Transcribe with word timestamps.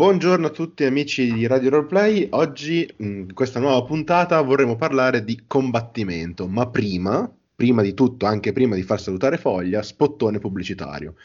Buongiorno 0.00 0.46
a 0.46 0.50
tutti 0.50 0.84
amici 0.84 1.30
di 1.30 1.46
Radio 1.46 1.68
Roleplay, 1.68 2.28
oggi 2.30 2.90
in 3.00 3.34
questa 3.34 3.60
nuova 3.60 3.84
puntata 3.84 4.40
vorremmo 4.40 4.74
parlare 4.74 5.22
di 5.24 5.42
combattimento, 5.46 6.48
ma 6.48 6.70
prima, 6.70 7.30
prima 7.54 7.82
di 7.82 7.92
tutto, 7.92 8.24
anche 8.24 8.52
prima 8.52 8.76
di 8.76 8.82
far 8.82 8.98
salutare 8.98 9.36
Foglia, 9.36 9.82
spottone 9.82 10.38
pubblicitario, 10.38 11.16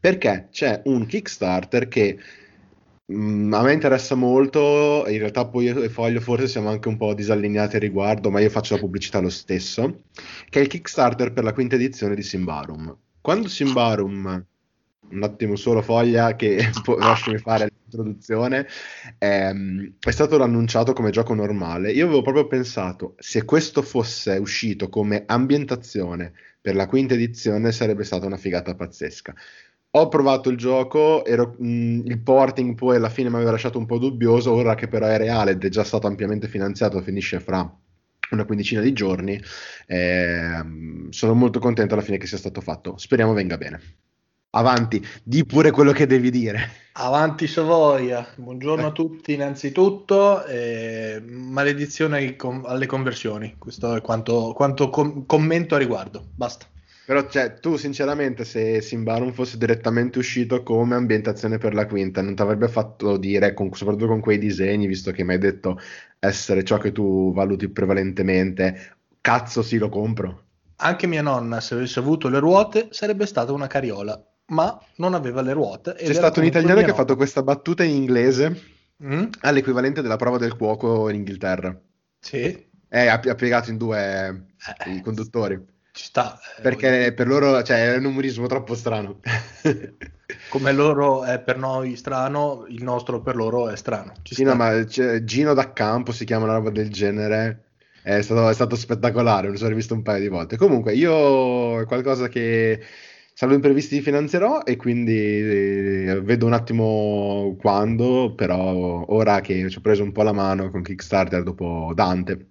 perché 0.00 0.48
c'è 0.50 0.80
un 0.86 1.04
Kickstarter 1.04 1.88
che 1.88 2.18
mh, 3.04 3.52
a 3.52 3.62
me 3.62 3.72
interessa 3.74 4.14
molto, 4.14 5.04
in 5.08 5.18
realtà 5.18 5.46
poi 5.46 5.64
io 5.64 5.82
e 5.82 5.90
Foglio 5.90 6.20
forse 6.20 6.48
siamo 6.48 6.70
anche 6.70 6.88
un 6.88 6.96
po' 6.96 7.12
disallineati 7.12 7.74
al 7.74 7.82
riguardo, 7.82 8.30
ma 8.30 8.40
io 8.40 8.48
faccio 8.48 8.76
la 8.76 8.80
pubblicità 8.80 9.20
lo 9.20 9.28
stesso, 9.28 10.04
che 10.48 10.58
è 10.58 10.62
il 10.62 10.68
Kickstarter 10.68 11.34
per 11.34 11.44
la 11.44 11.52
quinta 11.52 11.74
edizione 11.74 12.14
di 12.14 12.22
Simbarum. 12.22 12.96
Quando 13.20 13.48
Simbarum 13.48 14.42
un 15.10 15.22
attimo 15.22 15.56
solo 15.56 15.82
foglia 15.82 16.34
che 16.34 16.70
lasciami 16.98 17.36
fare 17.36 17.70
l'introduzione, 17.96 18.66
ehm, 19.18 19.94
è 20.00 20.10
stato 20.10 20.42
annunciato 20.42 20.92
come 20.92 21.10
gioco 21.10 21.34
normale. 21.34 21.92
Io 21.92 22.04
avevo 22.06 22.22
proprio 22.22 22.46
pensato, 22.46 23.14
se 23.18 23.44
questo 23.44 23.82
fosse 23.82 24.36
uscito 24.36 24.88
come 24.88 25.24
ambientazione 25.26 26.32
per 26.60 26.74
la 26.74 26.86
quinta 26.86 27.14
edizione 27.14 27.72
sarebbe 27.72 28.04
stata 28.04 28.26
una 28.26 28.36
figata 28.36 28.74
pazzesca. 28.74 29.34
Ho 29.94 30.08
provato 30.08 30.48
il 30.48 30.56
gioco, 30.56 31.24
ero, 31.24 31.54
mh, 31.58 32.02
il 32.06 32.18
porting 32.22 32.74
poi 32.74 32.96
alla 32.96 33.10
fine 33.10 33.28
mi 33.28 33.34
aveva 33.36 33.50
lasciato 33.50 33.78
un 33.78 33.84
po' 33.86 33.98
dubbioso, 33.98 34.52
ora 34.52 34.74
che 34.74 34.88
però 34.88 35.06
è 35.06 35.18
reale 35.18 35.50
ed 35.52 35.64
è 35.64 35.68
già 35.68 35.84
stato 35.84 36.06
ampiamente 36.06 36.48
finanziato, 36.48 37.00
finisce 37.02 37.40
fra 37.40 37.70
una 38.30 38.44
quindicina 38.46 38.80
di 38.80 38.92
giorni, 38.94 39.38
ehm, 39.86 41.10
sono 41.10 41.34
molto 41.34 41.58
contento 41.58 41.92
alla 41.94 42.02
fine 42.02 42.16
che 42.16 42.26
sia 42.26 42.38
stato 42.38 42.62
fatto. 42.62 42.96
Speriamo 42.96 43.34
venga 43.34 43.58
bene. 43.58 43.80
Avanti, 44.54 45.02
di 45.22 45.46
pure 45.46 45.70
quello 45.70 45.92
che 45.92 46.06
devi 46.06 46.30
dire. 46.30 46.90
Avanti 46.92 47.46
Savoia, 47.46 48.34
buongiorno 48.36 48.84
a 48.84 48.90
eh. 48.90 48.92
tutti 48.92 49.32
innanzitutto, 49.32 50.44
eh, 50.44 51.22
maledizione 51.26 52.36
alle 52.64 52.84
conversioni, 52.84 53.54
questo 53.56 53.96
è 53.96 54.02
quanto, 54.02 54.52
quanto 54.54 54.90
com- 54.90 55.24
commento 55.24 55.74
a 55.74 55.78
riguardo, 55.78 56.22
basta. 56.34 56.66
Però 57.06 57.26
cioè, 57.30 57.60
tu 57.60 57.76
sinceramente 57.76 58.44
se 58.44 58.82
Simbarum 58.82 59.32
fosse 59.32 59.56
direttamente 59.56 60.18
uscito 60.18 60.62
come 60.62 60.96
ambientazione 60.96 61.56
per 61.56 61.72
la 61.72 61.86
quinta 61.86 62.20
non 62.20 62.34
ti 62.34 62.42
avrebbe 62.42 62.68
fatto 62.68 63.16
dire, 63.16 63.54
con, 63.54 63.72
soprattutto 63.72 64.08
con 64.08 64.20
quei 64.20 64.36
disegni, 64.36 64.86
visto 64.86 65.12
che 65.12 65.24
mi 65.24 65.32
hai 65.32 65.38
detto 65.38 65.80
essere 66.18 66.62
ciò 66.62 66.76
che 66.76 66.92
tu 66.92 67.32
valuti 67.32 67.70
prevalentemente, 67.70 68.96
cazzo 69.18 69.62
sì 69.62 69.78
lo 69.78 69.88
compro. 69.88 70.42
Anche 70.76 71.06
mia 71.06 71.22
nonna 71.22 71.58
se 71.60 71.72
avesse 71.72 72.00
avuto 72.00 72.28
le 72.28 72.38
ruote 72.38 72.88
sarebbe 72.90 73.24
stata 73.24 73.52
una 73.52 73.66
cariola 73.66 74.22
ma 74.52 74.78
non 74.96 75.14
aveva 75.14 75.40
le 75.40 75.52
ruote. 75.52 75.94
C'è 75.94 76.14
stato 76.14 76.40
un 76.40 76.46
italiano 76.46 76.80
che 76.82 76.90
ha 76.90 76.94
fatto 76.94 77.16
questa 77.16 77.42
battuta 77.42 77.82
in 77.82 77.96
inglese 77.96 78.60
mm? 79.02 79.24
all'equivalente 79.40 80.02
della 80.02 80.16
prova 80.16 80.38
del 80.38 80.56
cuoco 80.56 81.08
in 81.08 81.16
Inghilterra. 81.16 81.76
Sì. 82.20 82.70
Eh, 82.88 83.06
ha, 83.06 83.14
ha 83.14 83.34
piegato 83.34 83.70
in 83.70 83.78
due 83.78 84.46
eh, 84.84 84.90
i 84.90 85.00
conduttori. 85.00 85.60
Ci 85.92 86.04
sta. 86.04 86.38
Eh, 86.58 86.62
Perché 86.62 87.12
per 87.14 87.26
loro 87.26 87.62
cioè, 87.62 87.94
è 87.94 87.96
un 87.96 88.04
umorismo 88.04 88.46
troppo 88.46 88.74
strano. 88.74 89.20
Come 90.48 90.72
loro 90.72 91.24
è 91.24 91.38
per 91.40 91.58
noi 91.58 91.96
strano, 91.96 92.64
il 92.68 92.82
nostro 92.82 93.20
per 93.20 93.36
loro 93.36 93.68
è 93.68 93.76
strano. 93.76 94.12
Sì, 94.22 94.42
no, 94.44 94.54
ma 94.54 94.86
cioè, 94.86 95.24
Gino 95.24 95.52
da 95.54 95.72
campo 95.72 96.12
si 96.12 96.24
chiama 96.24 96.44
una 96.44 96.54
roba 96.54 96.70
del 96.70 96.90
genere. 96.90 97.64
È 98.02 98.20
stato, 98.20 98.48
è 98.48 98.54
stato 98.54 98.74
spettacolare, 98.74 99.48
lo 99.48 99.56
sono 99.56 99.68
rivisto 99.68 99.94
un 99.94 100.02
paio 100.02 100.20
di 100.20 100.28
volte. 100.28 100.56
Comunque, 100.56 100.94
io 100.94 101.80
è 101.80 101.86
qualcosa 101.86 102.28
che 102.28 102.80
salvo 103.34 103.54
imprevisti 103.54 104.00
finanzierò 104.00 104.62
e 104.62 104.76
quindi 104.76 105.16
eh, 105.16 106.20
vedo 106.22 106.46
un 106.46 106.52
attimo 106.52 107.56
quando, 107.58 108.34
però 108.34 109.04
ora 109.08 109.40
che 109.40 109.68
ci 109.70 109.78
ho 109.78 109.80
preso 109.80 110.02
un 110.02 110.12
po' 110.12 110.22
la 110.22 110.32
mano 110.32 110.70
con 110.70 110.82
Kickstarter 110.82 111.42
dopo 111.42 111.92
Dante, 111.94 112.46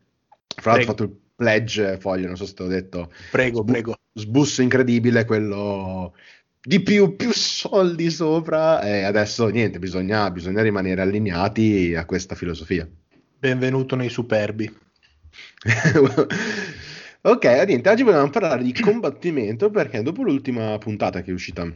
fra 0.56 0.72
l'altro 0.72 0.92
ho 0.92 0.96
fatto 0.96 1.04
il 1.04 1.18
pledge 1.36 1.98
foglio, 1.98 2.28
non 2.28 2.38
so 2.38 2.46
se 2.46 2.54
te 2.54 2.64
l'ho 2.64 2.70
detto. 2.70 3.12
Prego, 3.32 3.62
sbu- 3.62 3.72
prego. 3.72 3.96
Sbusso 4.14 4.62
incredibile, 4.62 5.24
quello 5.24 6.14
di 6.64 6.82
più, 6.82 7.16
più 7.16 7.32
soldi 7.32 8.12
sopra 8.12 8.82
e 8.82 9.04
adesso 9.04 9.48
niente, 9.48 9.80
bisogna, 9.80 10.30
bisogna 10.30 10.62
rimanere 10.62 11.02
allineati 11.02 11.96
a 11.96 12.06
questa 12.06 12.36
filosofia. 12.36 12.88
Benvenuto 13.40 13.96
nei 13.96 14.10
superbi. 14.10 14.72
Ok, 17.24 17.46
niente, 17.68 17.88
oggi 17.88 18.02
volevamo 18.02 18.32
parlare 18.32 18.64
di 18.64 18.74
combattimento 18.74 19.70
perché 19.70 20.02
dopo 20.02 20.24
l'ultima 20.24 20.76
puntata 20.80 21.22
che 21.22 21.30
è 21.30 21.34
uscita 21.34 21.72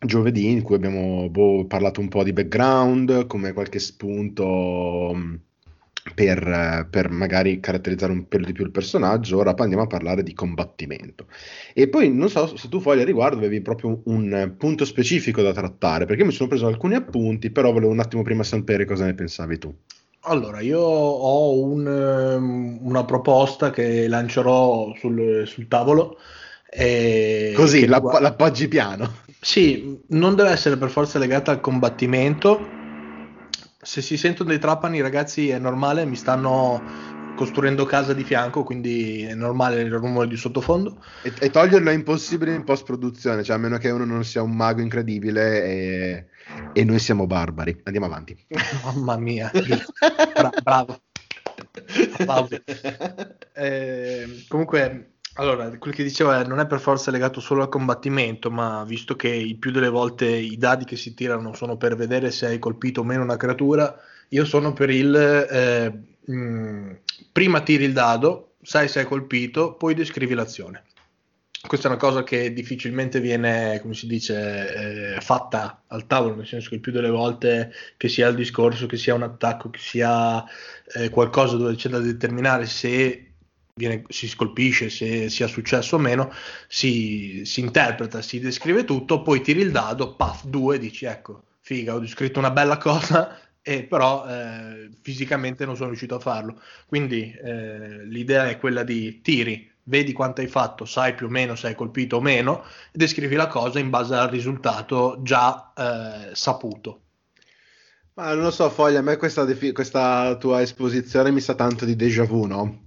giovedì, 0.00 0.48
in 0.48 0.62
cui 0.62 0.76
abbiamo 0.76 1.28
boh, 1.28 1.66
parlato 1.66 2.00
un 2.00 2.06
po' 2.06 2.22
di 2.22 2.32
background, 2.32 3.26
come 3.26 3.52
qualche 3.52 3.80
spunto 3.80 5.12
mm, 5.12 5.34
per, 6.14 6.86
per, 6.88 7.10
magari 7.10 7.58
caratterizzare 7.58 8.12
un 8.12 8.28
pelo 8.28 8.46
di 8.46 8.52
più 8.52 8.64
il 8.64 8.70
personaggio, 8.70 9.38
ora 9.38 9.56
andiamo 9.56 9.82
a 9.82 9.88
parlare 9.88 10.22
di 10.22 10.32
combattimento. 10.34 11.26
E 11.74 11.88
poi 11.88 12.12
non 12.12 12.28
so 12.30 12.56
se 12.56 12.68
tu 12.68 12.78
fogli 12.78 13.00
a 13.00 13.04
riguardo 13.04 13.38
avevi 13.38 13.60
proprio 13.62 14.02
un 14.04 14.54
punto 14.56 14.84
specifico 14.84 15.42
da 15.42 15.52
trattare, 15.52 16.04
perché 16.04 16.22
mi 16.22 16.30
sono 16.30 16.48
preso 16.48 16.68
alcuni 16.68 16.94
appunti, 16.94 17.50
però 17.50 17.72
volevo 17.72 17.90
un 17.90 17.98
attimo 17.98 18.22
prima 18.22 18.44
sapere 18.44 18.84
cosa 18.84 19.04
ne 19.04 19.14
pensavi 19.14 19.58
tu. 19.58 19.76
Allora, 20.28 20.60
io 20.60 20.80
ho 20.80 21.56
un, 21.60 21.86
ehm, 21.86 22.78
una 22.80 23.04
proposta 23.04 23.70
che 23.70 24.08
lancerò 24.08 24.92
sul, 24.98 25.44
sul 25.46 25.68
tavolo. 25.68 26.18
Così, 27.54 27.86
la, 27.86 27.96
riguarda... 27.96 28.20
l'appoggi 28.20 28.66
piano. 28.66 29.18
Sì, 29.40 30.00
non 30.08 30.34
deve 30.34 30.50
essere 30.50 30.76
per 30.76 30.90
forza 30.90 31.20
legata 31.20 31.52
al 31.52 31.60
combattimento. 31.60 32.74
Se 33.80 34.02
si 34.02 34.16
sentono 34.16 34.48
dei 34.48 34.58
trapani, 34.58 35.00
ragazzi, 35.00 35.48
è 35.48 35.58
normale, 35.58 36.04
mi 36.04 36.16
stanno 36.16 36.82
costruendo 37.36 37.84
casa 37.84 38.12
di 38.12 38.24
fianco, 38.24 38.64
quindi 38.64 39.22
è 39.22 39.34
normale 39.34 39.82
il 39.82 39.92
rumore 39.92 40.26
di 40.26 40.36
sottofondo. 40.36 41.04
E, 41.22 41.32
e 41.38 41.50
toglierlo 41.50 41.90
è 41.90 41.94
impossibile 41.94 42.52
in 42.52 42.64
post 42.64 42.84
produzione, 42.84 43.44
cioè 43.44 43.54
a 43.54 43.58
meno 43.60 43.78
che 43.78 43.90
uno 43.90 44.04
non 44.04 44.24
sia 44.24 44.42
un 44.42 44.56
mago 44.56 44.80
incredibile 44.80 45.64
e 45.64 46.26
e 46.72 46.84
noi 46.84 46.98
siamo 46.98 47.26
barbari. 47.26 47.80
Andiamo 47.84 48.06
avanti. 48.06 48.36
Mamma 48.84 49.16
mia, 49.16 49.50
Bra- 50.34 50.52
bravo. 50.62 51.00
Eh, 53.52 54.44
comunque, 54.48 55.12
allora, 55.34 55.76
quel 55.78 55.94
che 55.94 56.02
diceva 56.02 56.42
non 56.44 56.60
è 56.60 56.66
per 56.66 56.80
forza 56.80 57.10
legato 57.10 57.40
solo 57.40 57.62
al 57.62 57.68
combattimento, 57.68 58.50
ma 58.50 58.84
visto 58.84 59.16
che 59.16 59.28
il 59.28 59.56
più 59.56 59.70
delle 59.70 59.88
volte 59.88 60.26
i 60.26 60.56
dadi 60.56 60.84
che 60.84 60.96
si 60.96 61.14
tirano 61.14 61.54
sono 61.54 61.76
per 61.76 61.96
vedere 61.96 62.30
se 62.30 62.46
hai 62.46 62.58
colpito 62.58 63.00
o 63.00 63.04
meno 63.04 63.22
una 63.22 63.36
creatura, 63.36 63.94
io 64.28 64.44
sono 64.44 64.72
per 64.72 64.90
il 64.90 65.14
eh, 65.14 65.92
mh, 66.24 66.34
mm, 66.34 66.92
prima 67.32 67.60
tiri 67.60 67.84
il 67.84 67.92
dado, 67.92 68.54
sai 68.62 68.88
se 68.88 69.00
hai 69.00 69.06
colpito, 69.06 69.74
poi 69.74 69.94
descrivi 69.94 70.34
l'azione 70.34 70.84
questa 71.66 71.88
è 71.88 71.90
una 71.90 72.00
cosa 72.00 72.22
che 72.22 72.52
difficilmente 72.52 73.20
viene, 73.20 73.78
come 73.80 73.94
si 73.94 74.06
dice, 74.06 75.14
eh, 75.16 75.20
fatta 75.20 75.82
al 75.88 76.06
tavolo, 76.06 76.36
nel 76.36 76.46
senso 76.46 76.70
che 76.70 76.78
più 76.78 76.92
delle 76.92 77.10
volte 77.10 77.72
che 77.96 78.08
sia 78.08 78.28
il 78.28 78.36
discorso, 78.36 78.86
che 78.86 78.96
sia 78.96 79.14
un 79.14 79.22
attacco, 79.22 79.70
che 79.70 79.78
sia 79.78 80.44
eh, 80.94 81.10
qualcosa 81.10 81.56
dove 81.56 81.74
c'è 81.74 81.88
da 81.88 81.98
determinare 81.98 82.66
se 82.66 83.32
viene, 83.74 84.04
si 84.08 84.26
scolpisce, 84.28 84.88
se 84.88 85.28
sia 85.28 85.46
successo 85.46 85.96
o 85.96 85.98
meno, 85.98 86.32
si, 86.66 87.42
si, 87.44 87.60
interpreta, 87.60 88.22
si 88.22 88.40
descrive 88.40 88.84
tutto, 88.84 89.22
poi 89.22 89.42
tiri 89.42 89.60
il 89.60 89.70
dado, 89.70 90.14
paf, 90.16 90.46
due, 90.46 90.78
dici 90.78 91.04
ecco, 91.04 91.42
figa, 91.60 91.94
ho 91.94 91.98
descritto 91.98 92.38
una 92.38 92.50
bella 92.50 92.78
cosa, 92.78 93.38
e 93.60 93.82
però 93.82 94.26
eh, 94.26 94.90
fisicamente 95.02 95.66
non 95.66 95.74
sono 95.74 95.88
riuscito 95.88 96.14
a 96.14 96.20
farlo. 96.20 96.60
Quindi 96.86 97.32
eh, 97.32 98.04
l'idea 98.06 98.48
è 98.48 98.58
quella 98.58 98.82
di 98.82 99.20
tiri, 99.20 99.70
vedi 99.86 100.12
quanto 100.12 100.40
hai 100.40 100.46
fatto, 100.46 100.84
sai 100.84 101.14
più 101.14 101.26
o 101.26 101.28
meno 101.28 101.54
se 101.54 101.68
hai 101.68 101.74
colpito 101.74 102.16
o 102.16 102.20
meno, 102.20 102.64
e 102.92 102.98
descrivi 102.98 103.34
la 103.34 103.46
cosa 103.46 103.78
in 103.78 103.90
base 103.90 104.14
al 104.14 104.28
risultato 104.28 105.18
già 105.22 105.72
eh, 105.76 106.34
saputo. 106.34 107.00
Ma 108.14 108.32
non 108.32 108.44
lo 108.44 108.50
so, 108.50 108.70
Foglia, 108.70 109.00
a 109.00 109.02
me 109.02 109.16
questa, 109.16 109.44
defi- 109.44 109.72
questa 109.72 110.36
tua 110.38 110.62
esposizione 110.62 111.30
mi 111.30 111.40
sa 111.40 111.54
tanto 111.54 111.84
di 111.84 111.96
déjà 111.96 112.24
vu, 112.24 112.46
no? 112.46 112.84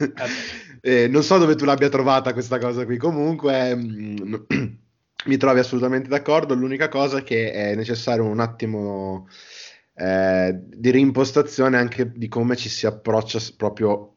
eh. 0.00 0.10
eh, 1.04 1.08
non 1.08 1.22
so 1.22 1.38
dove 1.38 1.54
tu 1.54 1.64
l'abbia 1.64 1.88
trovata 1.88 2.32
questa 2.32 2.58
cosa 2.58 2.84
qui, 2.84 2.98
comunque 2.98 3.74
mm, 3.74 4.34
mi 5.26 5.36
trovi 5.38 5.58
assolutamente 5.58 6.08
d'accordo, 6.08 6.54
l'unica 6.54 6.88
cosa 6.88 7.18
è 7.18 7.22
che 7.22 7.50
è 7.52 7.74
necessario 7.74 8.24
un 8.24 8.40
attimo 8.40 9.26
eh, 9.94 10.52
di 10.54 10.90
reimpostazione 10.90 11.78
anche 11.78 12.12
di 12.12 12.28
come 12.28 12.56
ci 12.56 12.68
si 12.68 12.86
approccia 12.86 13.38
proprio 13.56 14.13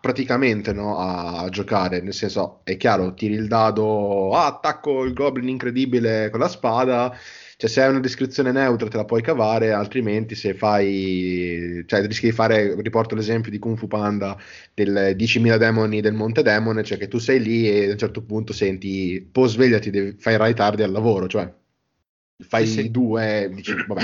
praticamente 0.00 0.72
no, 0.72 0.98
a, 0.98 1.48
giocare, 1.48 2.00
nel 2.00 2.14
senso 2.14 2.60
è 2.64 2.76
chiaro, 2.76 3.14
tiri 3.14 3.34
il 3.34 3.48
dado, 3.48 4.34
ah, 4.34 4.46
attacco 4.46 5.04
il 5.04 5.12
goblin 5.14 5.48
incredibile 5.48 6.28
con 6.30 6.40
la 6.40 6.48
spada, 6.48 7.16
cioè 7.56 7.68
se 7.68 7.82
hai 7.82 7.90
una 7.90 8.00
descrizione 8.00 8.52
neutra 8.52 8.88
te 8.88 8.96
la 8.96 9.04
puoi 9.04 9.22
cavare, 9.22 9.72
altrimenti 9.72 10.34
se 10.34 10.54
fai, 10.54 11.82
cioè 11.86 12.06
rischi 12.06 12.26
di 12.26 12.32
fare, 12.32 12.74
riporto 12.80 13.14
l'esempio 13.14 13.50
di 13.50 13.58
Kung 13.58 13.76
Fu 13.76 13.86
Panda 13.86 14.36
del 14.74 15.14
10.000 15.16 15.56
demoni 15.56 16.00
del 16.00 16.14
Monte 16.14 16.42
Demone, 16.42 16.82
cioè 16.84 16.98
che 16.98 17.08
tu 17.08 17.18
sei 17.18 17.40
lì 17.40 17.68
e 17.68 17.88
a 17.88 17.92
un 17.92 17.98
certo 17.98 18.22
punto 18.22 18.52
senti, 18.52 19.26
po' 19.30 19.46
svegliati, 19.46 19.90
devi, 19.90 20.16
fai 20.18 20.36
rai 20.36 20.54
tardi 20.54 20.82
al 20.82 20.92
lavoro, 20.92 21.26
cioè 21.26 21.52
fai 22.38 22.66
sì, 22.66 22.82
sì. 22.82 22.90
due, 22.90 23.50
dici, 23.52 23.74
vabbè. 23.86 24.02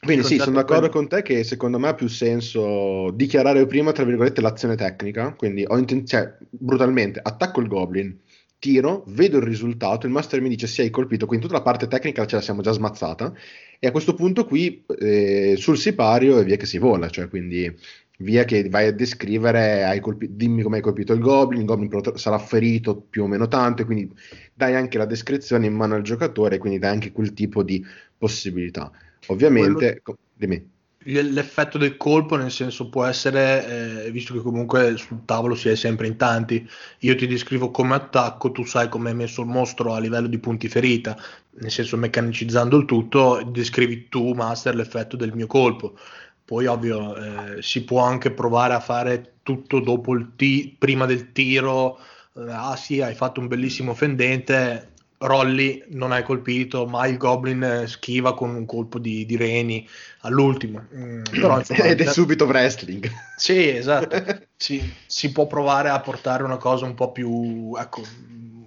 Quindi 0.00 0.24
sì, 0.24 0.38
sono 0.38 0.56
d'accordo 0.56 0.88
quello. 0.88 1.06
con 1.06 1.08
te 1.08 1.22
che 1.22 1.42
secondo 1.42 1.78
me 1.78 1.88
ha 1.88 1.94
più 1.94 2.06
senso 2.08 3.10
dichiarare 3.10 3.66
prima, 3.66 3.90
tra 3.90 4.04
virgolette, 4.04 4.40
l'azione 4.40 4.76
tecnica, 4.76 5.34
quindi 5.34 5.64
ho 5.66 5.76
inten- 5.76 6.06
cioè, 6.06 6.36
brutalmente, 6.50 7.20
attacco 7.22 7.60
il 7.60 7.66
goblin, 7.66 8.16
tiro, 8.60 9.04
vedo 9.08 9.38
il 9.38 9.42
risultato, 9.44 10.06
il 10.06 10.12
master 10.12 10.40
mi 10.40 10.48
dice 10.48 10.68
se 10.68 10.82
hai 10.82 10.90
colpito, 10.90 11.26
quindi 11.26 11.46
tutta 11.46 11.58
la 11.58 11.64
parte 11.64 11.88
tecnica 11.88 12.26
ce 12.26 12.36
la 12.36 12.42
siamo 12.42 12.62
già 12.62 12.70
smazzata, 12.70 13.32
e 13.78 13.86
a 13.88 13.90
questo 13.90 14.14
punto 14.14 14.44
qui 14.44 14.84
eh, 15.00 15.56
sul 15.58 15.76
sipario 15.76 16.38
è 16.38 16.44
via 16.44 16.56
che 16.56 16.66
si 16.66 16.78
vola, 16.78 17.08
cioè 17.08 17.28
quindi 17.28 17.72
via 18.18 18.44
che 18.44 18.68
vai 18.68 18.86
a 18.86 18.92
descrivere, 18.92 19.98
colpi- 20.00 20.34
dimmi 20.34 20.62
come 20.62 20.76
hai 20.76 20.82
colpito 20.82 21.12
il 21.12 21.20
goblin, 21.20 21.60
il 21.60 21.66
goblin 21.66 21.90
sarà 22.14 22.38
ferito 22.38 22.96
più 22.96 23.24
o 23.24 23.26
meno 23.26 23.48
tanto, 23.48 23.82
e 23.82 23.84
quindi 23.84 24.12
dai 24.54 24.74
anche 24.76 24.96
la 24.96 25.06
descrizione 25.06 25.66
in 25.66 25.74
mano 25.74 25.96
al 25.96 26.02
giocatore, 26.02 26.58
quindi 26.58 26.78
dai 26.78 26.92
anche 26.92 27.10
quel 27.12 27.32
tipo 27.32 27.64
di 27.64 27.84
possibilità. 28.16 28.90
Ovviamente, 29.28 30.00
Quello... 30.02 30.18
dimmi 30.34 30.76
l'effetto 31.04 31.78
del 31.78 31.96
colpo, 31.96 32.36
nel 32.36 32.50
senso 32.50 32.88
può 32.88 33.04
essere, 33.04 34.04
eh, 34.04 34.10
visto 34.10 34.34
che 34.34 34.40
comunque 34.40 34.96
sul 34.96 35.24
tavolo 35.24 35.54
si 35.54 35.68
è 35.68 35.76
sempre 35.76 36.06
in 36.06 36.16
tanti, 36.16 36.68
io 37.00 37.14
ti 37.14 37.26
descrivo 37.26 37.70
come 37.70 37.94
attacco, 37.94 38.52
tu 38.52 38.64
sai 38.64 38.88
come 38.88 39.10
è 39.10 39.14
messo 39.14 39.40
il 39.42 39.48
mostro 39.48 39.94
a 39.94 40.00
livello 40.00 40.26
di 40.26 40.38
punti 40.38 40.68
ferita, 40.68 41.16
nel 41.60 41.70
senso 41.70 41.96
meccanicizzando 41.96 42.76
il 42.76 42.84
tutto, 42.84 43.42
descrivi 43.50 44.08
tu, 44.08 44.32
master, 44.32 44.74
l'effetto 44.74 45.16
del 45.16 45.32
mio 45.34 45.46
colpo. 45.46 45.96
Poi 46.44 46.66
ovvio 46.66 47.16
eh, 47.16 47.62
si 47.62 47.84
può 47.84 48.00
anche 48.00 48.30
provare 48.30 48.74
a 48.74 48.80
fare 48.80 49.34
tutto 49.42 49.80
dopo 49.80 50.14
il 50.14 50.30
t- 50.34 50.74
prima 50.78 51.06
del 51.06 51.32
tiro, 51.32 51.98
eh, 52.34 52.50
ah 52.50 52.76
sì, 52.76 53.00
hai 53.00 53.14
fatto 53.14 53.40
un 53.40 53.48
bellissimo 53.48 53.94
fendente, 53.94 54.92
Rolli 55.18 55.82
non 55.88 56.12
hai 56.12 56.22
colpito, 56.22 56.86
ma 56.86 57.06
il 57.06 57.16
Goblin 57.16 57.84
schiva 57.86 58.34
con 58.34 58.54
un 58.54 58.64
colpo 58.66 58.98
di, 59.00 59.26
di 59.26 59.36
reni 59.36 59.86
all'ultimo. 60.20 60.86
Mm, 60.94 61.22
però, 61.30 61.58
insomma, 61.58 61.84
Ed 61.84 62.00
è 62.00 62.06
subito 62.06 62.44
wrestling. 62.44 63.10
Sì, 63.38 63.68
esatto. 63.68 64.16
si, 64.56 64.92
si, 65.06 65.30
può 65.30 65.46
provare 65.46 65.88
a 65.90 66.00
portare 66.00 66.42
una 66.42 66.56
cosa 66.56 66.84
un 66.84 66.94
po' 66.94 67.12
più, 67.12 67.72
ecco, 67.78 68.02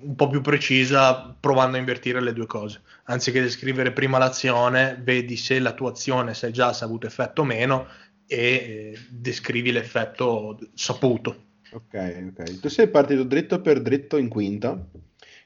un 0.02 0.16
po' 0.16 0.30
più 0.30 0.42
precisa 0.42 1.36
provando 1.38 1.76
a 1.76 1.80
invertire 1.80 2.22
le 2.22 2.34
due 2.34 2.48
cose. 2.48 2.82
Anziché 3.06 3.42
descrivere 3.42 3.92
prima 3.92 4.18
l'azione, 4.18 5.00
vedi 5.02 5.36
se 5.36 5.60
la 5.60 5.74
tua 5.74 5.92
azione 5.92 6.34
sai 6.34 6.54
già 6.54 6.74
se 6.74 6.84
ha 6.84 6.88
avuto 6.88 7.08
effetto 7.08 7.42
o 7.42 7.46
meno 7.46 7.88
e 8.28 8.38
eh, 8.38 9.00
descrivi 9.10 9.72
l'effetto 9.72 10.58
saputo. 10.74 11.50
Ok, 11.74 12.32
ok. 12.38 12.60
Tu 12.60 12.70
sei 12.70 12.88
partito 12.90 13.24
dritto 13.24 13.62
per 13.62 13.82
dritto 13.82 14.18
in 14.18 14.30
quinta 14.30 14.78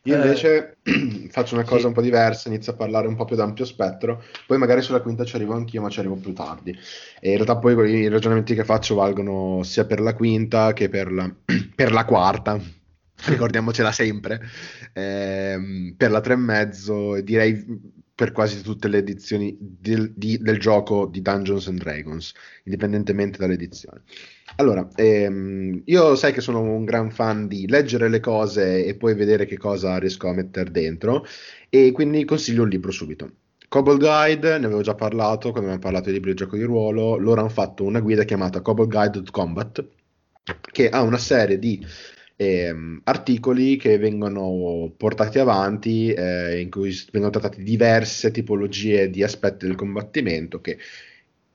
io 0.06 0.16
invece 0.16 0.78
eh, 0.84 1.28
faccio 1.30 1.56
una 1.56 1.64
cosa 1.64 1.82
sì. 1.82 1.86
un 1.88 1.94
po' 1.94 2.02
diversa, 2.02 2.48
inizio 2.48 2.74
a 2.74 2.76
parlare 2.76 3.08
un 3.08 3.16
po' 3.16 3.26
più 3.26 3.36
d'ampio 3.36 3.66
spettro, 3.66 4.24
poi 4.46 4.58
magari 4.58 4.82
sulla 4.82 5.02
quinta 5.02 5.26
ci 5.26 5.36
arrivo 5.36 5.54
anch'io, 5.54 5.82
ma 5.82 5.90
ci 5.90 6.00
arrivo 6.00 6.16
più 6.16 6.34
tardi. 6.34 6.78
E 7.20 7.30
in 7.30 7.36
realtà 7.36 7.58
poi 7.58 7.74
i 7.90 8.08
ragionamenti 8.08 8.54
che 8.54 8.64
faccio 8.64 8.96
valgono 8.96 9.64
sia 9.64 9.86
per 9.86 10.00
la 10.00 10.14
quinta 10.14 10.74
che 10.74 10.90
per 10.90 11.12
la, 11.12 11.30
per 11.76 11.92
la 11.92 12.06
quarta, 12.06 12.60
ricordiamocela 13.26 13.92
sempre, 13.92 14.42
ehm, 14.94 15.96
per 15.98 16.12
la 16.12 16.22
tre 16.22 16.34
e 16.34 16.38
mezzo 16.38 17.20
direi 17.22 17.94
per 18.16 18.32
quasi 18.32 18.62
tutte 18.62 18.88
le 18.88 19.00
edizioni 19.00 19.58
del, 19.60 20.14
di, 20.16 20.38
del 20.38 20.58
gioco 20.58 21.06
di 21.06 21.22
Dungeons 21.22 21.68
and 21.68 21.80
Dragons, 21.80 22.32
indipendentemente 22.64 23.38
dall'edizione. 23.38 24.04
Allora, 24.56 24.88
ehm, 24.96 25.82
io 25.84 26.16
sai 26.16 26.32
che 26.32 26.40
sono 26.40 26.62
un 26.62 26.86
gran 26.86 27.12
fan 27.12 27.48
di 27.48 27.68
leggere 27.68 28.08
le 28.08 28.22
cose 28.22 28.86
e 28.86 28.96
poi 28.96 29.16
vedere 29.16 29.46
che 29.46 29.58
cosa 29.58 29.98
riesco 29.98 30.30
a 30.30 30.34
mettere 30.34 30.72
dentro 30.72 31.26
e 31.70 31.92
quindi 31.92 32.24
consiglio 32.24 32.64
un 32.64 32.70
libro 32.70 32.92
subito. 32.92 33.32
Cobble 33.68 33.98
Guide, 33.98 34.60
ne 34.60 34.66
avevo 34.66 34.82
già 34.82 34.96
parlato 34.96 35.52
quando 35.52 35.70
abbiamo 35.70 35.80
parlato 35.80 36.06
di 36.06 36.14
libri 36.14 36.32
di 36.32 36.38
gioco 36.38 36.56
di 36.56 36.64
ruolo, 36.64 37.18
loro 37.18 37.42
hanno 37.42 37.50
fatto 37.50 37.84
una 37.84 38.00
guida 38.00 38.24
chiamata 38.24 38.62
Cobble 38.62 38.88
Guide 38.88 39.24
Combat 39.30 39.86
che 40.72 40.90
ha 40.90 41.02
una 41.02 41.18
serie 41.18 41.60
di 41.60 41.86
ehm, 42.36 43.02
articoli 43.04 43.78
che 43.78 43.98
vengono 43.98 44.92
portati 44.96 45.40
avanti 45.40 46.12
eh, 46.14 46.60
in 46.62 46.70
cui 46.70 46.94
vengono 47.12 47.32
trattate 47.32 47.64
diverse 47.64 48.32
tipologie 48.32 49.10
di 49.10 49.24
aspetti 49.24 49.66
del 49.66 49.76
combattimento 49.76 50.62
che 50.62 50.78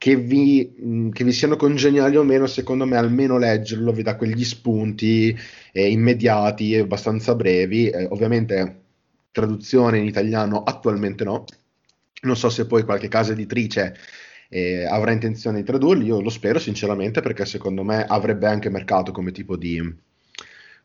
che 0.01 0.17
vi, 0.17 0.75
mh, 0.79 1.11
che 1.11 1.25
vi, 1.25 1.33
siano 1.33 1.57
congeniali 1.57 2.17
o 2.17 2.23
meno, 2.23 2.47
secondo 2.47 2.87
me 2.87 2.97
almeno 2.97 3.37
leggerlo 3.37 3.93
vi 3.93 4.03
dà 4.03 4.17
quegli 4.17 4.45
spunti 4.45 5.37
eh, 5.73 5.91
immediati 5.91 6.73
e 6.73 6.79
abbastanza 6.81 7.35
brevi. 7.35 7.91
Eh, 7.91 8.07
ovviamente 8.09 8.81
traduzione 9.31 9.99
in 9.99 10.07
italiano 10.07 10.63
attualmente 10.63 11.25
no. 11.25 11.45
Non 12.23 12.37
so 12.37 12.49
se 12.49 12.67
poi 12.67 12.85
qualche 12.85 13.09
casa 13.09 13.33
editrice 13.33 13.95
eh, 14.49 14.87
avrà 14.87 15.13
intenzione 15.13 15.59
di 15.59 15.65
tradurli, 15.65 16.07
io 16.07 16.23
lo 16.23 16.31
spero 16.31 16.59
sinceramente 16.59 17.21
perché 17.21 17.45
secondo 17.45 17.85
me 17.85 18.05
avrebbe 18.05 18.47
anche 18.47 18.71
mercato 18.71 19.13
come 19.13 19.33
tipo 19.33 19.57
di, 19.57 19.81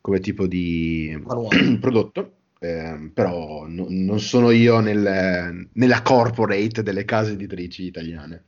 come 0.06 0.20
tipo 0.20 0.46
di 0.46 1.18
prodotto. 1.82 2.34
Eh, 2.60 3.10
però 3.12 3.66
no, 3.68 3.88
non 3.90 4.20
sono 4.20 4.52
io 4.52 4.80
nel, 4.80 5.68
nella 5.74 6.02
corporate 6.04 6.84
delle 6.84 7.06
case 7.06 7.32
editrici 7.32 7.86
italiane. 7.86 8.46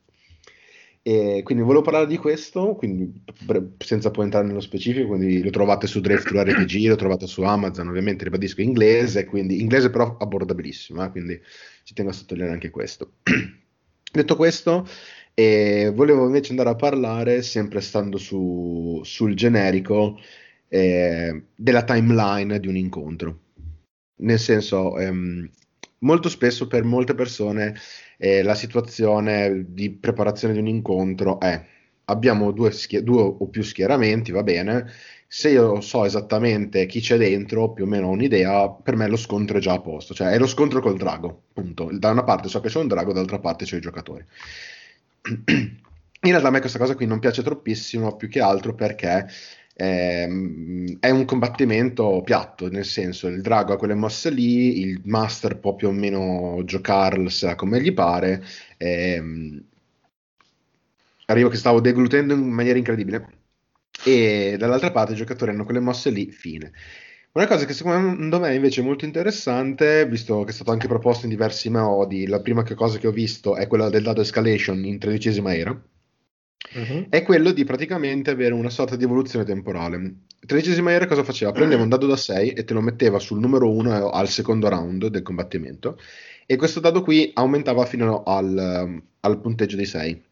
E 1.01 1.41
quindi 1.43 1.63
volevo 1.63 1.81
parlare 1.81 2.05
di 2.05 2.17
questo, 2.17 2.75
quindi, 2.75 3.23
senza 3.79 4.11
poi 4.11 4.25
entrare 4.25 4.45
nello 4.45 4.59
specifico, 4.59 5.07
quindi 5.07 5.41
lo 5.41 5.49
trovate 5.49 5.87
su 5.87 5.99
Drive 5.99 6.21
RPG, 6.21 6.87
lo 6.87 6.95
trovate 6.95 7.25
su 7.25 7.41
Amazon, 7.41 7.87
ovviamente 7.87 8.25
ribadisco 8.25 8.61
inglese, 8.61 9.25
quindi 9.25 9.59
inglese 9.59 9.89
però 9.89 10.17
abbordabilissimo, 10.19 11.03
eh, 11.03 11.09
quindi 11.09 11.41
ci 11.83 11.93
tengo 11.93 12.11
a 12.11 12.13
sottolineare 12.13 12.53
anche 12.53 12.69
questo. 12.69 13.13
Detto 14.11 14.35
questo, 14.35 14.87
eh, 15.33 15.91
volevo 15.95 16.25
invece 16.25 16.51
andare 16.51 16.69
a 16.69 16.75
parlare, 16.75 17.41
sempre 17.41 17.81
stando 17.81 18.17
su, 18.17 19.01
sul 19.03 19.33
generico, 19.33 20.19
eh, 20.67 21.43
della 21.55 21.83
timeline 21.83 22.59
di 22.59 22.67
un 22.67 22.75
incontro. 22.75 23.39
Nel 24.19 24.39
senso, 24.39 24.97
ehm, 24.97 25.49
molto 25.99 26.29
spesso 26.29 26.67
per 26.67 26.83
molte 26.83 27.15
persone 27.15 27.75
eh, 28.17 28.41
la 28.43 28.55
situazione 28.55 29.65
di 29.69 29.91
preparazione 29.91 30.53
di 30.53 30.59
un 30.59 30.67
incontro 30.67 31.39
è 31.39 31.63
abbiamo 32.09 32.51
due, 32.51 32.71
schier- 32.71 33.03
due, 33.03 33.21
o 33.21 33.47
più 33.47 33.63
schieramenti, 33.63 34.31
va 34.31 34.43
bene, 34.43 34.91
se 35.27 35.49
io 35.49 35.81
so 35.81 36.05
esattamente 36.05 36.85
chi 36.85 36.99
c'è 37.01 37.17
dentro, 37.17 37.73
più 37.73 37.83
o 37.83 37.87
meno 37.87 38.07
ho 38.07 38.11
un'idea, 38.11 38.69
per 38.69 38.95
me 38.95 39.07
lo 39.07 39.17
scontro 39.17 39.57
è 39.57 39.61
già 39.61 39.73
a 39.73 39.81
posto, 39.81 40.13
cioè 40.13 40.29
è 40.29 40.37
lo 40.37 40.47
scontro 40.47 40.81
col 40.81 40.97
drago, 40.97 41.43
punto. 41.53 41.89
Da 41.91 42.11
una 42.11 42.23
parte 42.23 42.47
so 42.47 42.61
che 42.61 42.69
c'è 42.69 42.79
un 42.79 42.87
drago, 42.87 43.11
dall'altra 43.11 43.39
parte 43.39 43.65
c'è 43.65 43.77
i 43.77 43.81
giocatori. 43.81 44.25
In 46.19 46.31
realtà 46.31 46.47
a 46.47 46.51
me 46.51 46.59
questa 46.61 46.79
cosa 46.79 46.95
qui 46.95 47.05
non 47.05 47.19
piace 47.19 47.43
troppissimo, 47.43 48.15
più 48.15 48.27
che 48.27 48.39
altro 48.41 48.73
perché 48.73 49.27
ehm, 49.77 50.97
è 50.99 51.09
un 51.09 51.25
combattimento 51.25 52.21
piatto, 52.23 52.69
nel 52.69 52.85
senso 52.85 53.27
il 53.27 53.41
drago 53.41 53.73
ha 53.73 53.77
quelle 53.77 53.93
mosse 53.93 54.29
lì, 54.31 54.79
il 54.81 55.01
master 55.05 55.59
può 55.59 55.75
più 55.75 55.87
o 55.89 55.91
meno 55.91 56.61
giocarsela 56.65 57.55
come 57.55 57.81
gli 57.81 57.93
pare. 57.93 58.43
Ehm, 58.77 59.63
arrivo 61.27 61.49
che 61.49 61.57
stavo 61.57 61.79
deglutendo 61.79 62.33
in 62.33 62.49
maniera 62.49 62.77
incredibile. 62.77 63.35
E 64.05 64.55
dall'altra 64.57 64.91
parte 64.91 65.13
i 65.13 65.15
giocatori 65.15 65.51
hanno 65.51 65.65
quelle 65.65 65.79
mosse 65.79 66.09
lì, 66.09 66.31
fine. 66.31 66.71
Una 67.33 67.47
cosa 67.47 67.65
che 67.65 67.73
secondo 67.73 68.39
me 68.39 68.55
invece 68.55 68.81
è 68.81 68.83
molto 68.83 69.05
interessante, 69.05 70.07
visto 70.07 70.43
che 70.43 70.51
è 70.51 70.53
stato 70.53 70.71
anche 70.71 70.87
proposto 70.87 71.25
in 71.25 71.31
diversi 71.31 71.69
modi, 71.69 72.25
la 72.25 72.41
prima 72.41 72.63
cosa 72.63 72.97
che 72.97 73.07
ho 73.07 73.11
visto 73.11 73.55
è 73.55 73.67
quella 73.67 73.89
del 73.89 74.03
dado 74.03 74.21
escalation 74.21 74.83
in 74.85 74.97
tredicesima 74.97 75.55
era, 75.55 75.79
uh-huh. 76.77 77.07
è 77.09 77.23
quello 77.23 77.51
di 77.51 77.63
praticamente 77.63 78.31
avere 78.31 78.53
una 78.53 78.69
sorta 78.69 78.95
di 78.95 79.03
evoluzione 79.03 79.45
temporale. 79.45 80.15
Tredicesima 80.45 80.91
era 80.91 81.07
cosa 81.07 81.23
faceva? 81.23 81.51
Prendeva 81.51 81.83
un 81.83 81.89
dado 81.89 82.07
da 82.07 82.15
6 82.15 82.51
e 82.51 82.63
te 82.63 82.73
lo 82.73 82.81
metteva 82.81 83.19
sul 83.19 83.39
numero 83.39 83.69
1 83.71 84.09
al 84.09 84.29
secondo 84.29 84.69
round 84.69 85.07
del 85.07 85.21
combattimento 85.23 85.99
e 86.45 86.55
questo 86.55 86.79
dado 86.79 87.01
qui 87.01 87.31
aumentava 87.33 87.85
fino 87.85 88.23
al, 88.23 89.01
al 89.19 89.41
punteggio 89.41 89.75
di 89.75 89.85
6. 89.85 90.23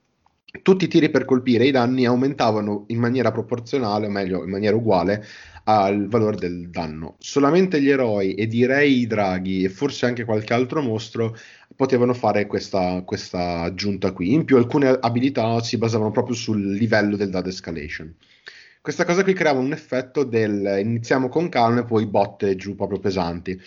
Tutti 0.62 0.86
i 0.86 0.88
tiri 0.88 1.10
per 1.10 1.26
colpire 1.26 1.66
i 1.66 1.72
danni 1.72 2.06
aumentavano 2.06 2.86
in 2.88 3.00
maniera 3.00 3.32
proporzionale, 3.32 4.08
o 4.08 4.10
meglio, 4.10 4.44
in 4.44 4.50
maniera 4.50 4.76
uguale 4.76 5.24
al 5.66 6.08
valore 6.08 6.38
del 6.38 6.70
danno. 6.70 7.16
Solamente 7.20 7.82
gli 7.82 7.90
eroi 7.90 8.36
e 8.36 8.48
direi 8.48 9.00
i 9.00 9.08
draghi 9.08 9.64
e 9.64 9.70
forse 9.70 10.06
anche 10.06 10.24
qualche 10.24 10.54
altro 10.54 10.82
mostro 10.82 11.36
potevano 11.76 12.14
fare 12.14 12.46
questa, 12.46 13.02
questa 13.04 13.62
aggiunta 13.62 14.12
qui. 14.12 14.34
In 14.34 14.46
più 14.46 14.58
alcune 14.58 14.88
abilità 15.00 15.62
si 15.62 15.78
basavano 15.78 16.12
proprio 16.12 16.36
sul 16.36 16.74
livello 16.74 17.16
del 17.16 17.30
dado 17.30 17.50
escalation. 17.50 18.14
Questa 18.82 19.04
cosa 19.04 19.24
qui 19.24 19.34
creava 19.34 19.60
un 19.60 19.72
effetto 19.72 20.24
del 20.24 20.78
iniziamo 20.80 21.28
con 21.28 21.50
calma 21.50 21.80
e 21.80 21.86
poi 21.86 22.06
botte 22.06 22.56
giù 22.56 22.76
proprio 22.76 23.00
pesanti. 23.00 23.60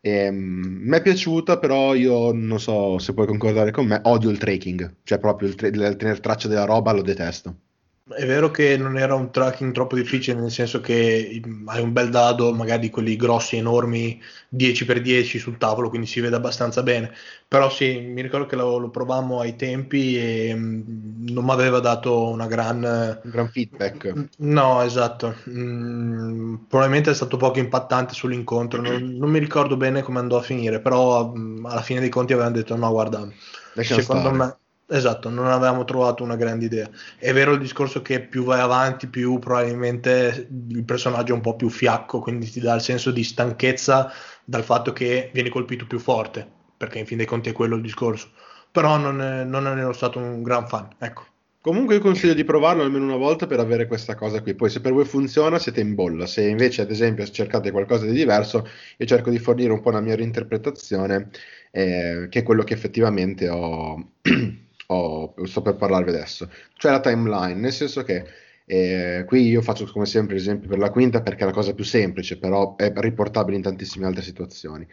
Mi 0.00 0.96
è 0.96 1.02
piaciuta, 1.02 1.58
però 1.58 1.94
io 1.94 2.32
non 2.32 2.58
so 2.60 2.98
se 2.98 3.12
puoi 3.12 3.26
concordare 3.26 3.72
con 3.72 3.86
me, 3.86 4.00
odio 4.04 4.30
il 4.30 4.38
tracking, 4.38 4.98
cioè 5.02 5.18
proprio 5.18 5.48
il, 5.48 5.54
tra- 5.54 5.66
il 5.68 5.96
tenere 5.96 6.20
traccia 6.20 6.48
della 6.48 6.64
roba 6.64 6.92
lo 6.92 7.02
detesto. 7.02 7.60
È 8.08 8.24
vero 8.24 8.52
che 8.52 8.76
non 8.76 8.96
era 8.96 9.16
un 9.16 9.32
tracking 9.32 9.72
troppo 9.72 9.96
difficile, 9.96 10.38
nel 10.38 10.52
senso 10.52 10.80
che 10.80 11.42
hai 11.64 11.82
un 11.82 11.92
bel 11.92 12.08
dado, 12.08 12.54
magari 12.54 12.88
quelli 12.88 13.16
grossi, 13.16 13.56
enormi, 13.56 14.22
10x10 14.48 15.38
sul 15.38 15.58
tavolo, 15.58 15.88
quindi 15.88 16.06
si 16.06 16.20
vede 16.20 16.36
abbastanza 16.36 16.84
bene. 16.84 17.12
Però 17.48 17.68
sì, 17.68 17.98
mi 17.98 18.22
ricordo 18.22 18.46
che 18.46 18.54
lo, 18.54 18.76
lo 18.78 18.90
provammo 18.90 19.40
ai 19.40 19.56
tempi 19.56 20.16
e 20.16 20.54
mm, 20.54 21.26
non 21.30 21.44
mi 21.44 21.50
aveva 21.50 21.80
dato 21.80 22.28
una 22.28 22.46
gran... 22.46 22.84
Un 23.24 23.30
gran 23.30 23.48
feedback. 23.48 24.28
No, 24.36 24.82
esatto. 24.82 25.34
Mm, 25.50 26.54
probabilmente 26.68 27.10
è 27.10 27.14
stato 27.14 27.36
poco 27.36 27.58
impattante 27.58 28.14
sull'incontro. 28.14 28.80
Non, 28.82 29.16
non, 29.16 29.30
mi 29.30 29.40
ricordo 29.40 29.76
bene 29.76 30.02
come 30.02 30.20
andò 30.20 30.38
a 30.38 30.42
finire, 30.42 30.78
però 30.78 31.32
mm, 31.36 31.66
alla 31.66 31.82
fine 31.82 31.98
dei 31.98 32.08
conti 32.08 32.34
avevano 32.34 32.54
detto 32.54 32.76
no, 32.76 32.88
guarda, 32.88 33.28
Lasciamo 33.72 34.00
secondo 34.00 34.32
stare. 34.32 34.36
me 34.36 34.56
Esatto, 34.88 35.28
non 35.30 35.46
avevamo 35.46 35.84
trovato 35.84 36.22
una 36.22 36.36
grande 36.36 36.66
idea. 36.66 36.88
È 37.18 37.32
vero 37.32 37.52
il 37.52 37.58
discorso 37.58 38.02
che 38.02 38.20
più 38.20 38.44
vai 38.44 38.60
avanti, 38.60 39.08
più 39.08 39.38
probabilmente 39.40 40.46
il 40.68 40.84
personaggio 40.84 41.32
è 41.32 41.34
un 41.34 41.40
po' 41.40 41.56
più 41.56 41.68
fiacco, 41.68 42.20
quindi 42.20 42.48
ti 42.48 42.60
dà 42.60 42.74
il 42.74 42.80
senso 42.80 43.10
di 43.10 43.24
stanchezza 43.24 44.12
dal 44.44 44.62
fatto 44.62 44.92
che 44.92 45.30
viene 45.32 45.48
colpito 45.48 45.86
più 45.86 45.98
forte, 45.98 46.48
perché 46.76 47.00
in 47.00 47.06
fin 47.06 47.16
dei 47.16 47.26
conti 47.26 47.48
è 47.48 47.52
quello 47.52 47.74
il 47.74 47.82
discorso. 47.82 48.30
Però 48.70 48.96
non, 48.96 49.16
non 49.16 49.64
ne 49.64 49.80
ero 49.80 49.92
stato 49.92 50.20
un 50.20 50.42
gran 50.44 50.68
fan, 50.68 50.88
ecco. 50.98 51.24
Comunque 51.60 51.96
io 51.96 52.00
consiglio 52.00 52.34
di 52.34 52.44
provarlo 52.44 52.82
almeno 52.82 53.06
una 53.06 53.16
volta 53.16 53.48
per 53.48 53.58
avere 53.58 53.88
questa 53.88 54.14
cosa 54.14 54.40
qui. 54.40 54.54
Poi 54.54 54.70
se 54.70 54.80
per 54.80 54.92
voi 54.92 55.04
funziona 55.04 55.58
siete 55.58 55.80
in 55.80 55.94
bolla. 55.96 56.26
Se 56.26 56.42
invece 56.46 56.82
ad 56.82 56.90
esempio 56.92 57.26
cercate 57.26 57.72
qualcosa 57.72 58.04
di 58.06 58.12
diverso, 58.12 58.64
io 58.96 59.06
cerco 59.06 59.30
di 59.30 59.38
fornire 59.40 59.72
un 59.72 59.80
po' 59.80 59.88
una 59.88 60.00
mia 60.00 60.14
reinterpretazione, 60.14 61.30
eh, 61.72 62.28
che 62.30 62.38
è 62.38 62.42
quello 62.44 62.62
che 62.62 62.74
effettivamente 62.74 63.48
ho... 63.48 64.12
ho, 64.86 65.34
sto 65.44 65.62
per 65.62 65.76
parlarvi 65.76 66.10
adesso, 66.10 66.50
cioè 66.74 66.92
la 66.92 67.00
timeline, 67.00 67.54
nel 67.60 67.72
senso 67.72 68.02
che 68.02 68.24
eh, 68.64 69.24
qui 69.26 69.48
io 69.48 69.62
faccio 69.62 69.86
come 69.86 70.06
sempre 70.06 70.34
l'esempio 70.34 70.68
per 70.68 70.78
la 70.78 70.90
quinta 70.90 71.22
perché 71.22 71.42
è 71.42 71.46
la 71.46 71.52
cosa 71.52 71.74
più 71.74 71.84
semplice, 71.84 72.38
però 72.38 72.76
è 72.76 72.92
riportabile 72.96 73.56
in 73.56 73.62
tantissime 73.62 74.06
altre 74.06 74.22
situazioni. 74.22 74.86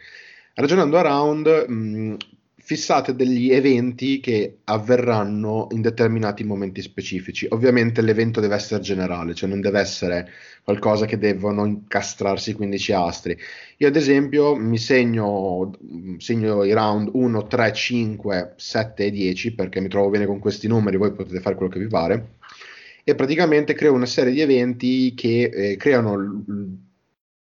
Ragionando 0.54 0.96
around, 0.98 1.46
mh, 1.68 2.16
fissate 2.64 3.14
degli 3.14 3.52
eventi 3.52 4.20
che 4.20 4.60
avverranno 4.64 5.68
in 5.72 5.82
determinati 5.82 6.44
momenti 6.44 6.80
specifici. 6.80 7.46
Ovviamente 7.50 8.00
l'evento 8.00 8.40
deve 8.40 8.54
essere 8.54 8.80
generale, 8.80 9.34
cioè 9.34 9.50
non 9.50 9.60
deve 9.60 9.80
essere 9.80 10.30
qualcosa 10.62 11.04
che 11.04 11.18
devono 11.18 11.66
incastrarsi 11.66 12.54
15 12.54 12.92
astri. 12.94 13.36
Io 13.76 13.86
ad 13.86 13.96
esempio 13.96 14.56
mi 14.56 14.78
segno, 14.78 15.72
segno 16.16 16.64
i 16.64 16.72
round 16.72 17.10
1, 17.12 17.46
3, 17.46 17.72
5, 17.74 18.54
7 18.56 19.04
e 19.04 19.10
10 19.10 19.52
perché 19.52 19.80
mi 19.80 19.88
trovo 19.88 20.08
bene 20.08 20.24
con 20.24 20.38
questi 20.38 20.66
numeri, 20.66 20.96
voi 20.96 21.12
potete 21.12 21.40
fare 21.40 21.56
quello 21.56 21.70
che 21.70 21.80
vi 21.80 21.88
pare. 21.88 22.28
E 23.04 23.14
praticamente 23.14 23.74
creo 23.74 23.92
una 23.92 24.06
serie 24.06 24.32
di 24.32 24.40
eventi 24.40 25.12
che 25.12 25.50
eh, 25.52 25.76
creano 25.76 26.16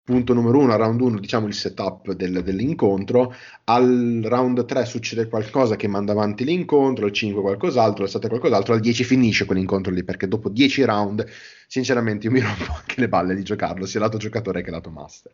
punto 0.04 0.34
numero 0.34 0.58
uno, 0.58 0.74
al 0.74 0.80
round 0.80 1.00
1, 1.00 1.20
diciamo 1.20 1.48
il 1.48 1.54
setup 1.54 2.14
del, 2.14 2.42
dell'incontro, 2.44 3.34
al 3.66 4.22
round 4.24 4.66
3 4.66 4.86
succede 4.86 5.28
qualcosa 5.28 5.76
che 5.76 5.88
manda 5.88 6.12
avanti 6.12 6.44
l'incontro, 6.44 7.06
al 7.06 7.12
5 7.12 7.42
qualcos'altro, 7.42 8.04
al 8.04 8.10
7 8.10 8.28
qualcos'altro, 8.28 8.74
al 8.74 8.80
10 8.80 9.04
finisce 9.04 9.46
quell'incontro 9.46 9.92
lì, 9.92 10.04
perché 10.04 10.28
dopo 10.28 10.50
10 10.50 10.84
round, 10.84 11.26
sinceramente, 11.68 12.28
io 12.28 12.32
mi 12.34 12.40
rompo 12.40 12.74
anche 12.74 13.00
le 13.00 13.08
balle 13.08 13.36
di 13.36 13.44
giocarlo, 13.44 13.86
sia 13.86 14.00
lato 14.00 14.18
giocatore 14.18 14.62
che 14.62 14.72
lato 14.72 14.90
master. 14.90 15.34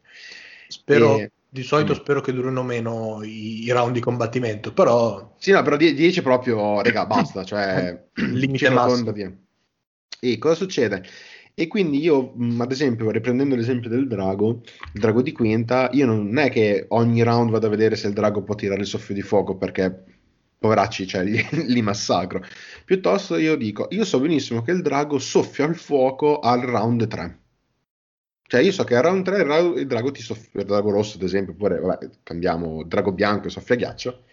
Spero, 0.67 1.17
e... 1.17 1.31
di 1.47 1.63
solito 1.63 1.93
mm. 1.93 1.95
spero 1.95 2.21
che 2.21 2.33
durino 2.33 2.61
meno 2.61 3.23
i, 3.23 3.63
i, 3.63 3.71
round 3.71 3.93
di 3.93 4.01
combattimento, 4.01 4.73
però... 4.73 5.35
Sì, 5.37 5.51
no, 5.51 5.61
però 5.61 5.77
10 5.77 6.21
proprio, 6.21 6.81
raga, 6.81 7.05
basta, 7.05 7.43
cioè... 7.43 8.05
Limite 8.15 8.69
massimo. 8.69 9.13
E 10.19 10.37
cosa 10.39 10.55
succede? 10.55 11.03
E 11.59 11.65
quindi 11.65 11.97
io, 11.99 12.35
ad 12.59 12.71
esempio, 12.71 13.09
riprendendo 13.09 13.55
l'esempio 13.55 13.89
del 13.89 14.07
drago, 14.07 14.61
il 14.93 15.01
drago 15.01 15.23
di 15.23 15.31
quinta, 15.31 15.89
io 15.91 16.05
non 16.05 16.37
è 16.37 16.51
che 16.51 16.85
ogni 16.89 17.23
round 17.23 17.49
vado 17.49 17.65
a 17.65 17.69
vedere 17.71 17.95
se 17.95 18.05
il 18.05 18.13
drago 18.13 18.43
può 18.43 18.53
tirare 18.53 18.81
il 18.81 18.85
soffio 18.85 19.15
di 19.15 19.23
fuoco 19.23 19.57
perché 19.57 20.03
poveracci, 20.59 21.07
cioè, 21.07 21.23
li, 21.25 21.43
li, 21.51 21.81
massacro. 21.81 22.43
Piuttosto 22.85 23.37
io 23.37 23.55
dico, 23.55 23.87
io 23.89 24.05
so 24.05 24.19
benissimo 24.19 24.61
che 24.61 24.69
il 24.69 24.83
drago 24.83 25.17
soffia 25.17 25.65
il 25.65 25.75
fuoco 25.75 26.39
al 26.39 26.61
round 26.61 27.07
3. 27.07 27.39
Cioè 28.43 28.61
io 28.61 28.71
so 28.71 28.83
che 28.83 28.95
al 28.95 29.03
round 29.03 29.25
3 29.25 29.41
il, 29.41 29.77
il 29.79 29.87
drago 29.87 30.11
ti 30.11 30.21
soffia, 30.21 30.61
il 30.61 30.67
drago 30.67 30.91
rosso 30.91 31.17
ad 31.17 31.23
esempio, 31.23 31.53
oppure 31.53 31.79
vabbè, 31.79 32.09
cambiamo 32.21 32.83
drago 32.83 33.11
bianco 33.11 33.49
soffia 33.49 33.75
ghiaccio. 33.75 34.25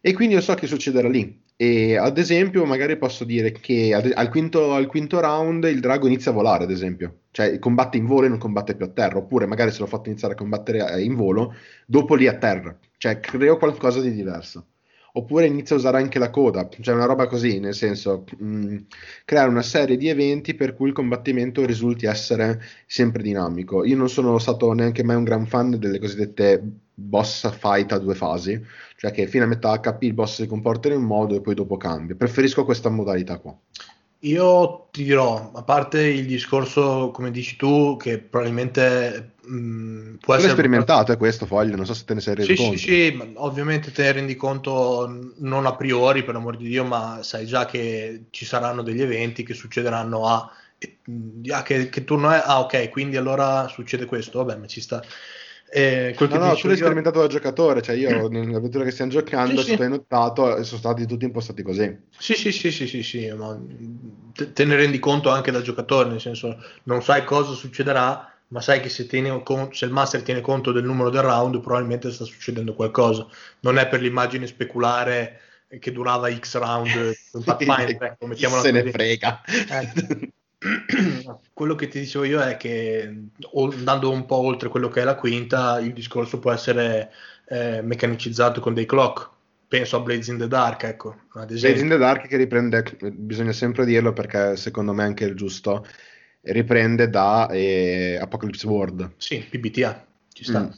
E 0.00 0.12
quindi 0.12 0.34
io 0.34 0.40
so 0.40 0.54
che 0.54 0.66
succederà 0.66 1.08
lì. 1.08 1.46
E 1.60 1.96
ad 1.96 2.18
esempio, 2.18 2.64
magari 2.64 2.96
posso 2.96 3.24
dire 3.24 3.50
che 3.50 3.92
al, 3.92 4.28
quinto, 4.28 4.74
al, 4.74 4.86
quinto, 4.86 5.18
round 5.18 5.64
il 5.64 5.80
drago 5.80 6.06
inizia 6.06 6.30
a 6.30 6.34
volare, 6.34 6.62
ad 6.62 6.70
esempio, 6.70 7.22
cioè 7.32 7.58
combatte 7.58 7.96
in 7.96 8.06
volo 8.06 8.26
e 8.26 8.28
non 8.28 8.38
combatte 8.38 8.76
più 8.76 8.84
a 8.84 8.90
terra, 8.90 9.18
oppure 9.18 9.44
magari 9.46 9.72
se 9.72 9.80
l'ho 9.80 9.86
fatto 9.86 10.08
iniziare 10.08 10.34
a 10.34 10.36
combattere 10.36 10.92
eh, 10.92 11.02
in 11.02 11.16
volo, 11.16 11.56
dopo 11.84 12.14
lì 12.14 12.28
a 12.28 12.36
terra, 12.36 12.78
cioè 12.96 13.18
creo 13.18 13.56
qualcosa 13.56 14.00
di 14.00 14.12
diverso. 14.12 14.66
Oppure 15.14 15.46
inizia 15.46 15.74
a 15.74 15.78
usare 15.80 15.96
anche 15.96 16.20
la 16.20 16.30
coda, 16.30 16.68
cioè 16.80 16.94
una 16.94 17.06
roba 17.06 17.26
così, 17.26 17.58
nel 17.58 17.74
senso, 17.74 18.24
mh, 18.38 18.46
mm, 18.46 18.76
creare 19.24 19.48
una 19.48 19.62
serie 19.62 19.96
di 19.96 20.08
eventi 20.08 20.54
per 20.54 20.74
cui 20.74 20.86
il 20.88 20.94
combattimento 20.94 21.66
risulti 21.66 22.06
essere 22.06 22.60
sempre 22.86 23.20
dinamico. 23.20 23.84
Io 23.84 23.96
non 23.96 24.08
sono 24.08 24.38
stato 24.38 24.72
neanche 24.72 25.02
mai 25.02 25.16
un 25.16 25.24
gran 25.24 25.44
fan 25.46 25.76
delle 25.76 25.98
cosiddette 25.98 26.62
boss 26.94 27.50
fight 27.58 27.92
a 27.92 27.98
due 27.98 28.14
fasi 28.14 28.60
cioè 28.98 29.12
che 29.12 29.28
fino 29.28 29.44
a 29.44 29.46
metà 29.46 29.78
HP 29.78 30.02
il 30.02 30.12
boss 30.12 30.40
si 30.40 30.46
comporta 30.48 30.88
in 30.88 30.96
un 30.96 31.04
modo 31.04 31.36
e 31.36 31.40
poi 31.40 31.54
dopo 31.54 31.76
cambia. 31.76 32.16
Preferisco 32.16 32.64
questa 32.64 32.88
modalità 32.88 33.38
qua. 33.38 33.56
Io 34.22 34.88
ti 34.90 35.04
dirò, 35.04 35.52
a 35.54 35.62
parte 35.62 36.02
il 36.02 36.26
discorso, 36.26 37.12
come 37.12 37.30
dici 37.30 37.54
tu, 37.54 37.96
che 37.96 38.18
probabilmente 38.18 39.34
mh, 39.40 39.56
mm, 39.56 40.14
può 40.16 40.34
tu 40.34 40.40
essere... 40.40 40.54
sperimentato 40.54 41.12
è 41.12 41.16
questo, 41.16 41.46
Foglio, 41.46 41.76
non 41.76 41.86
so 41.86 41.94
se 41.94 42.04
te 42.04 42.14
ne 42.14 42.20
sei 42.20 42.34
reso 42.34 42.48
sì, 42.48 42.56
conto. 42.56 42.76
Sì, 42.76 42.86
sì, 42.86 43.32
ovviamente 43.34 43.92
te 43.92 44.02
ne 44.02 44.12
rendi 44.12 44.34
conto 44.34 45.32
non 45.36 45.64
a 45.66 45.76
priori, 45.76 46.24
per 46.24 46.34
amor 46.34 46.56
di 46.56 46.66
Dio, 46.66 46.82
ma 46.82 47.20
sai 47.22 47.46
già 47.46 47.66
che 47.66 48.24
ci 48.30 48.44
saranno 48.44 48.82
degli 48.82 49.00
eventi 49.00 49.44
che 49.44 49.54
succederanno 49.54 50.26
a... 50.26 50.50
Ah, 51.52 51.62
che, 51.62 51.88
che 51.88 52.02
turno 52.02 52.32
è? 52.32 52.42
Ah, 52.44 52.58
ok, 52.58 52.88
quindi 52.88 53.16
allora 53.16 53.68
succede 53.68 54.06
questo, 54.06 54.42
vabbè, 54.42 54.58
ma 54.58 54.66
ci 54.66 54.80
sta... 54.80 55.00
Eh, 55.70 56.16
no, 56.18 56.26
no, 56.26 56.54
tu 56.54 56.66
l'hai 56.66 56.76
io... 56.76 56.82
sperimentato 56.82 57.20
da 57.20 57.26
giocatore, 57.26 57.82
cioè 57.82 57.94
io 57.94 58.28
nell'avventura 58.28 58.84
che 58.84 58.90
stiamo 58.90 59.10
giocando, 59.10 59.60
sì, 59.60 59.70
se 59.70 59.76
sì. 59.76 59.82
hai 59.82 59.88
notato, 59.90 60.62
sono 60.64 60.78
stati 60.78 61.06
tutti 61.06 61.24
impostati 61.24 61.62
così. 61.62 62.04
Sì, 62.16 62.34
sì, 62.34 62.52
sì, 62.52 62.70
sì, 62.70 62.86
sì, 62.86 63.02
sì 63.02 63.30
ma 63.32 63.58
te, 64.32 64.52
te, 64.52 64.64
ne 64.64 64.76
rendi 64.76 64.98
conto 64.98 65.28
anche 65.28 65.50
da 65.50 65.60
giocatore, 65.60 66.08
nel 66.08 66.20
senso 66.20 66.56
non 66.84 67.02
sai 67.02 67.24
cosa 67.24 67.52
succederà, 67.52 68.32
ma 68.48 68.60
sai 68.62 68.80
che 68.80 68.88
se, 68.88 69.06
tieni, 69.06 69.42
se 69.72 69.84
il 69.84 69.92
master 69.92 70.22
tiene 70.22 70.40
conto 70.40 70.72
del 70.72 70.84
numero 70.84 71.10
del 71.10 71.22
round, 71.22 71.60
probabilmente 71.60 72.10
sta 72.10 72.24
succedendo 72.24 72.74
qualcosa. 72.74 73.26
Non 73.60 73.78
è 73.78 73.86
per 73.88 74.00
l'immagine 74.00 74.46
speculare 74.46 75.40
che 75.78 75.92
durava 75.92 76.34
X 76.34 76.56
round, 76.56 77.14
Pathfinder, 77.44 78.02
ecco, 78.04 78.26
mettiamola 78.26 78.62
se 78.62 78.70
ne 78.70 78.90
frega. 78.90 79.42
Eh. 79.44 80.32
quello 81.52 81.74
che 81.74 81.88
ti 81.88 82.00
dicevo 82.00 82.24
io 82.24 82.40
è 82.40 82.56
che 82.56 83.14
andando 83.54 84.10
un 84.10 84.26
po' 84.26 84.36
oltre 84.36 84.68
quello 84.68 84.88
che 84.88 85.02
è 85.02 85.04
la 85.04 85.14
quinta, 85.14 85.78
il 85.78 85.92
discorso 85.92 86.38
può 86.38 86.50
essere 86.50 87.12
eh, 87.48 87.80
meccanicizzato 87.82 88.60
con 88.60 88.74
dei 88.74 88.86
clock. 88.86 89.30
Penso 89.68 89.96
a 89.96 90.00
Blades 90.00 90.28
in 90.28 90.38
the 90.38 90.48
Dark, 90.48 90.82
ecco. 90.84 91.14
Ad 91.34 91.48
Blades 91.58 91.82
in 91.82 91.88
the 91.88 91.98
Dark 91.98 92.26
che 92.26 92.36
riprende, 92.36 92.82
bisogna 93.12 93.52
sempre 93.52 93.84
dirlo 93.84 94.12
perché 94.12 94.56
secondo 94.56 94.92
me 94.94 95.02
è 95.02 95.06
anche 95.06 95.24
il 95.24 95.34
giusto, 95.34 95.86
riprende 96.40 97.10
da 97.10 97.48
eh, 97.50 98.18
Apocalypse 98.20 98.66
World. 98.66 99.12
Sì, 99.18 99.46
PBTA, 99.48 100.06
ci 100.32 100.44
sta. 100.44 100.60
Mm. 100.60 100.70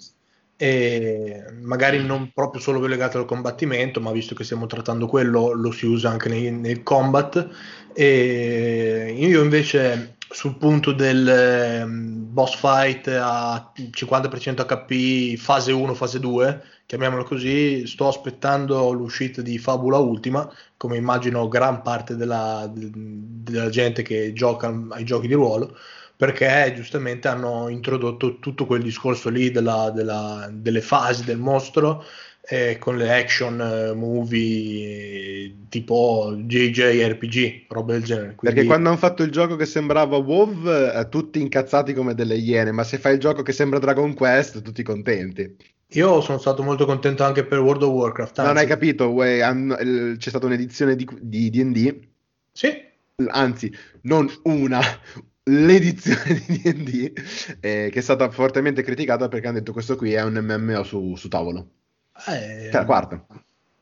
E 0.62 1.42
magari 1.62 2.04
non 2.04 2.32
proprio 2.34 2.60
solo 2.60 2.86
legato 2.86 3.16
al 3.16 3.24
combattimento, 3.24 3.98
ma 3.98 4.12
visto 4.12 4.34
che 4.34 4.44
stiamo 4.44 4.66
trattando 4.66 5.06
quello, 5.06 5.52
lo 5.54 5.70
si 5.70 5.86
usa 5.86 6.10
anche 6.10 6.28
nei, 6.28 6.50
nel 6.50 6.82
combat. 6.82 7.48
E 7.94 9.14
io 9.16 9.42
invece 9.42 10.16
sul 10.28 10.58
punto 10.58 10.92
del 10.92 11.26
ehm, 11.26 12.32
boss 12.32 12.56
fight 12.56 13.08
a 13.08 13.72
50% 13.74 14.66
HP 14.66 15.38
fase 15.38 15.72
1, 15.72 15.94
fase 15.94 16.20
2, 16.20 16.62
chiamiamolo 16.84 17.24
così, 17.24 17.86
sto 17.86 18.08
aspettando 18.08 18.92
l'uscita 18.92 19.40
di 19.40 19.58
Fabula 19.58 19.96
Ultima, 19.96 20.46
come 20.76 20.98
immagino 20.98 21.48
gran 21.48 21.80
parte 21.80 22.16
della, 22.16 22.70
della 22.70 23.70
gente 23.70 24.02
che 24.02 24.34
gioca 24.34 24.70
ai 24.90 25.04
giochi 25.04 25.26
di 25.26 25.34
ruolo, 25.34 25.74
perché 26.20 26.70
giustamente 26.76 27.28
hanno 27.28 27.70
introdotto 27.70 28.40
tutto 28.40 28.66
quel 28.66 28.82
discorso 28.82 29.30
lì 29.30 29.50
della, 29.50 29.90
della, 29.90 30.50
delle 30.52 30.82
fasi 30.82 31.24
del 31.24 31.38
mostro 31.38 32.04
eh, 32.42 32.76
con 32.78 32.98
le 32.98 33.10
action 33.10 33.58
eh, 33.58 33.94
movie 33.94 35.54
tipo 35.70 36.34
JJRPG, 36.36 37.64
roba 37.68 37.92
del 37.92 38.02
genere. 38.02 38.34
Quindi... 38.34 38.54
Perché 38.54 38.64
quando 38.64 38.90
hanno 38.90 38.98
fatto 38.98 39.22
il 39.22 39.30
gioco 39.30 39.56
che 39.56 39.64
sembrava 39.64 40.18
WoW, 40.18 40.68
eh, 40.68 41.06
tutti 41.08 41.40
incazzati 41.40 41.94
come 41.94 42.12
delle 42.12 42.36
iene, 42.36 42.70
ma 42.70 42.84
se 42.84 42.98
fai 42.98 43.14
il 43.14 43.20
gioco 43.20 43.40
che 43.40 43.52
sembra 43.52 43.78
Dragon 43.78 44.12
Quest, 44.12 44.60
tutti 44.60 44.82
contenti. 44.82 45.56
Io 45.92 46.20
sono 46.20 46.36
stato 46.36 46.62
molto 46.62 46.84
contento 46.84 47.24
anche 47.24 47.46
per 47.46 47.60
World 47.60 47.82
of 47.84 47.92
Warcraft. 47.92 48.40
Anzi. 48.40 48.52
Non 48.52 48.60
hai 48.60 48.66
capito, 48.66 49.14
c'è 49.14 50.28
stata 50.28 50.44
un'edizione 50.44 50.96
di, 50.96 51.08
di 51.18 51.48
D&D 51.48 52.08
sì 52.52 52.88
anzi, 53.28 53.72
non 54.02 54.30
una, 54.44 54.80
l'edizione 55.44 56.34
di 56.46 56.60
D&D 56.62 57.12
eh, 57.60 57.88
che 57.90 57.98
è 57.98 58.02
stata 58.02 58.30
fortemente 58.30 58.82
criticata 58.82 59.28
perché 59.28 59.46
hanno 59.48 59.58
detto 59.58 59.72
questo 59.72 59.96
qui 59.96 60.12
è 60.12 60.22
un 60.22 60.34
MMO 60.34 60.82
su, 60.84 61.14
su 61.16 61.28
tavolo. 61.28 61.70
Eh, 62.28 62.68
Cioè, 62.70 62.70
la 62.70 62.84
quarta. 62.84 63.26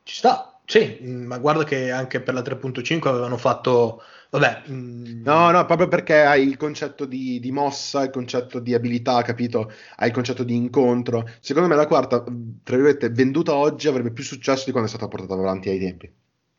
Ci 0.03 0.15
sta, 0.17 0.61
sì, 0.65 0.99
mm, 1.03 1.25
ma 1.27 1.39
guarda 1.39 1.65
che 1.65 1.91
anche 1.91 2.21
per 2.23 2.35
la 2.35 2.43
3.5 2.43 3.09
avevano 3.11 3.37
fatto, 3.37 4.03
vabbè, 4.31 4.63
mm, 4.71 5.23
No, 5.25 5.51
no, 5.51 5.65
proprio 5.67 5.89
perché 5.89 6.23
hai 6.23 6.47
il 6.47 6.57
concetto 6.57 7.05
di, 7.05 7.39
di 7.41 7.51
mossa, 7.51 8.03
il 8.05 8.11
concetto 8.11 8.59
di 8.61 8.73
abilità, 8.75 9.21
capito? 9.23 9.71
Hai 9.97 10.09
il 10.09 10.15
concetto 10.15 10.43
di 10.45 10.55
incontro. 10.57 11.29
Secondo 11.41 11.69
me 11.69 11.75
la 11.77 11.87
quarta, 11.87 12.23
tra 12.23 12.77
virgolette, 12.77 13.11
venduta 13.11 13.55
oggi 13.55 13.89
avrebbe 13.89 14.13
più 14.13 14.25
successo 14.25 14.65
di 14.65 14.71
quando 14.71 14.89
è 14.91 14.93
stata 14.95 15.09
portata 15.09 15.35
avanti 15.35 15.69
ai 15.69 15.79
tempi. 15.79 16.11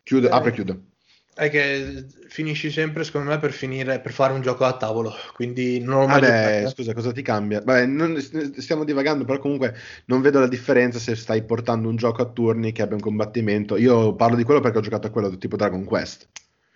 Chiude, 0.03 0.27
Eh. 0.27 0.31
apre 0.31 0.49
e 0.49 0.53
chiude. 0.53 0.81
È 1.39 1.49
che 1.49 2.05
finisci 2.27 2.69
sempre, 2.69 3.05
secondo 3.05 3.29
me, 3.29 3.39
per 3.39 3.53
finire, 3.53 4.01
per 4.01 4.11
fare 4.11 4.33
un 4.33 4.41
gioco 4.41 4.65
a 4.65 4.75
tavolo, 4.75 5.13
quindi 5.33 5.79
non 5.79 6.01
ho 6.01 6.07
mai 6.07 6.19
Vabbè, 6.19 6.67
scusa, 6.67 6.93
cosa 6.93 7.13
ti 7.13 7.21
cambia? 7.21 7.61
Vabbè, 7.61 7.85
non- 7.85 8.19
stiamo 8.19 8.83
divagando, 8.83 9.23
però 9.23 9.39
comunque 9.39 9.73
non 10.05 10.19
vedo 10.21 10.39
la 10.39 10.47
differenza 10.47 10.99
se 10.99 11.15
stai 11.15 11.43
portando 11.43 11.87
un 11.87 11.95
gioco 11.95 12.21
a 12.21 12.25
turni 12.25 12.73
che 12.73 12.81
abbia 12.81 12.95
un 12.95 13.01
combattimento. 13.01 13.77
Io 13.77 14.15
parlo 14.15 14.35
di 14.35 14.43
quello 14.43 14.59
perché 14.59 14.79
ho 14.79 14.81
giocato 14.81 15.07
a 15.07 15.11
quello 15.11 15.37
tipo 15.37 15.55
Dragon 15.55 15.85
Quest. 15.85 16.27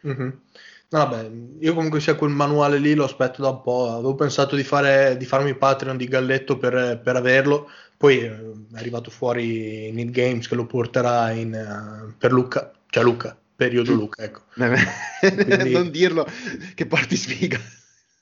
Mhm. 0.02 0.42
No, 0.90 1.00
vabbè, 1.08 1.30
io 1.60 1.74
comunque 1.74 2.00
sia 2.00 2.16
quel 2.16 2.30
manuale 2.32 2.78
lì 2.78 2.94
lo 2.94 3.04
aspetto 3.04 3.42
da 3.42 3.50
un 3.50 3.62
po'. 3.62 3.90
Avevo 3.92 4.16
pensato 4.16 4.56
di, 4.56 4.64
fare, 4.64 5.18
di 5.18 5.26
farmi 5.26 5.56
Patreon 5.56 5.98
di 5.98 6.06
Galletto 6.08 6.58
per, 6.58 7.02
per 7.04 7.16
averlo, 7.16 7.70
poi 7.98 8.20
eh, 8.20 8.30
è 8.32 8.78
arrivato 8.78 9.10
fuori 9.10 9.92
Need 9.92 10.12
Games 10.12 10.48
che 10.48 10.56
lo 10.56 10.66
porterà 10.68 11.32
in, 11.32 11.54
eh, 11.54 12.14
per 12.18 12.32
Luca, 12.32 12.72
cioè 12.90 13.04
Luca, 13.04 13.36
periodo 13.64 13.94
Luca, 13.94 14.24
ecco. 14.24 14.42
Quindi- 15.20 15.72
non 15.72 15.92
dirlo 15.92 16.28
che 16.76 16.86
porti 16.86 17.16
sfiga. 17.16 17.60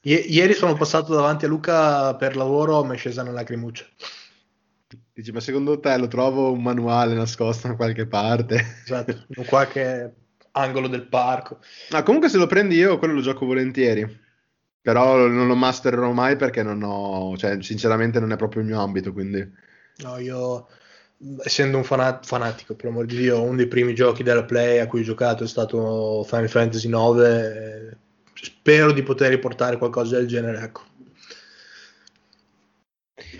I- 0.03 0.25
ieri 0.33 0.53
sono 0.53 0.73
passato 0.75 1.13
davanti 1.13 1.45
a 1.45 1.47
Luca 1.47 2.15
per 2.15 2.35
lavoro, 2.35 2.83
mi 2.83 2.95
è 2.95 2.97
scesa 2.97 3.21
una 3.21 3.31
lacrimuccia. 3.31 3.85
Dici, 5.13 5.31
ma 5.31 5.39
secondo 5.39 5.79
te 5.79 5.97
lo 5.97 6.07
trovo 6.07 6.51
un 6.51 6.61
manuale 6.61 7.13
nascosto 7.13 7.67
da 7.67 7.75
qualche 7.75 8.07
parte? 8.07 8.79
Esatto, 8.83 9.25
in 9.35 9.45
qualche 9.45 10.13
angolo 10.51 10.87
del 10.87 11.07
parco. 11.07 11.59
Ah, 11.91 12.03
comunque 12.03 12.29
se 12.29 12.37
lo 12.37 12.47
prendi 12.47 12.75
io, 12.75 12.97
quello 12.97 13.13
lo 13.13 13.21
gioco 13.21 13.45
volentieri. 13.45 14.19
Però 14.81 15.27
non 15.27 15.47
lo 15.47 15.55
mastererò 15.55 16.11
mai 16.11 16.35
perché 16.35 16.63
non 16.63 16.81
ho, 16.81 17.37
cioè, 17.37 17.61
sinceramente 17.61 18.19
non 18.19 18.31
è 18.31 18.35
proprio 18.35 18.63
il 18.63 18.67
mio 18.67 18.81
ambito, 18.81 19.13
quindi... 19.13 19.47
No, 19.97 20.17
io, 20.17 20.67
essendo 21.43 21.77
un 21.77 21.83
fana- 21.83 22.19
fanatico, 22.23 22.75
per 22.75 22.85
l'amor 22.85 23.05
di 23.05 23.17
Dio, 23.17 23.41
uno 23.41 23.55
dei 23.55 23.67
primi 23.67 23.93
giochi 23.93 24.23
della 24.23 24.43
Play 24.43 24.79
a 24.79 24.87
cui 24.87 25.01
ho 25.01 25.03
giocato 25.03 25.43
è 25.43 25.47
stato 25.47 26.23
Final 26.23 26.49
Fantasy 26.49 26.87
IX. 26.87 27.19
eh, 27.21 27.97
spero 28.33 28.91
di 28.91 29.03
poter 29.03 29.29
riportare 29.29 29.77
qualcosa 29.77 30.17
del 30.17 30.27
genere, 30.27 30.61
ecco. 30.63 30.83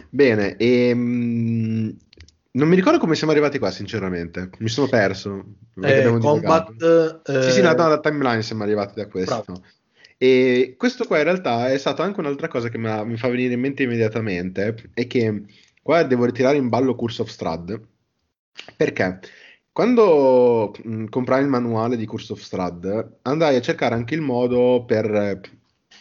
Bene, 0.10 0.58
ehm, 0.58 1.98
non 2.52 2.68
mi 2.68 2.76
ricordo 2.76 3.00
come 3.00 3.16
siamo 3.16 3.32
arrivati 3.32 3.58
qua, 3.60 3.72
sinceramente. 3.72 4.50
Mi 4.60 4.70
sono 4.70 4.88
perso. 4.88 5.44
Eh. 5.82 6.18
Combat, 6.20 7.22
Sì, 7.24 7.52
sì, 7.52 7.60
eh, 7.60 7.62
no, 7.62 7.74
no, 7.74 7.88
la 7.88 8.00
timeline 8.00 8.42
siamo 8.42 8.64
arrivati 8.64 8.94
da 8.96 9.08
questo. 9.08 9.44
Bravo. 9.46 9.64
E 10.18 10.76
questo 10.78 11.06
qua 11.06 11.18
in 11.18 11.24
realtà 11.24 11.72
è 11.72 11.78
stata 11.80 12.04
anche 12.04 12.20
un'altra 12.20 12.48
cosa 12.48 12.70
che 12.70 12.78
mi, 12.78 12.88
ha- 12.88 13.04
mi 13.04 13.18
fa 13.18 13.28
venire 13.28 13.54
in 13.54 13.60
mente 13.60 13.84
immediatamente, 13.84 14.76
è 14.94 15.08
che 15.08 15.44
qua 15.82 16.04
devo 16.04 16.26
ritirare 16.26 16.58
in 16.58 16.70
ballo 16.70 16.96
Curse 16.96 17.22
of 17.24 17.30
Strahd, 17.30 17.82
perché 18.76 19.20
quando 19.72 20.74
mh, 20.84 21.06
comprai 21.06 21.42
il 21.42 21.48
manuale 21.48 21.96
di 21.98 22.06
Curse 22.06 22.34
of 22.34 22.42
Strahd, 22.42 23.20
andai 23.24 23.56
a 23.56 23.62
cercare 23.62 23.96
anche 23.96 24.16
il 24.16 24.22
modo 24.22 24.84
per 24.86 25.06
eh, 25.14 25.42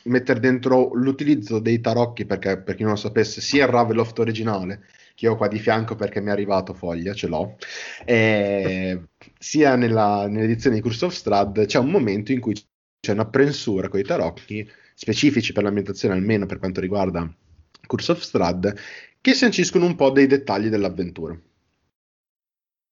mettere 0.04 0.40
dentro 0.40 0.90
l'utilizzo 0.94 1.58
dei 1.60 1.80
tarocchi, 1.80 2.24
perché 2.26 2.60
per 2.60 2.74
chi 2.74 2.82
non 2.82 2.92
lo 2.92 2.98
sapesse, 2.98 3.40
sia 3.40 3.64
il 3.66 3.70
Ravenloft 3.70 4.18
originale, 4.18 4.86
che 5.14 5.28
ho 5.28 5.36
qua 5.36 5.48
di 5.48 5.58
fianco 5.58 5.94
perché 5.94 6.20
mi 6.20 6.28
è 6.28 6.32
arrivato 6.32 6.74
foglia, 6.74 7.14
ce 7.14 7.26
l'ho, 7.28 7.56
e 8.04 9.00
sia 9.38 9.76
nella- 9.76 10.26
nell'edizione 10.28 10.76
di 10.76 10.82
Curse 10.82 11.04
of 11.06 11.12
Strahd 11.14 11.66
c'è 11.66 11.78
un 11.78 11.90
momento 11.90 12.32
in 12.32 12.40
cui 12.40 12.54
c'è 13.00 13.12
una 13.12 13.26
prensura 13.26 13.88
con 13.88 14.00
i 14.00 14.02
tarocchi 14.04 14.68
specifici 14.94 15.52
per 15.52 15.62
l'ambientazione, 15.62 16.14
almeno 16.14 16.46
per 16.46 16.58
quanto 16.58 16.80
riguarda 16.80 17.30
Curse 17.86 18.12
of 18.12 18.20
Strahd, 18.20 18.74
che 19.20 19.34
sanciscono 19.34 19.86
un 19.86 19.96
po' 19.96 20.10
dei 20.10 20.26
dettagli 20.26 20.68
dell'avventura. 20.68 21.38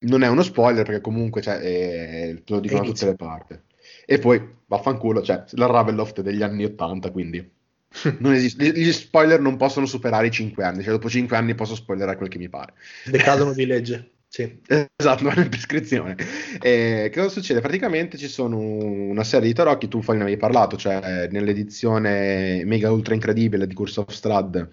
Non 0.00 0.22
è 0.22 0.28
uno 0.28 0.42
spoiler 0.42 0.84
perché 0.84 1.00
comunque 1.00 1.42
cioè, 1.42 1.58
eh, 1.60 2.42
te 2.44 2.52
lo 2.52 2.60
dicono 2.60 2.82
da 2.82 2.86
tutte 2.86 3.06
le 3.06 3.14
parti. 3.16 3.58
E 4.06 4.18
poi, 4.18 4.40
vaffanculo, 4.66 5.22
cioè, 5.22 5.44
la 5.52 5.66
Ravenloft 5.66 6.20
è 6.20 6.22
degli 6.22 6.42
anni 6.42 6.64
80, 6.64 7.10
quindi 7.10 7.50
non 8.18 8.34
esiste. 8.34 8.70
Gli, 8.72 8.92
spoiler 8.92 9.40
non 9.40 9.56
possono 9.56 9.86
superare 9.86 10.28
i 10.28 10.30
5 10.30 10.64
anni, 10.64 10.82
cioè 10.82 10.92
dopo 10.92 11.08
5 11.08 11.36
anni 11.36 11.54
posso 11.54 11.74
spoilerare 11.74 12.16
quel 12.16 12.28
che 12.28 12.38
mi 12.38 12.48
pare. 12.48 12.74
decadono 13.06 13.52
di 13.52 13.64
legge. 13.66 14.12
Sì. 14.30 14.60
Esatto, 14.94 15.24
vanno 15.24 15.40
in 15.40 15.48
prescrizione. 15.48 16.14
E 16.60 17.10
cosa 17.14 17.30
succede? 17.30 17.60
Praticamente 17.60 18.18
ci 18.18 18.28
sono 18.28 18.58
una 18.58 19.24
serie 19.24 19.48
di 19.48 19.54
tarocchi, 19.54 19.88
tu 19.88 20.02
ne 20.06 20.20
avevi 20.20 20.36
parlato, 20.36 20.76
cioè 20.76 21.28
nell'edizione 21.30 22.62
mega 22.66 22.92
ultra 22.92 23.14
incredibile 23.14 23.66
di 23.66 23.72
Curse 23.72 24.00
of 24.00 24.10
Strahd, 24.10 24.68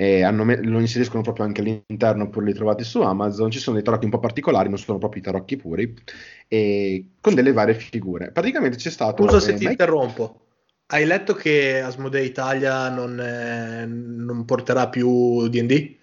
eh, 0.00 0.22
hanno 0.22 0.44
me- 0.44 0.62
lo 0.62 0.80
inseriscono 0.80 1.20
proprio 1.22 1.44
anche 1.44 1.60
all'interno, 1.60 2.30
pure 2.30 2.46
li 2.46 2.54
trovate 2.54 2.84
su 2.84 3.02
Amazon, 3.02 3.50
ci 3.50 3.58
sono 3.58 3.76
dei 3.76 3.84
tarocchi 3.84 4.06
un 4.06 4.10
po' 4.10 4.18
particolari, 4.18 4.70
non 4.70 4.78
sono 4.78 4.96
proprio 4.96 5.20
i 5.20 5.24
tarocchi 5.24 5.56
puri, 5.58 5.94
e 6.48 7.04
con 7.20 7.34
delle 7.34 7.52
varie 7.52 7.74
figure. 7.74 8.32
Praticamente 8.32 8.78
c'è 8.78 8.88
stato... 8.88 9.22
Scusa 9.24 9.40
se 9.40 9.48
ti 9.52 9.58
Mike- 9.58 9.70
interrompo. 9.72 10.40
Hai 10.86 11.04
letto 11.04 11.34
che 11.34 11.82
Asmodee 11.82 12.24
Italia 12.24 12.88
non, 12.88 13.20
eh, 13.20 13.84
non 13.84 14.46
porterà 14.46 14.88
più 14.88 15.46
D&D? 15.48 15.98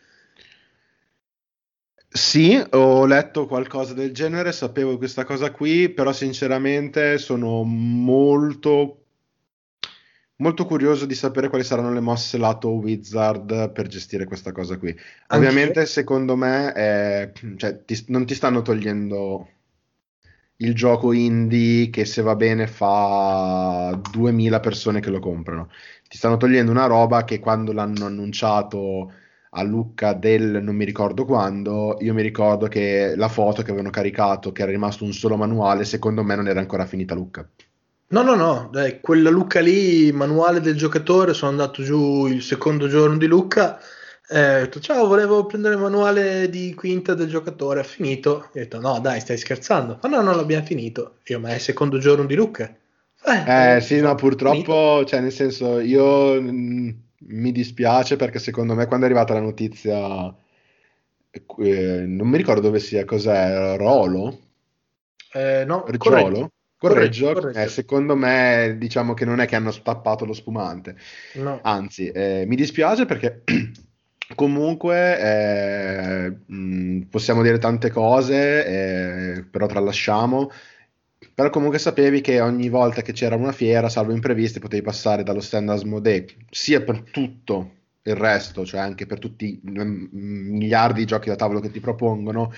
Sì, 2.08 2.64
ho 2.72 3.06
letto 3.08 3.48
qualcosa 3.48 3.96
del 3.96 4.14
genere, 4.14 4.52
sapevo 4.52 4.98
questa 4.98 5.26
cosa 5.26 5.52
qui, 5.52 5.90
però 5.90 6.14
sinceramente 6.14 7.18
sono 7.18 7.64
molto, 7.64 9.07
molto 10.38 10.66
curioso 10.66 11.06
di 11.06 11.14
sapere 11.16 11.50
quali 11.50 11.64
saranno 11.64 11.92
le 11.94 12.00
mosse 12.00 12.38
lato 12.38 12.70
Wizard 12.72 13.72
per 13.72 13.88
gestire 13.88 14.26
questa 14.26 14.52
cosa 14.52 14.78
qui. 14.78 14.96
Ovviamente, 15.30 15.86
secondo 15.86 16.36
me, 16.36 16.74
eh, 16.76 17.32
cioè, 17.58 17.84
ti- 17.86 18.06
non 18.10 18.26
ti 18.26 18.34
stanno 18.36 18.62
togliendo 18.62 19.48
il 20.58 20.74
gioco 20.74 21.12
indie 21.14 21.90
che 21.90 22.06
se 22.06 22.22
va 22.22 22.36
bene 22.36 22.68
fa 22.68 24.00
2000 24.12 24.60
persone 24.60 25.00
che 25.00 25.10
lo 25.10 25.20
comprano. 25.20 25.70
Ti 26.08 26.18
stanno 26.18 26.38
togliendo 26.38 26.72
una 26.72 26.86
roba 26.88 27.24
che 27.24 27.40
quando 27.40 27.72
l'hanno 27.74 28.06
annunciato 28.06 29.12
a 29.52 29.64
Lucca 29.64 30.14
del 30.14 30.62
non 30.64 30.76
mi 30.76 30.86
ricordo 30.86 31.26
quando, 31.26 31.98
io 32.02 32.14
mi 32.14 32.22
ricordo 32.22 32.68
che 32.68 33.14
la 33.16 33.30
foto 33.30 33.62
che 33.62 33.70
avevano 33.70 33.90
caricato, 33.92 34.52
che 34.52 34.64
era 34.64 34.72
rimasto 34.72 35.04
un 35.04 35.14
solo 35.14 35.38
manuale, 35.38 35.86
secondo 35.86 36.24
me 36.24 36.36
non 36.36 36.48
era 36.48 36.60
ancora 36.60 36.86
finita 36.86 37.14
Lucca. 37.16 37.48
No, 38.10 38.22
no, 38.22 38.36
no, 38.36 38.70
dai, 38.72 39.02
quella 39.02 39.30
Lucca 39.30 39.60
lì, 39.60 40.14
manuale 40.14 40.62
del 40.62 40.78
giocatore, 40.78 41.34
sono 41.34 41.52
andato 41.52 41.84
giù 41.84 42.26
il 42.28 42.42
secondo 42.42 42.88
giorno 42.88 43.18
di 43.18 43.26
Lucca, 43.26 43.78
eh, 44.30 44.56
ho 44.56 44.60
detto 44.62 44.80
ciao, 44.80 45.08
volevo 45.08 45.46
prendere 45.46 45.76
il 45.76 45.82
manuale 45.82 46.50
di 46.50 46.74
quinta 46.74 47.14
del 47.16 47.28
giocatore, 47.28 47.82
ha 47.82 47.84
finito, 47.84 48.44
e 48.54 48.62
ho 48.62 48.64
detto 48.64 48.80
no, 48.80 49.00
dai, 49.02 49.20
stai 49.20 49.38
scherzando, 49.38 50.00
ma 50.02 50.08
no, 50.08 50.22
non 50.22 50.38
l'abbiamo 50.38 50.66
finito, 50.66 51.18
io, 51.26 51.40
ma 51.42 51.50
è 51.50 51.56
il 51.56 51.60
secondo 51.60 51.98
giorno 51.98 52.26
di 52.26 52.36
Lucca? 52.36 52.74
Eh 53.46 53.82
sì, 53.82 54.00
no, 54.00 54.16
purtroppo, 54.16 55.04
cioè 55.04 55.20
nel 55.20 55.34
senso, 55.34 55.82
io 55.82 56.42
mm, 56.42 56.90
mi 57.18 57.52
dispiace 57.52 58.16
perché 58.16 58.40
secondo 58.40 58.74
me 58.74 58.86
quando 58.88 59.06
è 59.06 59.10
arrivata 59.10 59.34
la 59.34 59.42
notizia, 59.42 60.34
eh, 61.30 62.06
non 62.08 62.28
mi 62.30 62.38
ricordo 62.38 62.62
dove 62.62 62.80
sia, 62.80 63.04
cos'è, 63.04 63.76
Rolo? 63.76 64.40
Eh, 65.34 65.66
no, 65.66 65.84
Reggiolo? 65.86 66.52
Correggio, 66.78 67.34
Correggio, 67.34 67.60
eh, 67.60 67.68
secondo 67.68 68.16
me 68.16 68.76
diciamo 68.78 69.14
che 69.14 69.26
non 69.26 69.40
è 69.40 69.48
che 69.48 69.56
hanno 69.56 69.72
stappato 69.72 70.26
lo 70.26 70.34
spumante, 70.34 70.96
no. 71.36 71.60
anzi 71.64 72.10
eh, 72.10 72.46
mi 72.48 72.56
dispiace 72.56 73.06
perché 73.06 73.44
comunque 74.36 75.20
eh, 75.20 76.38
mh, 76.46 77.02
possiamo 77.10 77.42
dire 77.42 77.58
tante 77.58 77.90
cose, 77.90 78.66
eh, 79.36 79.44
però 79.44 79.66
tralasciamo, 79.66 80.52
però 81.34 81.50
comunque 81.50 81.80
sapevi 81.80 82.22
che 82.22 82.42
ogni 82.42 82.70
volta 82.70 83.02
che 83.02 83.14
c'era 83.14 83.36
una 83.36 83.52
fiera, 83.52 83.90
salvo 83.90 84.14
imprevisti, 84.14 84.60
potevi 84.60 84.84
passare 84.84 85.24
dallo 85.24 85.42
stand 85.42 85.70
Asmodee, 85.70 86.26
sia 86.50 86.82
per 86.84 87.02
tutto 87.12 87.77
il 88.10 88.16
resto, 88.16 88.66
cioè 88.66 88.80
anche 88.80 89.06
per 89.06 89.20
tutti 89.20 89.46
i 89.46 89.62
mm, 89.70 90.08
miliardi 90.58 91.00
di 91.00 91.06
giochi 91.06 91.30
da 91.30 91.36
tavolo 91.36 91.60
che 91.60 91.72
ti 91.72 91.80
propongono, 91.80 92.52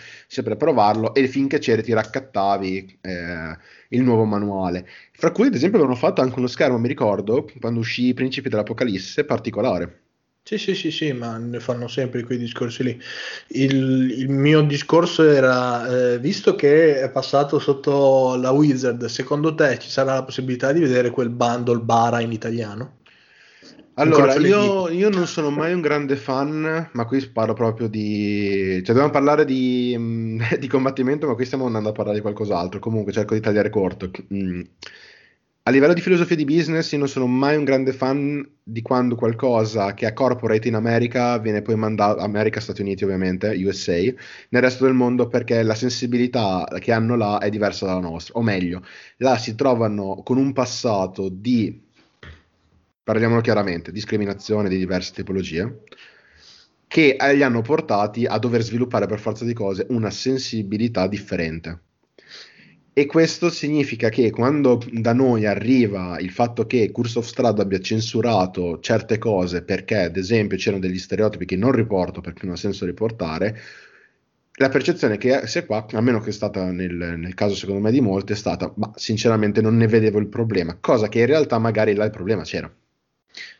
per 0.43 0.57
provarlo, 0.57 1.13
e 1.13 1.27
finché 1.27 1.59
c'eri 1.59 1.83
ti 1.83 1.93
raccattavi 1.93 2.99
eh, 3.01 3.57
il 3.89 4.01
nuovo 4.01 4.25
manuale. 4.25 4.87
Fra 5.11 5.31
cui, 5.31 5.47
ad 5.47 5.55
esempio, 5.55 5.79
avevano 5.79 5.99
fatto 5.99 6.21
anche 6.21 6.37
uno 6.37 6.47
schermo, 6.47 6.77
mi 6.77 6.87
ricordo, 6.87 7.49
quando 7.59 7.79
uscì 7.79 8.07
I 8.07 8.13
Principi 8.13 8.49
dell'Apocalisse, 8.49 9.25
particolare. 9.25 10.01
Sì, 10.43 10.57
sì, 10.57 10.73
sì, 10.73 10.89
sì, 10.89 11.11
ma 11.13 11.37
ne 11.37 11.59
fanno 11.59 11.87
sempre 11.87 12.23
quei 12.23 12.39
discorsi 12.39 12.81
lì. 12.83 12.99
Il, 13.49 14.11
il 14.17 14.29
mio 14.29 14.61
discorso 14.63 15.23
era, 15.29 16.13
eh, 16.13 16.19
visto 16.19 16.55
che 16.55 16.99
è 17.01 17.11
passato 17.11 17.59
sotto 17.59 18.35
la 18.35 18.49
Wizard, 18.51 19.05
secondo 19.05 19.53
te 19.53 19.77
ci 19.77 19.89
sarà 19.89 20.15
la 20.15 20.23
possibilità 20.23 20.71
di 20.71 20.79
vedere 20.79 21.11
quel 21.11 21.29
bundle 21.29 21.79
bara 21.81 22.19
in 22.21 22.31
italiano? 22.31 22.98
Allora, 23.99 24.35
io, 24.35 24.89
io, 24.89 25.09
non 25.09 25.27
sono 25.27 25.49
mai 25.49 25.73
un 25.73 25.81
grande 25.81 26.15
fan, 26.15 26.89
ma 26.93 27.05
qui 27.05 27.25
parlo 27.27 27.53
proprio 27.53 27.87
di... 27.87 28.75
Cioè, 28.77 28.93
dobbiamo 28.93 29.09
parlare 29.09 29.43
di, 29.45 30.39
di 30.57 30.67
combattimento, 30.67 31.27
ma 31.27 31.35
qui 31.35 31.45
stiamo 31.45 31.65
andando 31.65 31.89
a 31.89 31.93
parlare 31.93 32.15
di 32.15 32.21
qualcos'altro. 32.21 32.79
Comunque, 32.79 33.11
cerco 33.11 33.33
di 33.33 33.41
tagliare 33.41 33.69
corto. 33.69 34.09
Mm. 34.33 34.61
A 35.69 35.71
livello 35.71 35.93
di 35.93 36.01
filosofia 36.01 36.35
di 36.35 36.45
business, 36.45 36.93
io 36.93 36.97
non 36.97 37.07
sono 37.07 37.27
mai 37.27 37.55
un 37.55 37.63
grande 37.63 37.93
fan 37.93 38.43
di 38.63 38.81
quando 38.81 39.13
qualcosa 39.13 39.93
che 39.93 40.07
è 40.07 40.13
corporate 40.13 40.67
in 40.67 40.73
America 40.73 41.37
viene 41.37 41.61
poi 41.61 41.75
mandato, 41.75 42.21
America, 42.21 42.59
Stati 42.59 42.81
Uniti 42.81 43.03
ovviamente, 43.03 43.49
USA, 43.63 43.93
nel 44.49 44.61
resto 44.63 44.85
del 44.85 44.95
mondo 44.95 45.27
perché 45.27 45.61
la 45.61 45.75
sensibilità 45.75 46.65
che 46.79 46.91
hanno 46.91 47.15
là 47.15 47.37
è 47.37 47.49
diversa 47.49 47.85
dalla 47.85 47.99
nostra. 47.99 48.39
O 48.39 48.41
meglio, 48.41 48.81
là 49.17 49.37
si 49.37 49.53
trovano 49.53 50.21
con 50.23 50.37
un 50.37 50.53
passato 50.53 51.29
di, 51.29 51.88
parliamolo 53.03 53.41
chiaramente, 53.41 53.91
discriminazione 53.91 54.69
di 54.69 54.77
diverse 54.77 55.13
tipologie, 55.13 55.83
che 56.87 57.17
li 57.33 57.43
hanno 57.43 57.61
portati 57.61 58.25
a 58.25 58.37
dover 58.37 58.61
sviluppare 58.61 59.05
per 59.05 59.19
forza 59.19 59.45
di 59.45 59.53
cose 59.53 59.85
una 59.89 60.09
sensibilità 60.09 61.07
differente 61.07 61.83
e 62.99 63.05
questo 63.05 63.49
significa 63.49 64.09
che 64.09 64.29
quando 64.29 64.81
da 64.91 65.13
noi 65.13 65.45
arriva 65.45 66.19
il 66.19 66.31
fatto 66.31 66.65
che 66.65 66.91
Curse 66.91 67.19
of 67.19 67.27
Strad 67.27 67.59
abbia 67.59 67.79
censurato 67.79 68.81
certe 68.81 69.17
cose 69.17 69.63
perché, 69.63 69.99
ad 69.99 70.17
esempio, 70.17 70.57
c'erano 70.57 70.81
degli 70.81 70.97
stereotipi 70.97 71.45
che 71.45 71.55
non 71.55 71.71
riporto 71.71 72.19
perché 72.19 72.45
non 72.45 72.55
ha 72.55 72.57
senso 72.57 72.85
riportare, 72.85 73.57
la 74.55 74.67
percezione 74.67 75.17
che 75.17 75.47
sia 75.47 75.65
qua, 75.65 75.85
a 75.89 76.01
meno 76.01 76.19
che 76.19 76.31
è 76.31 76.33
stata 76.33 76.71
nel, 76.71 76.93
nel, 77.17 77.33
caso 77.35 77.55
secondo 77.55 77.79
me 77.79 77.91
di 77.91 78.01
molti, 78.01 78.33
è 78.33 78.35
stata, 78.35 78.73
ma 78.75 78.91
sinceramente 78.95 79.61
non 79.61 79.77
ne 79.77 79.87
vedevo 79.87 80.19
il 80.19 80.27
problema, 80.27 80.75
cosa 80.77 81.07
che 81.07 81.19
in 81.19 81.27
realtà 81.27 81.57
magari 81.57 81.93
là 81.93 82.03
il 82.03 82.11
problema 82.11 82.43
c'era. 82.43 82.69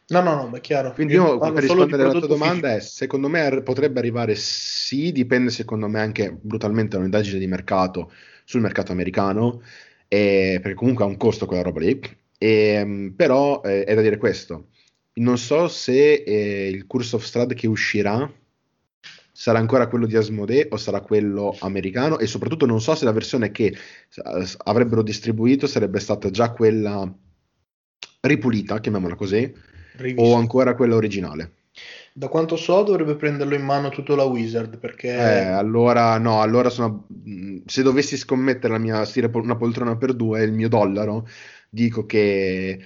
No, 0.09 0.21
no, 0.21 0.35
no, 0.35 0.47
ma 0.47 0.57
è 0.57 0.61
chiaro. 0.61 0.91
Quindi 0.93 1.13
io, 1.13 1.33
io 1.33 1.51
per 1.51 1.63
rispondere 1.63 2.03
alla 2.03 2.17
tua 2.17 2.27
domanda 2.27 2.75
è, 2.75 2.79
secondo 2.79 3.27
me 3.29 3.61
potrebbe 3.61 3.99
arrivare 3.99 4.35
sì, 4.35 5.11
dipende 5.11 5.51
secondo 5.51 5.87
me 5.87 5.99
anche 5.99 6.31
brutalmente 6.31 6.91
da 6.91 6.97
un'indagine 6.97 7.37
di 7.37 7.47
mercato, 7.47 8.11
sul 8.43 8.61
mercato 8.61 8.91
americano, 8.91 9.61
eh, 10.07 10.59
perché 10.61 10.75
comunque 10.75 11.03
ha 11.03 11.07
un 11.07 11.17
costo 11.17 11.45
quella 11.45 11.61
roba 11.61 11.79
lì. 11.79 11.99
E, 12.37 12.49
ehm, 12.49 13.13
però 13.15 13.61
eh, 13.63 13.83
è 13.83 13.93
da 13.93 14.01
dire 14.01 14.17
questo: 14.17 14.69
non 15.13 15.37
so 15.37 15.67
se 15.67 16.13
eh, 16.13 16.69
il 16.69 16.87
Curse 16.87 17.15
of 17.15 17.23
Strad 17.23 17.53
che 17.53 17.67
uscirà 17.67 18.31
sarà 19.31 19.59
ancora 19.59 19.87
quello 19.87 20.05
di 20.05 20.17
Asmodee 20.17 20.67
o 20.69 20.77
sarà 20.77 21.01
quello 21.01 21.55
americano, 21.59 22.17
e 22.17 22.25
soprattutto 22.25 22.65
non 22.65 22.81
so 22.81 22.95
se 22.95 23.05
la 23.05 23.13
versione 23.13 23.51
che 23.51 23.73
avrebbero 24.63 25.01
distribuito 25.01 25.65
sarebbe 25.65 25.99
stata 25.99 26.29
già 26.29 26.51
quella 26.51 27.09
ripulita, 28.21 28.79
chiamiamola 28.81 29.15
così, 29.15 29.49
Rivista. 29.99 30.21
o 30.21 30.35
ancora 30.35 30.75
quella 30.75 30.95
originale. 30.95 31.53
Da 32.13 32.27
quanto 32.27 32.55
so 32.55 32.83
dovrebbe 32.83 33.15
prenderlo 33.15 33.55
in 33.55 33.63
mano 33.63 33.89
tutto 33.89 34.15
la 34.15 34.23
Wizard 34.23 34.77
perché... 34.77 35.09
Eh, 35.13 35.45
allora 35.45 36.17
no, 36.17 36.41
allora 36.41 36.69
sono... 36.69 37.05
se 37.65 37.81
dovessi 37.83 38.17
scommettere 38.17 38.73
la 38.73 38.79
mia 38.79 39.05
una 39.33 39.55
poltrona 39.55 39.95
per 39.95 40.13
due, 40.13 40.43
il 40.43 40.51
mio 40.51 40.67
dollaro, 40.67 41.27
dico 41.69 42.05
che 42.05 42.79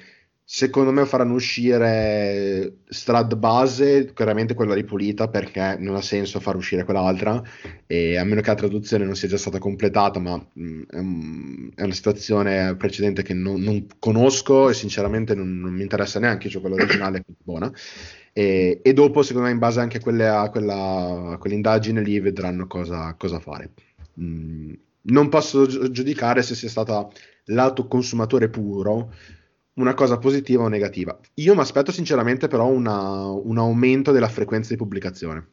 secondo 0.45 0.91
me 0.91 1.05
faranno 1.05 1.33
uscire 1.33 2.79
Strad 2.85 3.35
base, 3.35 4.11
chiaramente 4.13 4.53
quella 4.53 4.73
ripulita 4.73 5.29
perché 5.29 5.77
non 5.79 5.95
ha 5.95 6.01
senso 6.01 6.39
far 6.39 6.55
uscire 6.55 6.83
quell'altra 6.83 7.41
e 7.87 8.17
a 8.17 8.23
meno 8.23 8.41
che 8.41 8.49
la 8.49 8.55
traduzione 8.55 9.05
non 9.05 9.15
sia 9.15 9.29
già 9.29 9.37
stata 9.37 9.57
completata, 9.59 10.19
ma 10.19 10.35
mh, 10.35 10.81
è, 11.75 11.83
una 11.83 11.93
situazione 11.93 12.75
precedente 12.75 13.23
che 13.23 13.33
non, 13.33 13.61
non 13.61 13.85
conosco 13.99 14.69
e 14.69 14.73
sinceramente 14.73 15.33
non, 15.33 15.59
non, 15.59 15.73
mi 15.73 15.81
interessa 15.81 16.19
neanche, 16.19 16.49
cioè 16.49 16.61
quella 16.61 16.75
originale 16.75 17.19
è 17.19 17.23
buona. 17.41 17.71
E, 18.33 18.81
e, 18.83 18.93
dopo, 18.93 19.21
secondo 19.21 19.47
me, 19.47 19.53
in 19.53 19.59
base 19.59 19.79
anche 19.79 19.97
a, 19.97 20.01
quelle, 20.01 20.27
a, 20.27 20.49
quella, 20.49 21.31
a 21.33 21.37
quell'indagine 21.37 22.01
lì, 22.01 22.19
vedranno 22.19 22.67
cosa, 22.67 23.13
cosa 23.17 23.39
fare. 23.39 23.71
Mm, 24.19 24.73
non 25.03 25.29
posso 25.29 25.67
giudicare 25.91 26.41
se 26.41 26.55
sia 26.55 26.69
stata 26.69 27.07
lato 27.45 27.87
consumatore 27.87 28.49
puro 28.49 29.11
una 29.75 29.93
cosa 29.93 30.17
positiva 30.17 30.63
o 30.63 30.67
negativa. 30.67 31.17
Io 31.35 31.55
mi 31.55 31.61
aspetto 31.61 31.91
sinceramente 31.91 32.47
però 32.47 32.67
una, 32.67 33.25
un 33.25 33.57
aumento 33.57 34.11
della 34.11 34.29
frequenza 34.29 34.69
di 34.69 34.77
pubblicazione. 34.77 35.47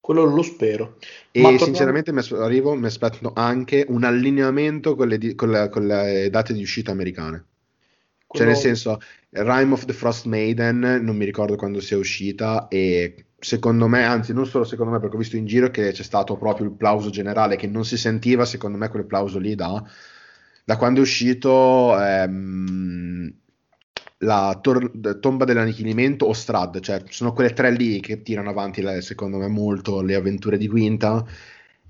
Quello 0.00 0.24
lo 0.24 0.42
spero. 0.42 0.98
E 1.30 1.42
Ma 1.42 1.56
sinceramente 1.56 2.12
mi, 2.12 2.20
arrivo, 2.32 2.74
mi 2.74 2.86
aspetto 2.86 3.32
anche 3.34 3.84
un 3.88 4.02
allineamento 4.02 4.96
con 4.96 5.08
le, 5.08 5.16
di, 5.16 5.34
con 5.34 5.50
le, 5.50 5.68
con 5.68 5.86
le 5.86 6.28
date 6.28 6.52
di 6.52 6.62
uscita 6.62 6.90
americane. 6.90 7.44
Quello... 8.26 8.44
Cioè 8.44 8.46
nel 8.46 8.56
senso, 8.56 8.98
Rime 9.30 9.72
of 9.72 9.84
the 9.84 9.92
Frost 9.92 10.26
Maiden, 10.26 11.00
non 11.02 11.16
mi 11.16 11.24
ricordo 11.24 11.54
quando 11.54 11.80
sia 11.80 11.96
uscita 11.96 12.66
e 12.68 13.26
secondo 13.38 13.88
me, 13.88 14.04
anzi 14.04 14.32
non 14.32 14.46
solo 14.46 14.64
secondo 14.64 14.92
me 14.92 15.00
perché 15.00 15.16
ho 15.16 15.18
visto 15.18 15.36
in 15.36 15.46
giro 15.46 15.70
che 15.70 15.92
c'è 15.92 16.02
stato 16.02 16.36
proprio 16.36 16.66
il 16.66 16.72
plauso 16.72 17.10
generale 17.10 17.56
che 17.56 17.66
non 17.66 17.84
si 17.84 17.96
sentiva, 17.96 18.44
secondo 18.44 18.78
me 18.78 18.88
quel 18.88 19.04
plauso 19.04 19.38
lì 19.38 19.54
da, 19.54 19.82
da 20.64 20.76
quando 20.76 21.00
è 21.00 21.02
uscito 21.02 21.96
ehm, 21.98 23.32
la 24.22 24.58
tor- 24.60 25.18
tomba 25.20 25.44
dell'annichilimento 25.44 26.26
o 26.26 26.32
Strad, 26.32 26.80
cioè 26.80 27.02
sono 27.08 27.32
quelle 27.32 27.52
tre 27.52 27.70
lì 27.70 28.00
che 28.00 28.22
tirano 28.22 28.50
avanti 28.50 28.84
secondo 29.00 29.38
me 29.38 29.48
molto 29.48 30.00
le 30.00 30.14
avventure 30.14 30.58
di 30.58 30.68
Quinta 30.68 31.24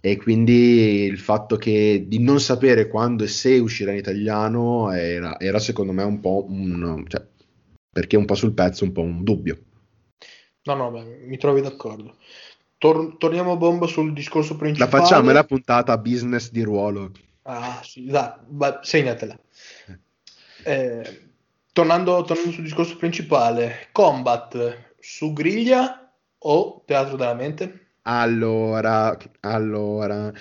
e 0.01 0.16
quindi 0.16 1.05
il 1.05 1.18
fatto 1.18 1.57
che 1.57 2.05
di 2.09 2.18
non 2.18 2.40
sapere 2.40 2.88
quando 2.88 3.25
e 3.25 3.29
se 3.29 3.59
uscirà 3.59 3.92
in 3.92 3.99
italiano 3.99 4.90
era, 4.90 5.38
era 5.38 5.59
secondo 5.59 5.92
me 5.92 6.03
un 6.03 6.21
po' 6.21 6.45
un, 6.49 7.05
cioè, 7.07 7.25
perché 7.90 8.16
un 8.16 8.25
po' 8.25 8.35
sul 8.35 8.53
pezzo, 8.53 8.85
un 8.85 8.92
po' 8.92 9.03
un 9.03 9.23
dubbio. 9.23 9.59
No, 10.64 10.75
no, 10.75 10.90
beh, 10.90 11.25
mi 11.27 11.37
trovi 11.37 11.61
d'accordo. 11.61 12.16
Tor- 12.79 13.16
torniamo 13.16 13.53
a 13.53 13.57
bomba 13.57 13.87
sul 13.87 14.12
discorso 14.12 14.57
principale. 14.57 14.90
La 14.90 14.99
facciamo, 14.99 15.31
è 15.31 15.33
la 15.33 15.45
puntata 15.45 15.97
business 15.99 16.51
di 16.51 16.62
ruolo. 16.62 17.12
Ah, 17.42 17.81
sì, 17.85 18.07
dai, 18.07 18.33
segnatela. 18.81 19.38
Eh, 20.64 21.32
tornando, 21.73 22.23
tornando 22.23 22.53
sul 22.53 22.65
discorso 22.65 22.97
principale, 22.97 23.89
combat 23.93 24.95
su 24.99 25.33
griglia 25.33 26.13
o 26.39 26.83
teatro 26.87 27.17
della 27.17 27.35
mente? 27.35 27.95
Allora, 28.03 29.17
allora, 29.41 30.33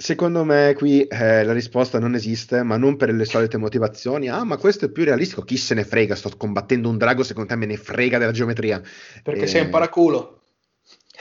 Secondo 0.00 0.44
me 0.44 0.74
qui 0.76 1.02
eh, 1.02 1.42
la 1.42 1.52
risposta 1.52 1.98
non 1.98 2.14
esiste, 2.14 2.62
ma 2.62 2.76
non 2.76 2.96
per 2.96 3.12
le 3.12 3.24
solite 3.24 3.56
motivazioni. 3.56 4.28
Ah, 4.28 4.44
ma 4.44 4.56
questo 4.56 4.84
è 4.84 4.90
più 4.90 5.02
realistico. 5.02 5.42
Chi 5.42 5.56
se 5.56 5.74
ne 5.74 5.82
frega? 5.82 6.14
Sto 6.14 6.30
combattendo 6.36 6.88
un 6.88 6.98
drago, 6.98 7.24
secondo 7.24 7.48
te 7.48 7.56
me 7.56 7.66
ne 7.66 7.76
frega 7.76 8.16
della 8.16 8.30
geometria. 8.30 8.80
Perché 9.24 9.42
eh, 9.42 9.46
sei 9.48 9.62
un 9.62 9.70
paraculo. 9.70 10.42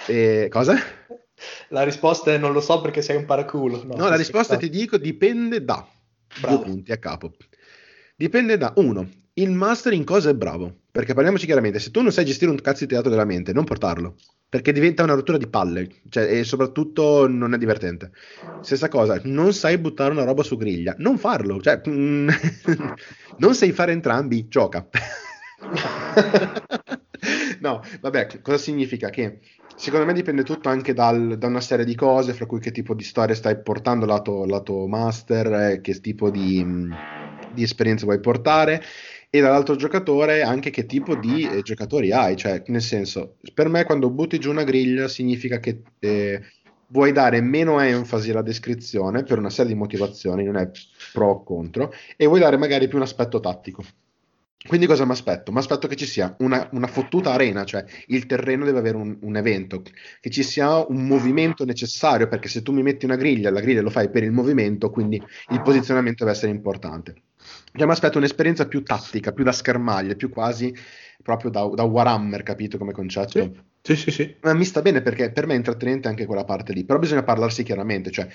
Eh, 0.05 0.47
cosa? 0.51 0.75
La 1.69 1.81
risposta 1.81 2.31
è 2.31 2.37
non 2.37 2.51
lo 2.51 2.61
so 2.61 2.79
perché 2.79 3.01
sei 3.01 3.15
un 3.15 3.25
paraculo. 3.25 3.83
No, 3.83 3.95
no 3.95 4.09
la 4.09 4.15
risposta 4.15 4.57
ti 4.57 4.69
dico 4.69 4.97
dipende 4.97 5.63
da 5.63 5.83
Bravo. 6.39 6.57
due 6.57 6.65
punti 6.65 6.91
a 6.91 6.97
capo. 6.97 7.33
Dipende 8.19 8.57
da 8.57 8.73
uno, 8.77 9.07
il 9.33 9.51
master 9.51 9.93
in 9.93 10.03
cosa 10.03 10.31
è 10.31 10.33
bravo. 10.33 10.73
Perché 10.91 11.13
parliamoci 11.13 11.45
chiaramente, 11.45 11.77
se 11.77 11.91
tu 11.91 12.01
non 12.01 12.11
sai 12.11 12.25
gestire 12.25 12.49
un 12.49 12.59
cazzo 12.59 12.83
di 12.83 12.89
teatro 12.89 13.11
della 13.11 13.25
mente, 13.25 13.53
non 13.53 13.63
portarlo. 13.63 14.15
Perché 14.49 14.71
diventa 14.71 15.03
una 15.03 15.13
rottura 15.13 15.37
di 15.37 15.45
palle. 15.45 15.87
Cioè, 16.09 16.23
e 16.23 16.43
soprattutto 16.43 17.27
non 17.27 17.53
è 17.53 17.59
divertente. 17.59 18.09
Stessa 18.61 18.87
cosa, 18.87 19.21
non 19.25 19.53
sai 19.53 19.77
buttare 19.77 20.13
una 20.13 20.23
roba 20.23 20.41
su 20.41 20.57
griglia, 20.57 20.95
non 20.97 21.19
farlo. 21.19 21.61
Cioè, 21.61 21.79
mm, 21.87 22.29
non 23.37 23.53
sai 23.53 23.71
fare 23.71 23.91
entrambi, 23.91 24.47
gioca. 24.47 24.87
no, 27.61 27.83
vabbè, 28.01 28.41
cosa 28.41 28.57
significa? 28.57 29.11
Che 29.11 29.41
secondo 29.75 30.07
me 30.07 30.13
dipende 30.13 30.41
tutto 30.41 30.69
anche 30.69 30.95
dal, 30.95 31.37
da 31.37 31.45
una 31.45 31.61
serie 31.61 31.85
di 31.85 31.93
cose, 31.93 32.33
fra 32.33 32.47
cui 32.47 32.59
che 32.59 32.71
tipo 32.71 32.95
di 32.95 33.03
storia 33.03 33.35
stai 33.35 33.61
portando 33.61 34.07
lato, 34.07 34.43
lato 34.45 34.87
master, 34.87 35.53
eh, 35.53 35.81
che 35.81 36.01
tipo 36.01 36.31
di, 36.31 36.65
di 37.57 37.63
esperienza 37.63 38.05
vuoi 38.05 38.19
portare 38.19 38.83
e 39.29 39.41
dall'altro 39.41 39.75
giocatore 39.75 40.43
anche 40.43 40.69
che 40.69 40.85
tipo 40.85 41.15
di 41.15 41.47
eh, 41.47 41.61
giocatori 41.63 42.11
hai, 42.11 42.35
cioè 42.37 42.61
nel 42.67 42.81
senso, 42.81 43.37
per 43.53 43.67
me 43.67 43.83
quando 43.83 44.09
butti 44.11 44.39
giù 44.39 44.51
una 44.51 44.63
griglia 44.63 45.07
significa 45.07 45.59
che 45.59 45.81
eh, 45.99 46.41
vuoi 46.89 47.11
dare 47.11 47.41
meno 47.41 47.79
enfasi 47.79 48.29
alla 48.29 48.43
descrizione 48.43 49.23
per 49.23 49.39
una 49.39 49.49
serie 49.49 49.73
di 49.73 49.77
motivazioni, 49.77 50.43
non 50.43 50.55
è 50.57 50.69
pro 51.11 51.29
o 51.29 51.43
contro, 51.43 51.91
e 52.15 52.27
vuoi 52.27 52.39
dare 52.39 52.57
magari 52.57 52.87
più 52.87 52.97
un 52.97 53.03
aspetto 53.03 53.39
tattico. 53.39 53.83
Quindi 54.67 54.85
cosa 54.85 55.05
mi 55.05 55.11
aspetto? 55.11 55.51
Mi 55.51 55.59
aspetto 55.59 55.87
che 55.87 55.95
ci 55.95 56.05
sia 56.05 56.35
una, 56.39 56.67
una, 56.73 56.87
fottuta 56.87 57.31
arena, 57.31 57.63
cioè 57.63 57.85
il 58.07 58.25
terreno 58.25 58.65
deve 58.65 58.79
avere 58.79 58.97
un, 58.97 59.17
un, 59.21 59.35
evento, 59.37 59.81
che 60.19 60.29
ci 60.29 60.43
sia 60.43 60.85
un 60.85 61.05
movimento 61.05 61.63
necessario, 61.63 62.27
perché 62.27 62.49
se 62.49 62.63
tu 62.63 62.73
mi 62.73 62.81
metti 62.81 63.05
una 63.05 63.15
griglia, 63.15 63.49
la 63.49 63.61
griglia 63.61 63.81
lo 63.81 63.89
fai 63.89 64.09
per 64.09 64.23
il 64.23 64.31
movimento, 64.31 64.89
quindi 64.89 65.21
il 65.51 65.61
posizionamento 65.61 66.25
deve 66.25 66.35
essere 66.35 66.51
importante. 66.51 67.15
Cioè 67.73 67.85
mi 67.85 67.91
aspetto 67.91 68.17
un'esperienza 68.17 68.67
più 68.67 68.83
tattica, 68.83 69.31
più 69.33 69.43
da 69.43 69.51
schermaglie, 69.51 70.15
più 70.15 70.29
quasi 70.29 70.73
proprio 71.21 71.49
da, 71.51 71.67
da 71.73 71.83
Warhammer, 71.83 72.43
capito 72.43 72.77
come 72.77 72.91
concetto? 72.91 73.41
Sì. 73.41 73.65
Sì, 73.81 73.95
sì, 73.95 74.11
sì. 74.11 74.35
Ma 74.41 74.53
mi 74.53 74.65
sta 74.65 74.81
bene 74.81 75.01
perché 75.01 75.31
per 75.31 75.45
me 75.45 75.53
è 75.53 75.57
intrattenente 75.57 76.09
anche 76.09 76.25
quella 76.25 76.43
parte 76.43 76.73
lì, 76.73 76.83
però 76.83 76.99
bisogna 76.99 77.23
parlarsi 77.23 77.63
chiaramente, 77.63 78.11
cioè 78.11 78.27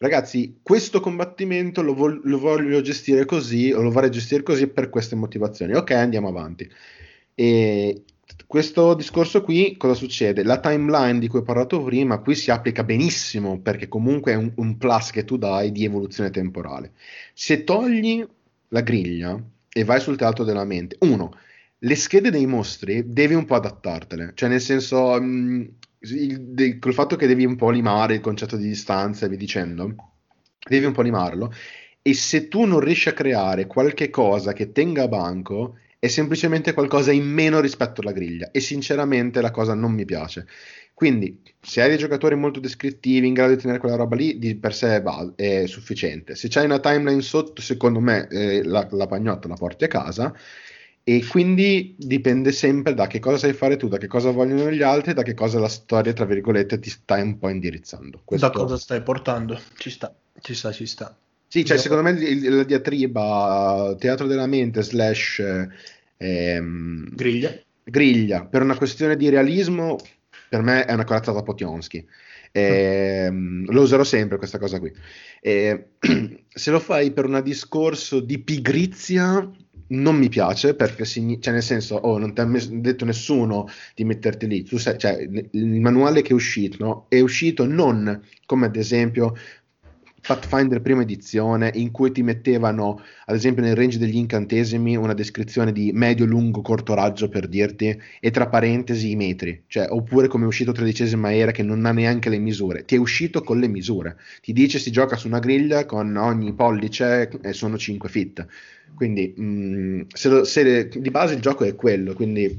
ragazzi, 0.00 0.58
questo 0.62 1.00
combattimento 1.00 1.82
lo, 1.82 1.94
vol- 1.94 2.20
lo, 2.24 2.38
voglio 2.38 2.80
gestire 2.80 3.24
così, 3.24 3.70
o 3.70 3.82
lo 3.82 3.90
vorrei 3.90 4.10
gestire 4.10 4.42
così 4.42 4.66
per 4.66 4.88
queste 4.88 5.14
motivazioni. 5.14 5.74
Ok, 5.74 5.90
andiamo 5.92 6.28
avanti. 6.28 6.68
E 7.34 8.04
questo 8.46 8.94
discorso 8.94 9.42
qui, 9.42 9.76
cosa 9.76 9.94
succede? 9.94 10.42
La 10.42 10.58
timeline 10.58 11.18
di 11.18 11.28
cui 11.28 11.40
ho 11.40 11.42
parlato 11.42 11.82
prima, 11.82 12.18
qui 12.18 12.34
si 12.34 12.50
applica 12.50 12.82
benissimo, 12.82 13.60
perché 13.60 13.88
comunque 13.88 14.32
è 14.32 14.36
un, 14.36 14.52
un 14.56 14.76
plus 14.78 15.10
che 15.10 15.24
tu 15.24 15.36
dai 15.36 15.70
di 15.70 15.84
evoluzione 15.84 16.30
temporale. 16.30 16.92
Se 17.34 17.62
togli 17.62 18.26
la 18.70 18.80
griglia 18.80 19.40
e 19.72 19.84
vai 19.84 20.00
sul 20.00 20.16
teatro 20.16 20.42
della 20.42 20.64
mente, 20.64 20.96
uno, 21.00 21.38
le 21.78 21.94
schede 21.94 22.30
dei 22.30 22.46
mostri 22.46 23.12
devi 23.12 23.34
un 23.34 23.44
po' 23.44 23.54
adattartele, 23.54 24.32
cioè 24.34 24.48
nel 24.48 24.60
senso... 24.60 25.20
Mh, 25.20 25.26
mm, 25.26 25.64
il, 26.00 26.40
de, 26.40 26.78
col 26.78 26.94
fatto 26.94 27.16
che 27.16 27.26
devi 27.26 27.44
un 27.44 27.56
po' 27.56 27.70
limare 27.70 28.14
il 28.14 28.20
concetto 28.20 28.56
di 28.56 28.68
distanza 28.68 29.26
e 29.26 29.28
via 29.28 29.38
dicendo, 29.38 29.94
devi 30.66 30.86
un 30.86 30.92
po' 30.92 31.02
limarlo. 31.02 31.52
E 32.02 32.14
se 32.14 32.48
tu 32.48 32.64
non 32.64 32.80
riesci 32.80 33.08
a 33.08 33.12
creare 33.12 33.66
qualche 33.66 34.08
cosa 34.08 34.52
che 34.52 34.72
tenga 34.72 35.02
a 35.02 35.08
banco, 35.08 35.76
è 35.98 36.08
semplicemente 36.08 36.72
qualcosa 36.72 37.12
in 37.12 37.26
meno 37.26 37.60
rispetto 37.60 38.00
alla 38.00 38.12
griglia. 38.12 38.50
E 38.50 38.60
sinceramente 38.60 39.40
la 39.42 39.50
cosa 39.50 39.74
non 39.74 39.92
mi 39.92 40.06
piace. 40.06 40.46
Quindi, 41.00 41.40
se 41.58 41.80
hai 41.80 41.88
dei 41.88 41.96
giocatori 41.96 42.34
molto 42.34 42.60
descrittivi, 42.60 43.26
in 43.26 43.32
grado 43.32 43.54
di 43.54 43.60
tenere 43.62 43.78
quella 43.78 43.96
roba 43.96 44.16
lì, 44.16 44.38
di 44.38 44.54
per 44.54 44.74
sé 44.74 45.02
è, 45.34 45.64
sufficiente. 45.66 46.34
Se 46.34 46.48
c'hai 46.48 46.66
una 46.66 46.78
timeline 46.78 47.22
sotto, 47.22 47.62
secondo 47.62 48.00
me 48.00 48.28
eh, 48.28 48.62
la, 48.62 48.86
la 48.90 49.06
pagnotta 49.06 49.48
la 49.48 49.54
porti 49.54 49.84
a 49.84 49.88
casa 49.88 50.30
e 51.02 51.24
quindi 51.26 51.94
dipende 51.96 52.52
sempre 52.52 52.92
da 52.92 53.06
che 53.06 53.18
cosa 53.18 53.38
sai 53.38 53.54
fare 53.54 53.78
tu, 53.78 53.88
da 53.88 53.96
che 53.96 54.08
cosa 54.08 54.30
vogliono 54.30 54.70
gli 54.70 54.82
altri, 54.82 55.14
da 55.14 55.22
che 55.22 55.32
cosa 55.32 55.58
la 55.58 55.68
storia, 55.68 56.12
tra 56.12 56.26
virgolette, 56.26 56.78
ti 56.78 56.90
stai 56.90 57.22
un 57.22 57.38
po' 57.38 57.48
indirizzando. 57.48 58.20
Questo... 58.22 58.46
Da 58.46 58.52
cosa 58.52 58.76
stai 58.76 59.02
portando? 59.02 59.58
Ci 59.78 59.88
sta, 59.88 60.14
ci 60.38 60.54
sta, 60.54 60.70
ci 60.70 60.84
sta. 60.84 61.16
Sì, 61.48 61.64
cioè, 61.64 61.76
Io... 61.76 61.82
secondo 61.82 62.02
me 62.02 62.10
il, 62.10 62.56
la 62.56 62.64
diatriba 62.64 63.96
teatro 63.98 64.26
della 64.26 64.46
mente 64.46 64.82
slash 64.82 65.42
ehm, 66.18 67.14
griglia. 67.14 67.58
griglia, 67.84 68.44
per 68.44 68.60
una 68.60 68.76
questione 68.76 69.16
di 69.16 69.30
realismo, 69.30 69.96
per 70.50 70.62
me 70.62 70.84
è 70.84 70.92
una 70.92 71.04
corazzata 71.04 71.44
Potionski. 71.44 72.04
Eh, 72.50 73.28
mm. 73.30 73.66
Lo 73.68 73.82
userò 73.82 74.02
sempre 74.02 74.36
questa 74.36 74.58
cosa 74.58 74.80
qui. 74.80 74.92
Eh, 75.40 75.90
se 76.48 76.70
lo 76.72 76.80
fai 76.80 77.12
per 77.12 77.26
un 77.26 77.40
discorso 77.44 78.18
di 78.18 78.40
pigrizia, 78.40 79.48
non 79.90 80.16
mi 80.16 80.28
piace 80.28 80.74
perché, 80.74 81.04
sign- 81.04 81.40
cioè 81.40 81.52
nel 81.52 81.62
senso, 81.62 81.94
oh, 81.94 82.18
non 82.18 82.34
ti 82.34 82.40
ha 82.40 82.46
mes- 82.46 82.68
detto 82.68 83.04
nessuno 83.04 83.68
di 83.94 84.02
metterti 84.02 84.48
lì. 84.48 84.64
Tu 84.64 84.76
sai, 84.76 84.98
cioè, 84.98 85.18
il 85.20 85.80
manuale 85.80 86.22
che 86.22 86.30
è 86.30 86.34
uscito 86.34 86.84
no? 86.84 87.06
è 87.08 87.20
uscito 87.20 87.64
non 87.64 88.20
come 88.44 88.66
ad 88.66 88.74
esempio 88.74 89.36
Pathfinder 90.30 90.80
prima 90.80 91.02
edizione 91.02 91.72
in 91.74 91.90
cui 91.90 92.12
ti 92.12 92.22
mettevano 92.22 93.02
ad 93.26 93.34
esempio 93.34 93.64
nel 93.64 93.74
range 93.74 93.98
degli 93.98 94.14
incantesimi 94.14 94.94
una 94.94 95.12
descrizione 95.12 95.72
di 95.72 95.90
medio, 95.92 96.24
lungo, 96.24 96.60
corto 96.60 96.94
raggio 96.94 97.28
per 97.28 97.48
dirti 97.48 98.00
e 98.20 98.30
tra 98.30 98.46
parentesi 98.46 99.10
i 99.10 99.16
metri, 99.16 99.64
cioè 99.66 99.88
oppure 99.90 100.28
come 100.28 100.44
è 100.44 100.46
uscito 100.46 100.70
tredicesima 100.70 101.34
era 101.34 101.50
che 101.50 101.64
non 101.64 101.84
ha 101.84 101.90
neanche 101.90 102.28
le 102.28 102.38
misure, 102.38 102.84
ti 102.84 102.94
è 102.94 102.98
uscito 102.98 103.42
con 103.42 103.58
le 103.58 103.66
misure, 103.66 104.18
ti 104.40 104.52
dice 104.52 104.78
si 104.78 104.92
gioca 104.92 105.16
su 105.16 105.26
una 105.26 105.40
griglia 105.40 105.84
con 105.84 106.14
ogni 106.16 106.54
pollice 106.54 107.28
e 107.42 107.52
sono 107.52 107.76
5 107.76 108.08
fit, 108.08 108.46
quindi 108.94 109.34
mh, 109.36 109.42
mm, 109.42 110.00
se, 110.12 110.28
lo, 110.28 110.44
se 110.44 110.88
di 110.88 111.10
base 111.10 111.34
il 111.34 111.40
gioco 111.40 111.64
è 111.64 111.74
quello, 111.74 112.14
quindi 112.14 112.56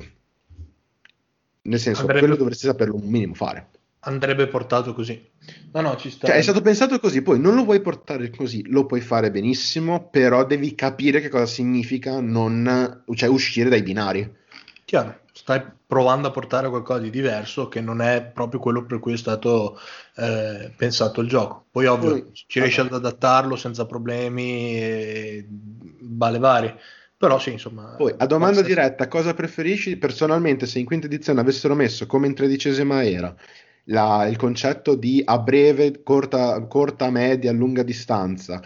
nel 1.61 1.79
senso 1.79 2.01
Andrebbe... 2.01 2.19
quello 2.19 2.35
dovresti 2.35 2.65
saperlo 2.65 2.95
un 2.95 3.07
minimo 3.07 3.33
fare 3.33 3.67
andrebbe 4.01 4.47
portato 4.47 4.93
così. 4.93 5.29
No, 5.73 5.81
no, 5.81 5.95
ci 5.95 6.09
sta. 6.09 6.27
Cioè, 6.27 6.37
è 6.37 6.41
stato 6.41 6.61
pensato 6.61 6.99
così, 6.99 7.21
poi 7.21 7.39
non 7.39 7.55
lo 7.55 7.63
vuoi 7.63 7.81
portare 7.81 8.29
così, 8.29 8.67
lo 8.69 8.85
puoi 8.85 9.01
fare 9.01 9.31
benissimo, 9.31 10.09
però 10.09 10.45
devi 10.45 10.73
capire 10.75 11.21
che 11.21 11.29
cosa 11.29 11.45
significa 11.45 12.19
non, 12.19 13.03
cioè, 13.13 13.29
uscire 13.29 13.69
dai 13.69 13.83
binari. 13.83 14.39
Chiaro, 14.85 15.19
stai 15.31 15.61
provando 15.85 16.27
a 16.27 16.31
portare 16.31 16.69
qualcosa 16.69 16.99
di 16.99 17.09
diverso 17.09 17.67
che 17.67 17.81
non 17.81 18.01
è 18.01 18.23
proprio 18.23 18.59
quello 18.59 18.85
per 18.85 18.99
cui 18.99 19.13
è 19.13 19.17
stato 19.17 19.79
eh, 20.15 20.71
pensato 20.75 21.21
il 21.21 21.27
gioco. 21.27 21.65
Poi 21.71 21.85
ovvio, 21.85 22.09
poi, 22.09 22.31
ci 22.33 22.59
riesci 22.59 22.79
ad 22.79 22.93
adattarlo 22.93 23.55
senza 23.55 23.85
problemi 23.85 24.77
e 24.79 25.45
balle 25.47 26.39
varie. 26.39 26.77
Però 27.17 27.37
sì, 27.37 27.51
insomma. 27.51 27.93
Poi, 27.97 28.15
a 28.17 28.25
domanda 28.25 28.63
diretta, 28.63 29.07
cosa 29.07 29.35
preferisci? 29.35 29.95
Personalmente, 29.97 30.65
se 30.65 30.79
in 30.79 30.85
quinta 30.85 31.05
edizione 31.05 31.39
avessero 31.39 31.75
messo 31.75 32.07
come 32.07 32.25
in 32.25 32.33
tredicesima 32.33 33.05
era 33.05 33.35
la, 33.85 34.27
il 34.27 34.37
concetto 34.37 34.95
di 34.95 35.21
a 35.23 35.39
breve, 35.39 36.03
corta, 36.03 36.65
corta, 36.67 37.09
media, 37.09 37.51
lunga 37.51 37.83
distanza, 37.83 38.61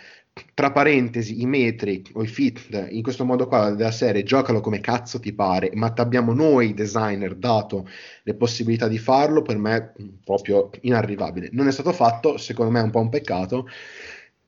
tra 0.54 0.71
parentesi 0.71 1.41
i 1.41 1.45
metri 1.45 2.04
o 2.13 2.23
i 2.23 2.28
fit, 2.28 2.88
in 2.89 3.01
questo 3.01 3.23
modo 3.23 3.47
qua 3.47 3.71
della 3.71 3.91
serie 3.91 4.23
giocalo 4.23 4.60
come 4.60 4.82
cazzo 4.82 5.19
ti 5.19 5.34
pare, 5.34 5.71
ma 5.73 5.91
ti 5.91 6.01
abbiamo 6.01 6.34
noi 6.34 6.73
designer 6.73 7.36
dato 7.36 7.88
le 8.23 8.34
possibilità 8.36 8.88
di 8.88 8.97
farlo, 8.97 9.41
per 9.41 9.58
me 9.58 9.75
è 9.75 9.91
proprio 10.23 10.69
inarrivabile. 10.82 11.49
Non 11.54 11.67
è 11.67 11.71
stato 11.71 11.93
fatto, 11.93 12.38
secondo 12.38 12.71
me 12.71 12.82
è 12.82 12.84
un 12.84 12.91
po' 12.91 12.99
un 12.99 13.10
peccato. 13.10 13.67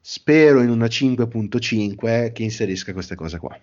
Spero 0.02 0.62
in 0.62 0.70
una 0.70 0.86
5.5 0.86 2.32
che 2.34 2.44
inserisca 2.44 2.94
queste 2.94 3.16
cose 3.16 3.38
qua. 3.38 3.58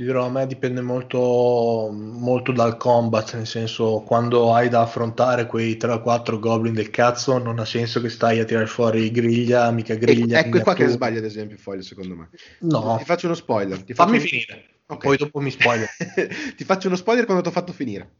Ti 0.00 0.06
dirò, 0.06 0.24
a 0.24 0.30
me 0.30 0.46
dipende 0.46 0.80
molto, 0.80 1.90
molto 1.92 2.52
dal 2.52 2.78
combat, 2.78 3.34
nel 3.34 3.46
senso 3.46 4.00
quando 4.00 4.54
hai 4.54 4.70
da 4.70 4.80
affrontare 4.80 5.44
quei 5.44 5.76
3-4 5.76 6.38
goblin 6.38 6.72
del 6.72 6.88
cazzo 6.88 7.36
non 7.36 7.58
ha 7.58 7.66
senso 7.66 8.00
che 8.00 8.08
stai 8.08 8.38
a 8.38 8.46
tirare 8.46 8.66
fuori 8.66 9.10
griglia, 9.10 9.70
mica 9.70 9.96
griglia. 9.96 10.38
E, 10.38 10.46
ecco 10.46 10.62
qua 10.62 10.72
che 10.72 10.88
sbaglia 10.88 11.18
ad 11.18 11.26
esempio 11.26 11.58
Foglio 11.58 11.82
secondo 11.82 12.16
me. 12.16 12.30
No. 12.60 12.96
Ti 12.96 13.04
faccio 13.04 13.26
uno 13.26 13.34
spoiler. 13.34 13.82
Ti 13.82 13.92
Fammi 13.92 14.16
uno... 14.16 14.20
finire, 14.20 14.64
okay. 14.86 15.06
poi 15.06 15.16
dopo 15.18 15.38
mi 15.38 15.50
spoiler. 15.50 15.90
ti 16.56 16.64
faccio 16.64 16.86
uno 16.86 16.96
spoiler 16.96 17.26
quando 17.26 17.42
ti 17.42 17.50
ho 17.50 17.52
fatto 17.52 17.74
finire. 17.74 18.10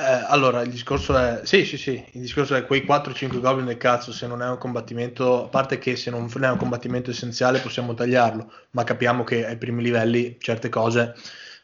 Eh, 0.00 0.02
allora, 0.28 0.60
il 0.62 0.70
discorso 0.70 1.16
è... 1.18 1.40
Sì, 1.44 1.64
sì, 1.64 1.76
sì, 1.76 1.92
il 2.12 2.20
discorso 2.20 2.54
è 2.54 2.64
quei 2.64 2.82
4-5 2.82 3.40
goblin 3.40 3.66
del 3.66 3.78
cazzo, 3.78 4.12
se 4.12 4.28
non 4.28 4.42
è 4.42 4.48
un 4.48 4.56
combattimento, 4.56 5.46
a 5.46 5.48
parte 5.48 5.78
che 5.78 5.96
se 5.96 6.10
non 6.10 6.28
è 6.40 6.48
un 6.50 6.56
combattimento 6.56 7.10
essenziale 7.10 7.58
possiamo 7.58 7.94
tagliarlo, 7.94 8.48
ma 8.70 8.84
capiamo 8.84 9.24
che 9.24 9.44
ai 9.44 9.56
primi 9.56 9.82
livelli 9.82 10.36
certe 10.38 10.68
cose 10.68 11.14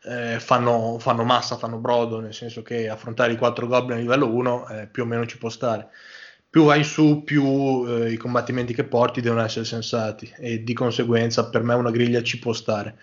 eh, 0.03 0.41
fanno, 0.41 0.99
fanno, 0.99 1.23
massa, 1.23 1.57
fanno 1.57 1.79
brodo, 1.79 2.19
nel 2.19 2.35
senso 2.35 2.63
che 2.63 2.89
affrontare 2.89 3.33
i 3.33 3.37
4 3.37 3.69
goblin 3.69 3.99
a 3.99 4.01
livello 4.01 4.29
1 4.29 4.69
eh, 4.69 4.87
più 4.89 5.05
o 5.05 5.07
meno 5.07 5.27
ci 5.27 5.39
può 5.39 5.49
stare. 5.49 5.89
Più 6.51 6.65
vai 6.65 6.79
in 6.79 6.85
su, 6.85 7.23
più 7.25 7.85
eh, 7.87 8.13
i 8.13 8.17
combattimenti 8.17 8.75
che 8.75 8.85
porti 8.85 9.21
devono 9.21 9.43
essere 9.45 9.65
sensati 9.65 10.33
e 10.39 10.63
di 10.65 10.73
conseguenza 10.73 11.49
per 11.51 11.63
me 11.63 11.75
una 11.75 11.91
griglia 11.91 12.23
ci 12.23 12.39
può 12.41 12.53
stare 12.53 12.97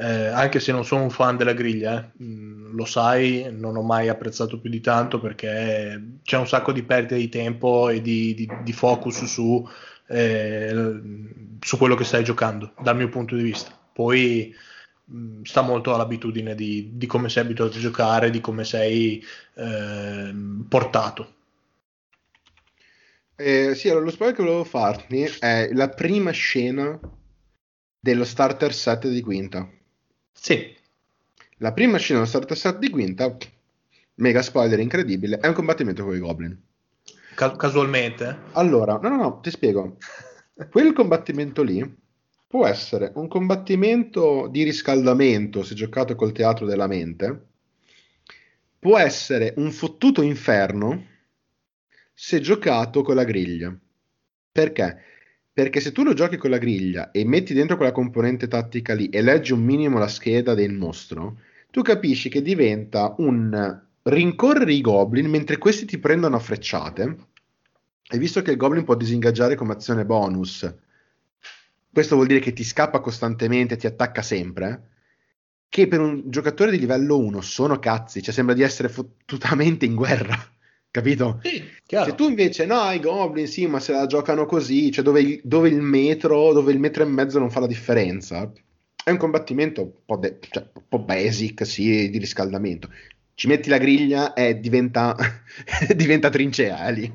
eh, 0.00 0.28
anche 0.28 0.60
se 0.60 0.72
non 0.72 0.82
sono 0.82 1.02
un 1.02 1.10
fan 1.10 1.36
della 1.36 1.52
griglia, 1.52 2.02
eh. 2.02 2.24
mm, 2.24 2.74
lo 2.74 2.86
sai, 2.86 3.48
non 3.52 3.76
ho 3.76 3.82
mai 3.82 4.08
apprezzato 4.08 4.58
più 4.58 4.70
di 4.70 4.80
tanto 4.80 5.20
perché 5.20 6.18
c'è 6.22 6.38
un 6.38 6.46
sacco 6.46 6.72
di 6.72 6.82
perdita 6.82 7.16
di 7.16 7.28
tempo 7.28 7.90
e 7.90 8.00
di, 8.00 8.34
di, 8.34 8.48
di 8.62 8.72
focus 8.72 9.24
su, 9.24 9.68
eh, 10.06 10.72
su, 11.60 11.76
quello 11.76 11.94
che 11.96 12.04
stai 12.04 12.24
giocando, 12.24 12.72
dal 12.80 12.96
mio 12.96 13.10
punto 13.10 13.36
di 13.36 13.42
vista. 13.42 13.78
Poi 13.92 14.54
mh, 15.04 15.18
mm, 15.18 15.42
sta 15.42 15.60
molto 15.60 15.92
all'abitudine 15.92 16.54
di, 16.54 16.92
di, 16.94 17.06
come 17.06 17.28
sei 17.28 17.44
abituato 17.44 17.76
a 17.76 17.80
giocare, 17.80 18.30
di 18.30 18.40
come 18.40 18.64
sei 18.64 19.22
ehm, 19.56 20.64
portato. 20.66 21.34
Eh, 23.36 23.74
sì, 23.74 23.88
allora 23.90 24.04
lo 24.06 24.10
spoiler 24.10 24.36
che 24.36 24.42
volevo 24.42 24.64
farti 24.64 25.22
è 25.40 25.70
la 25.72 25.88
prima 25.90 26.30
scena 26.30 26.98
dello 28.00 28.24
starter 28.24 28.72
set 28.72 29.06
di 29.08 29.20
quinta. 29.20 29.68
Sì. 30.42 30.74
La 31.58 31.74
prima 31.74 31.98
scena 31.98 32.20
dello 32.20 32.30
starter 32.30 32.56
set 32.56 32.78
di 32.78 32.88
quinta, 32.88 33.36
mega 34.14 34.40
spoiler 34.40 34.80
incredibile, 34.80 35.38
è 35.38 35.46
un 35.46 35.52
combattimento 35.52 36.02
con 36.02 36.16
i 36.16 36.18
goblin. 36.18 36.58
Ca- 37.34 37.56
casualmente? 37.56 38.38
Allora, 38.52 38.98
no, 39.02 39.10
no, 39.10 39.16
no, 39.16 39.40
ti 39.40 39.50
spiego. 39.50 39.98
Quel 40.70 40.94
combattimento 40.94 41.62
lì 41.62 41.86
può 42.46 42.66
essere 42.66 43.12
un 43.16 43.28
combattimento 43.28 44.48
di 44.50 44.62
riscaldamento 44.62 45.62
se 45.62 45.74
giocato 45.74 46.14
col 46.14 46.32
teatro 46.32 46.64
della 46.64 46.86
mente, 46.86 47.48
può 48.78 48.96
essere 48.96 49.52
un 49.58 49.70
fottuto 49.72 50.22
inferno 50.22 51.06
se 52.14 52.40
giocato 52.40 53.02
con 53.02 53.14
la 53.14 53.24
griglia. 53.24 53.78
Perché? 54.50 55.02
Perché 55.52 55.80
se 55.80 55.90
tu 55.92 56.04
lo 56.04 56.14
giochi 56.14 56.36
con 56.36 56.50
la 56.50 56.58
griglia 56.58 57.10
e 57.10 57.24
metti 57.24 57.54
dentro 57.54 57.76
quella 57.76 57.92
componente 57.92 58.46
tattica 58.46 58.94
lì 58.94 59.08
e 59.08 59.20
leggi 59.20 59.52
un 59.52 59.62
minimo 59.62 59.98
la 59.98 60.06
scheda 60.06 60.54
del 60.54 60.72
mostro, 60.72 61.38
tu 61.70 61.82
capisci 61.82 62.28
che 62.28 62.40
diventa 62.40 63.14
un 63.18 63.80
rincorrere 64.02 64.72
i 64.72 64.80
goblin 64.80 65.28
mentre 65.28 65.58
questi 65.58 65.86
ti 65.86 65.98
prendono 65.98 66.36
a 66.36 66.40
frecciate. 66.40 67.16
E 68.12 68.18
visto 68.18 68.42
che 68.42 68.52
il 68.52 68.56
goblin 68.56 68.84
può 68.84 68.94
disingaggiare 68.94 69.56
come 69.56 69.72
azione 69.72 70.04
bonus, 70.04 70.72
questo 71.92 72.14
vuol 72.14 72.28
dire 72.28 72.40
che 72.40 72.52
ti 72.52 72.62
scappa 72.62 73.00
costantemente, 73.00 73.76
ti 73.76 73.86
attacca 73.86 74.22
sempre. 74.22 74.88
Che 75.68 75.88
per 75.88 76.00
un 76.00 76.22
giocatore 76.26 76.70
di 76.70 76.78
livello 76.78 77.18
1 77.18 77.40
sono 77.40 77.78
cazzi, 77.78 78.22
cioè 78.22 78.34
sembra 78.34 78.54
di 78.54 78.62
essere 78.62 78.88
fottutamente 78.88 79.84
in 79.86 79.94
guerra 79.94 80.36
capito? 80.90 81.40
Sì, 81.42 81.64
se 81.86 82.14
tu 82.14 82.28
invece 82.28 82.66
no, 82.66 82.90
i 82.90 83.00
goblin 83.00 83.46
sì, 83.46 83.66
ma 83.66 83.80
se 83.80 83.92
la 83.92 84.06
giocano 84.06 84.46
così, 84.46 84.90
cioè 84.90 85.04
dove 85.04 85.20
il, 85.20 85.40
dove 85.44 85.68
il, 85.68 85.80
metro, 85.80 86.52
dove 86.52 86.72
il 86.72 86.78
metro 86.78 87.02
e 87.02 87.06
mezzo 87.06 87.38
non 87.38 87.50
fa 87.50 87.60
la 87.60 87.66
differenza, 87.66 88.50
è 89.02 89.10
un 89.10 89.16
combattimento 89.16 89.82
un 89.82 89.92
po', 90.04 90.16
de- 90.16 90.38
cioè, 90.50 90.68
un 90.74 90.82
po 90.88 90.98
basic, 90.98 91.66
sì, 91.66 92.10
di 92.10 92.18
riscaldamento. 92.18 92.90
Ci 93.34 93.46
metti 93.46 93.68
la 93.70 93.78
griglia 93.78 94.34
e 94.34 94.60
diventa, 94.60 95.16
diventa 95.96 96.28
trincea 96.28 96.86
eh, 96.88 96.92
lì. 96.92 97.12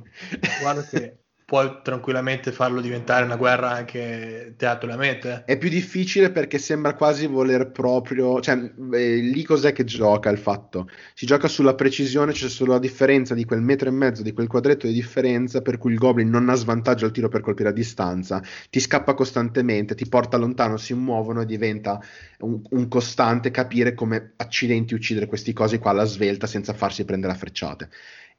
Guarda 0.60 0.84
che 0.84 1.18
puoi 1.46 1.78
tranquillamente 1.84 2.52
farlo 2.52 2.82
diventare 2.82 3.24
una 3.24 3.36
guerra 3.36 3.70
anche 3.70 4.56
teatralmente. 4.58 5.44
È 5.46 5.58
più 5.60 5.70
difficile 5.70 6.32
perché 6.32 6.58
sembra 6.58 6.96
quasi 6.96 7.28
voler 7.28 7.72
proprio, 7.72 8.42
cioè 8.42 8.72
eh, 8.94 9.16
lì 9.18 9.44
cos'è 9.44 9.72
che 9.72 9.84
gioca 9.84 10.32
il 10.32 10.40
fatto? 10.40 10.90
Si 11.14 11.28
gioca 11.28 11.48
sulla 11.48 11.76
precisione, 11.76 12.32
c'è 12.32 12.50
solo 12.50 12.72
la 12.72 12.80
differenza 12.80 13.36
di 13.36 13.46
quel 13.46 13.62
metro 13.62 13.88
e 13.88 13.92
mezzo, 13.92 14.24
di 14.24 14.34
quel 14.34 14.48
quadretto 14.48 14.88
di 14.88 14.94
differenza 14.94 15.62
per 15.62 15.78
cui 15.78 15.92
il 15.92 16.00
goblin 16.00 16.30
non 16.30 16.50
ha 16.50 16.56
svantaggio 16.56 17.06
al 17.06 17.12
tiro 17.12 17.30
per 17.30 17.42
colpire 17.42 17.70
a 17.70 17.74
distanza, 17.74 18.42
ti 18.72 18.80
scappa 18.80 19.14
costantemente, 19.14 19.94
ti 19.94 20.08
porta 20.08 20.38
lontano, 20.38 20.78
si 20.78 20.96
muovono 20.96 21.42
e 21.42 21.46
diventa 21.46 22.02
un, 22.40 22.60
un 22.72 22.88
costante 22.88 23.52
capire 23.52 23.94
come 23.94 24.34
accidenti 24.38 24.96
uccidere 24.96 25.28
questi 25.28 25.54
cosi 25.54 25.78
qua 25.78 25.92
alla 25.92 26.06
svelta 26.06 26.48
senza 26.48 26.74
farsi 26.74 27.06
prendere 27.06 27.34
a 27.34 27.36
frecciate. 27.36 27.90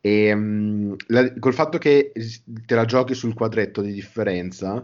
E 0.07 0.33
um, 0.33 0.95
la, 1.09 1.33
col 1.41 1.53
fatto 1.53 1.79
che 1.79 2.13
te 2.65 2.75
la 2.77 2.85
giochi 2.85 3.15
sul 3.15 3.35
quadretto 3.35 3.81
di 3.81 3.93
differenza, 3.93 4.81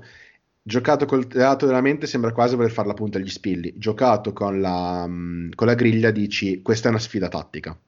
giocato 0.61 1.05
col 1.05 1.29
teatro 1.29 1.69
della 1.69 1.81
mente 1.81 2.09
sembra 2.09 2.33
quasi 2.33 2.57
voler 2.57 2.73
fare 2.73 2.89
la 2.89 2.95
punta 2.95 3.19
agli 3.19 3.29
spilli. 3.29 3.73
Giocato 3.77 4.33
con 4.33 4.61
la, 4.61 5.05
um, 5.07 5.49
con 5.55 5.69
la 5.69 5.75
griglia 5.75 6.11
dici 6.11 6.61
questa 6.61 6.89
è 6.89 6.91
una 6.91 6.99
sfida 6.99 7.29
tattica. 7.29 7.79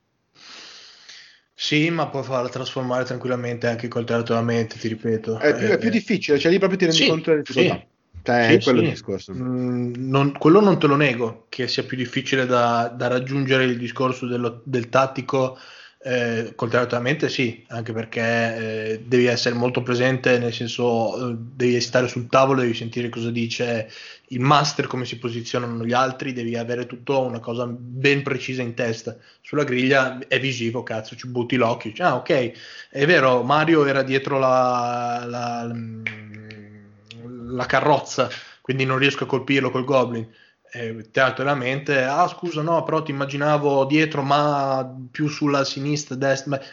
Sì, 1.57 1.91
ma 1.91 2.07
puoi 2.07 2.23
farla 2.23 2.49
trasformare 2.49 3.05
tranquillamente 3.05 3.67
anche 3.67 3.89
col 3.89 4.05
teatro 4.05 4.35
della 4.35 4.47
mente, 4.47 4.79
ti 4.79 4.87
ripeto. 4.87 5.39
È 5.39 5.57
più, 5.57 5.67
eh, 5.67 5.73
è 5.73 5.79
più 5.79 5.91
difficile, 5.91 6.39
cioè 6.39 6.53
lì 6.53 6.59
proprio 6.59 6.79
ti 6.79 6.85
rendi 6.85 7.03
sì, 7.03 7.09
conto 7.09 7.31
delle 7.31 7.43
difficoltà. 7.43 7.75
Sì. 7.75 7.93
Cioè, 8.23 8.47
sì, 8.49 8.55
è 8.55 8.63
quello 8.63 9.19
sì. 9.19 9.33
Mm, 9.33 9.93
non, 9.97 10.33
quello 10.39 10.61
non 10.61 10.79
te 10.79 10.87
lo 10.87 10.95
nego, 10.95 11.47
che 11.49 11.67
sia 11.67 11.83
più 11.83 11.97
difficile 11.97 12.47
da, 12.47 12.93
da 12.97 13.09
raggiungere 13.09 13.65
il 13.65 13.77
discorso 13.77 14.27
dello, 14.27 14.63
del 14.65 14.89
tattico 14.89 15.59
eh, 16.07 16.53
contrariamente 16.55 17.31
sì, 17.31 17.65
anche 17.69 17.95
perché 17.95 18.21
eh, 18.21 19.03
devi 19.07 19.25
essere 19.25 19.55
molto 19.55 19.83
presente, 19.83 20.39
nel 20.39 20.53
senso 20.53 21.31
eh, 21.31 21.35
devi 21.39 21.81
stare 21.81 22.09
sul 22.09 22.29
tavolo, 22.29 22.61
devi 22.61 22.75
sentire 22.75 23.09
cosa 23.09 23.31
dice 23.31 23.91
il 24.29 24.41
master, 24.41 24.87
come 24.87 25.07
si 25.07 25.19
posizionano 25.19 25.83
gli 25.83 25.95
altri, 25.95 26.35
devi 26.35 26.59
avere 26.59 26.85
tutto 26.85 27.23
una 27.23 27.41
cosa 27.41 27.67
ben 27.67 28.23
precisa 28.23 28.61
in 28.61 28.75
testa. 28.75 29.17
Sulla 29.41 29.65
griglia 29.65 30.19
è 30.29 30.39
visivo, 30.39 30.83
cazzo, 30.83 31.17
ci 31.17 31.27
butti 31.27 31.57
l'occhio. 31.57 31.89
Dici, 31.89 32.03
ah, 32.03 32.17
ok, 32.17 32.53
è 32.91 33.07
vero, 33.07 33.43
Mario 33.43 33.87
era 33.87 34.03
dietro 34.03 34.39
la, 34.39 35.25
la, 35.27 35.75
la 37.47 37.67
carrozza, 37.67 38.29
quindi 38.61 38.85
non 38.85 38.99
riesco 38.99 39.25
a 39.25 39.27
colpirlo 39.27 39.71
col 39.71 39.85
goblin 39.85 40.29
eh, 40.75 41.11
teatro 41.11 41.45
della 41.45 41.55
mente, 41.55 42.03
ah 42.03 42.27
scusa 42.27 42.61
no, 42.61 42.83
però 42.83 43.03
ti 43.03 43.13
immaginavo 43.13 43.85
dietro 43.85 44.23
ma 44.23 44.93
più 45.11 45.29
sulla 45.29 45.65
sinistra, 45.65 46.17
destra, 46.17 46.57
Beh, 46.57 46.65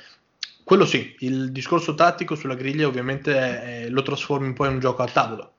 quello 0.63 0.85
sì, 0.85 1.15
il 1.19 1.51
discorso 1.51 1.93
tattico 1.93 2.35
sulla 2.35 2.55
griglia 2.55 2.87
ovviamente 2.87 3.83
eh, 3.83 3.89
lo 3.89 4.01
trasformi 4.01 4.53
poi 4.53 4.67
in 4.67 4.73
un 4.75 4.79
gioco 4.79 5.03
a 5.03 5.07
tavola, 5.07 5.51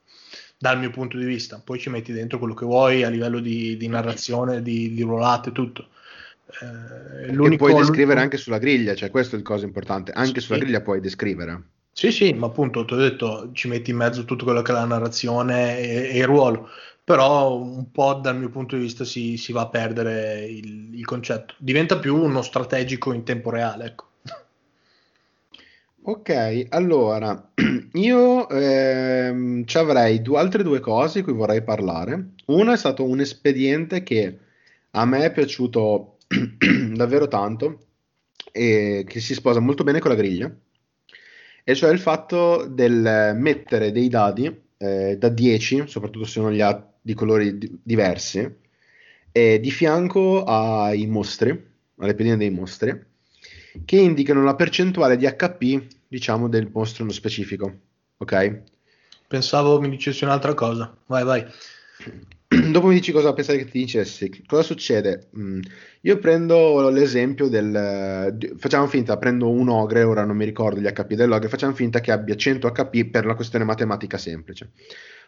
dal 0.59 0.79
mio 0.79 0.91
punto 0.91 1.17
di 1.19 1.25
vista, 1.25 1.61
poi 1.65 1.79
ci 1.79 1.89
metti 1.89 2.13
dentro 2.13 2.39
quello 2.39 2.55
che 2.55 2.65
vuoi 2.65 3.05
a 3.05 3.09
livello 3.09 3.39
di, 3.39 3.77
di 3.77 3.89
narrazione, 3.89 4.61
di, 4.61 4.93
di 4.93 5.03
ruolate, 5.03 5.53
tutto. 5.53 5.89
Eh, 6.61 7.31
e 7.31 7.57
puoi 7.57 7.75
descrivere 7.75 8.21
anche 8.21 8.37
sulla 8.37 8.59
griglia, 8.59 8.95
cioè 8.95 9.11
questo 9.11 9.37
è 9.37 9.39
il 9.39 9.45
cosa 9.45 9.65
importante, 9.67 10.13
anche 10.13 10.41
sì. 10.41 10.47
sulla 10.47 10.59
griglia 10.59 10.81
puoi 10.81 11.01
descrivere. 11.01 11.63
Sì, 11.95 12.11
sì, 12.11 12.33
ma 12.33 12.47
appunto 12.47 12.85
ti 12.87 12.95
ho 12.95 12.97
detto, 12.97 13.51
ci 13.53 13.69
metti 13.69 13.91
in 13.91 13.99
mezzo 13.99 14.25
tutto 14.25 14.45
quello 14.45 14.63
che 14.63 14.73
è 14.73 14.75
la 14.75 14.87
narrazione 14.87 15.79
e, 15.79 16.09
e 16.15 16.19
il 16.19 16.27
ruolo 16.27 16.71
però 17.05 17.57
un 17.57 17.91
po' 17.91 18.15
dal 18.15 18.39
mio 18.39 18.49
punto 18.49 18.77
di 18.77 18.83
vista 18.83 19.05
si, 19.05 19.37
si 19.37 19.53
va 19.53 19.63
a 19.63 19.69
perdere 19.69 20.45
il, 20.45 20.95
il, 20.95 21.05
concetto. 21.05 21.55
Diventa 21.59 21.99
più 21.99 22.17
uno 22.17 22.43
strategico 22.43 23.13
in 23.13 23.25
tempo 23.25 23.51
reale. 23.51 23.87
Ecco. 23.87 24.07
Ok, 26.05 26.67
allora 26.71 27.51
io 27.93 28.49
ehm, 28.49 29.65
ci 29.65 29.79
avrei 29.79 30.21
due, 30.21 30.39
altre 30.39 30.65
due 30.65 30.81
cose 30.81 31.19
di 31.19 31.25
cui 31.25 31.33
vorrei 31.33 31.63
parlare. 31.63 32.31
Uno 32.47 32.73
è 32.73 32.77
stato 32.77 33.05
un 33.05 33.21
espediente 33.21 34.03
che 34.03 34.39
a 34.91 35.05
me 35.05 35.25
è 35.25 35.33
piaciuto 35.33 36.19
davvero 36.95 37.29
tanto 37.29 37.87
e 38.51 39.05
che 39.09 39.21
si 39.21 39.35
sposa 39.35 39.61
molto 39.61 39.85
bene 39.85 40.01
con 40.01 40.11
la 40.11 40.17
griglia, 40.17 40.55
e 41.65 41.75
cioè 41.75 41.91
il 41.91 42.01
fatto 42.01 42.67
del 42.67 43.33
mettere 43.37 43.93
dei 43.93 44.09
dadi 44.09 44.63
eh, 44.77 45.17
da 45.17 45.29
10, 45.29 45.85
soprattutto 45.87 46.27
se 46.27 46.41
non 46.41 46.53
li 46.53 46.61
ha 46.61 46.92
di 47.03 47.15
colori 47.15 47.59
di- 47.59 47.79
diversi, 47.83 48.61
e 49.33 49.61
di 49.61 49.71
fianco 49.71 50.45
ai 50.45 51.07
mostri, 51.07 51.71
alle 51.97 52.15
pedine 52.15 52.37
dei 52.37 52.51
mostri, 52.51 53.11
che 53.85 53.97
indicano 53.97 54.43
la 54.45 54.55
percentuale 54.55 55.17
di 55.17 55.27
HP, 55.27 55.83
diciamo, 56.07 56.49
del 56.49 56.71
mostro 56.73 57.05
nello 57.05 57.17
specifico. 57.17 57.73
Ok? 58.19 58.63
Pensavo 59.27 59.81
mi 59.81 59.89
dicessi 59.89 60.25
un'altra 60.25 60.53
cosa. 60.55 60.95
Vai, 61.07 61.25
vai. 61.25 61.45
Dopo 62.71 62.87
mi 62.87 62.95
dici 62.95 63.13
cosa 63.13 63.33
pensavi 63.33 63.59
che 63.59 63.71
ti 63.71 63.79
dicessi. 63.79 64.45
Cosa 64.47 64.63
succede? 64.63 65.29
Mm, 65.39 65.61
io 66.03 66.19
prendo 66.19 66.91
l'esempio 66.91 67.49
del... 67.49 68.37
Facciamo 68.59 68.87
finta, 68.87 69.17
prendo 69.17 69.49
un 69.49 69.71
ogre, 69.71 70.03
ora 70.03 70.25
non 70.25 70.37
mi 70.37 70.45
ricordo 70.45 70.81
gli 70.81 70.87
HP 70.87 71.15
dell'ogre, 71.15 71.49
facciamo 71.49 71.73
finta 71.73 72.01
che 72.01 72.13
abbia 72.13 72.37
100 72.37 72.71
HP 72.71 73.07
per 73.07 73.25
una 73.25 73.35
questione 73.35 73.65
matematica 73.65 74.19
semplice. 74.19 74.73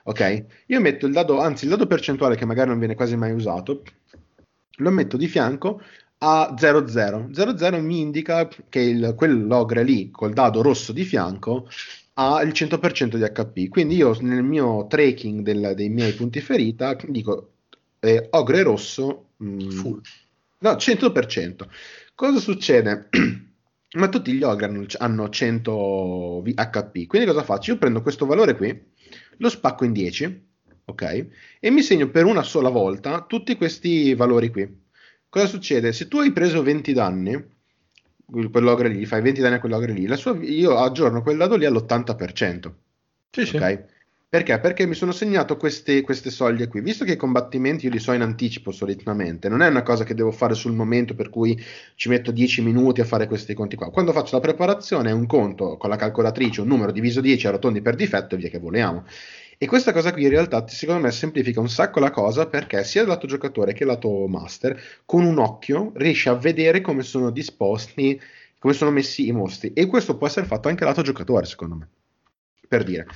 Ok? 0.06 0.44
Io 0.66 0.80
metto 0.80 1.06
il 1.06 1.12
dado, 1.12 1.40
anzi 1.40 1.64
il 1.64 1.70
dado 1.70 1.86
percentuale 1.86 2.36
che 2.36 2.44
magari 2.44 2.68
non 2.68 2.78
viene 2.78 2.94
quasi 2.94 3.16
mai 3.16 3.32
usato, 3.32 3.82
lo 4.78 4.90
metto 4.90 5.16
di 5.16 5.28
fianco 5.28 5.80
a 6.18 6.54
00. 6.56 7.30
00 7.32 7.80
mi 7.80 8.00
indica 8.00 8.48
che 8.68 8.80
il, 8.80 9.14
quell'ogre 9.16 9.82
lì 9.82 10.10
col 10.10 10.32
dado 10.32 10.62
rosso 10.62 10.92
di 10.92 11.04
fianco 11.04 11.68
ha 12.14 12.42
il 12.42 12.50
100% 12.50 13.16
di 13.16 13.22
HP. 13.22 13.68
Quindi 13.68 13.96
io 13.96 14.16
nel 14.20 14.42
mio 14.42 14.86
tracking 14.86 15.42
del, 15.42 15.72
dei 15.74 15.88
miei 15.88 16.12
punti 16.12 16.40
ferita 16.40 16.96
dico 17.08 17.52
eh, 18.00 18.28
ogre 18.30 18.62
rosso 18.62 19.30
mh, 19.36 19.68
full. 19.70 20.00
No, 20.58 20.70
100%. 20.72 21.66
Cosa 22.14 22.38
succede? 22.38 23.08
Ma 23.94 24.08
tutti 24.08 24.32
gli 24.32 24.42
ogre 24.42 24.66
hanno, 24.66 24.84
hanno 24.98 25.28
100 25.28 26.42
HP. 26.44 27.06
Quindi 27.06 27.28
cosa 27.28 27.42
faccio? 27.42 27.72
Io 27.72 27.78
prendo 27.78 28.02
questo 28.02 28.26
valore 28.26 28.56
qui 28.56 28.92
lo 29.38 29.48
spacco 29.48 29.84
in 29.84 29.92
10, 29.92 30.46
ok? 30.84 31.26
E 31.60 31.70
mi 31.70 31.82
segno 31.82 32.08
per 32.10 32.24
una 32.24 32.42
sola 32.42 32.68
volta 32.68 33.22
tutti 33.22 33.56
questi 33.56 34.14
valori 34.14 34.50
qui. 34.50 34.82
Cosa 35.28 35.46
succede? 35.46 35.92
Se 35.92 36.08
tu 36.08 36.18
hai 36.18 36.32
preso 36.32 36.62
20 36.62 36.92
danni, 36.92 37.44
quell'ogre 38.50 38.88
lì, 38.88 39.04
fai 39.06 39.20
20 39.20 39.40
danni 39.40 39.56
a 39.56 39.60
quell'ogre 39.60 39.92
lì, 39.92 40.16
sua, 40.16 40.36
io 40.42 40.76
aggiorno 40.78 41.22
quel 41.22 41.36
dado 41.36 41.56
lì 41.56 41.64
all'80%. 41.64 42.72
Sì, 43.30 43.40
ok? 43.40 43.46
Sì. 43.46 43.93
Perché? 44.34 44.58
Perché 44.58 44.84
mi 44.84 44.94
sono 44.94 45.12
segnato 45.12 45.56
queste, 45.56 46.00
queste, 46.00 46.28
soglie 46.28 46.66
qui. 46.66 46.80
Visto 46.80 47.04
che 47.04 47.12
i 47.12 47.16
combattimenti 47.16 47.84
io 47.84 47.92
li 47.92 48.00
so 48.00 48.10
in 48.10 48.20
anticipo 48.20 48.72
solitamente, 48.72 49.48
non 49.48 49.62
è 49.62 49.68
una 49.68 49.84
cosa 49.84 50.02
che 50.02 50.12
devo 50.12 50.32
fare 50.32 50.54
sul 50.54 50.72
momento 50.72 51.14
per 51.14 51.30
cui 51.30 51.56
ci 51.94 52.08
metto 52.08 52.32
10 52.32 52.62
minuti 52.62 53.00
a 53.00 53.04
fare 53.04 53.28
questi 53.28 53.54
conti 53.54 53.76
qua. 53.76 53.92
Quando 53.92 54.10
faccio 54.10 54.34
la 54.34 54.40
preparazione 54.40 55.10
è 55.10 55.12
un 55.12 55.26
conto 55.26 55.76
con 55.76 55.88
la 55.88 55.94
calcolatrice, 55.94 56.62
un 56.62 56.66
numero 56.66 56.90
diviso 56.90 57.20
10 57.20 57.46
a 57.46 57.50
rotondi 57.52 57.80
per 57.80 57.94
difetto 57.94 58.34
e 58.34 58.38
via 58.38 58.48
che 58.48 58.58
vogliamo. 58.58 59.04
E 59.56 59.66
questa 59.68 59.92
cosa 59.92 60.12
qui 60.12 60.24
in 60.24 60.30
realtà 60.30 60.66
secondo 60.66 61.02
me 61.02 61.12
semplifica 61.12 61.60
un 61.60 61.68
sacco 61.68 62.00
la 62.00 62.10
cosa 62.10 62.48
perché 62.48 62.82
sia 62.82 63.02
il 63.02 63.06
lato 63.06 63.28
giocatore 63.28 63.72
che 63.72 63.84
il 63.84 63.88
lato 63.88 64.26
master 64.26 64.76
con 65.04 65.24
un 65.24 65.38
occhio 65.38 65.92
riesce 65.94 66.28
a 66.28 66.34
vedere 66.34 66.80
come 66.80 67.04
sono 67.04 67.30
disposti, 67.30 68.20
come 68.58 68.72
sono 68.72 68.90
messi 68.90 69.28
i 69.28 69.30
mostri. 69.30 69.72
E 69.74 69.86
questo 69.86 70.16
può 70.16 70.26
essere 70.26 70.44
fatto 70.44 70.66
anche 70.66 70.84
lato 70.84 71.02
giocatore 71.02 71.46
secondo 71.46 71.76
me 71.76 71.88
per 72.66 72.82
dire. 72.82 73.06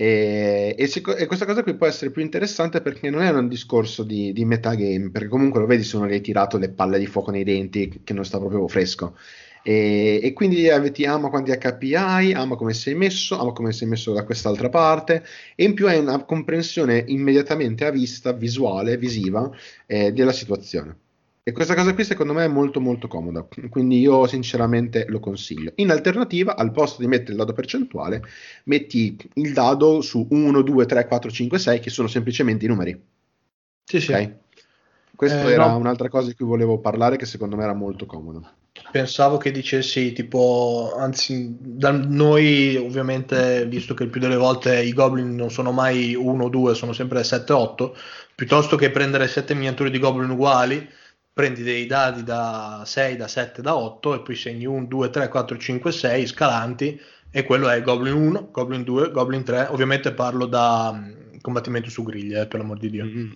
E, 0.00 0.76
e, 0.78 0.86
se, 0.86 1.02
e, 1.16 1.26
questa 1.26 1.44
cosa 1.44 1.64
qui 1.64 1.74
può 1.74 1.84
essere 1.88 2.12
più 2.12 2.22
interessante 2.22 2.80
perché 2.82 3.10
non 3.10 3.20
è 3.20 3.30
un 3.30 3.48
discorso 3.48 4.04
di, 4.04 4.32
di 4.32 4.44
metagame, 4.44 5.10
perché 5.10 5.26
comunque 5.26 5.58
lo 5.58 5.66
vedi 5.66 5.82
se 5.82 5.96
uno 5.96 6.06
gli 6.06 6.12
hai 6.12 6.20
tirato 6.20 6.56
le 6.56 6.68
palle 6.70 7.00
di 7.00 7.06
fuoco 7.06 7.32
nei 7.32 7.42
denti 7.42 8.02
che 8.04 8.12
non 8.12 8.24
sta 8.24 8.38
proprio 8.38 8.68
fresco. 8.68 9.16
E, 9.64 10.20
e 10.22 10.32
quindi 10.34 10.68
ti 10.92 11.04
ama 11.04 11.30
quanti 11.30 11.50
HP 11.50 11.94
hai, 11.96 12.32
ama 12.32 12.54
come 12.54 12.74
sei 12.74 12.94
messo, 12.94 13.40
ama 13.40 13.50
come 13.52 13.72
sei 13.72 13.88
messo 13.88 14.12
da 14.12 14.24
quest'altra 14.24 14.68
parte 14.68 15.24
e 15.56 15.64
in 15.64 15.74
più 15.74 15.88
hai 15.88 15.98
una 15.98 16.22
comprensione 16.24 17.02
immediatamente 17.08 17.84
a 17.84 17.90
vista, 17.90 18.32
visuale, 18.32 18.96
visiva 18.98 19.50
eh, 19.86 20.12
della 20.12 20.32
situazione. 20.32 21.07
E 21.48 21.52
questa 21.52 21.74
cosa 21.74 21.94
qui 21.94 22.04
secondo 22.04 22.34
me 22.34 22.44
è 22.44 22.48
molto 22.48 22.78
molto 22.78 23.08
comoda, 23.08 23.42
quindi 23.70 24.00
io 24.00 24.26
sinceramente 24.26 25.06
lo 25.08 25.18
consiglio. 25.18 25.72
In 25.76 25.90
alternativa, 25.90 26.56
al 26.56 26.72
posto 26.72 27.00
di 27.00 27.06
mettere 27.06 27.30
il 27.30 27.38
dado 27.38 27.54
percentuale, 27.54 28.22
metti 28.64 29.16
il 29.32 29.54
dado 29.54 30.02
su 30.02 30.26
1, 30.28 30.60
2, 30.60 30.84
3, 30.84 31.06
4, 31.06 31.30
5, 31.30 31.58
6, 31.58 31.80
che 31.80 31.88
sono 31.88 32.06
semplicemente 32.06 32.66
i 32.66 32.68
numeri. 32.68 33.02
Sì, 33.82 33.98
sì. 33.98 34.12
Okay? 34.12 34.36
Questa 35.16 35.48
eh, 35.48 35.52
era 35.52 35.68
no. 35.68 35.78
un'altra 35.78 36.10
cosa 36.10 36.26
di 36.26 36.34
cui 36.34 36.44
volevo 36.44 36.80
parlare 36.80 37.16
che 37.16 37.24
secondo 37.24 37.56
me 37.56 37.62
era 37.62 37.72
molto 37.72 38.04
comoda. 38.04 38.54
Pensavo 38.92 39.38
che 39.38 39.50
dicessi 39.50 40.12
tipo, 40.12 40.92
anzi, 40.98 41.56
da 41.58 41.92
noi 41.92 42.76
ovviamente, 42.76 43.64
visto 43.64 43.94
che 43.94 44.02
il 44.02 44.10
più 44.10 44.20
delle 44.20 44.36
volte 44.36 44.82
i 44.82 44.92
goblin 44.92 45.34
non 45.34 45.50
sono 45.50 45.72
mai 45.72 46.14
1 46.14 46.44
o 46.44 46.48
2, 46.50 46.74
sono 46.74 46.92
sempre 46.92 47.24
7 47.24 47.54
8, 47.54 47.96
piuttosto 48.34 48.76
che 48.76 48.90
prendere 48.90 49.26
7 49.26 49.54
miniature 49.54 49.88
di 49.88 49.98
goblin 49.98 50.28
uguali, 50.28 50.96
prendi 51.38 51.62
dei 51.62 51.86
dadi 51.86 52.24
da 52.24 52.82
6, 52.84 53.14
da 53.14 53.28
7, 53.28 53.62
da 53.62 53.76
8 53.76 54.14
e 54.14 54.20
poi 54.22 54.34
segni 54.34 54.66
1, 54.66 54.86
2, 54.86 55.08
3, 55.10 55.28
4, 55.28 55.56
5, 55.56 55.92
6 55.92 56.26
scalanti 56.26 57.00
e 57.30 57.44
quello 57.44 57.68
è 57.68 57.80
Goblin 57.80 58.14
1, 58.14 58.48
Goblin 58.50 58.82
2, 58.82 59.12
Goblin 59.12 59.44
3. 59.44 59.68
Ovviamente 59.70 60.12
parlo 60.12 60.46
da 60.46 60.90
um, 60.92 61.40
combattimento 61.40 61.90
su 61.90 62.02
griglia, 62.02 62.40
eh, 62.40 62.48
per 62.48 62.58
l'amor 62.58 62.78
di 62.78 62.90
Dio. 62.90 63.04
Mm-hmm. 63.04 63.30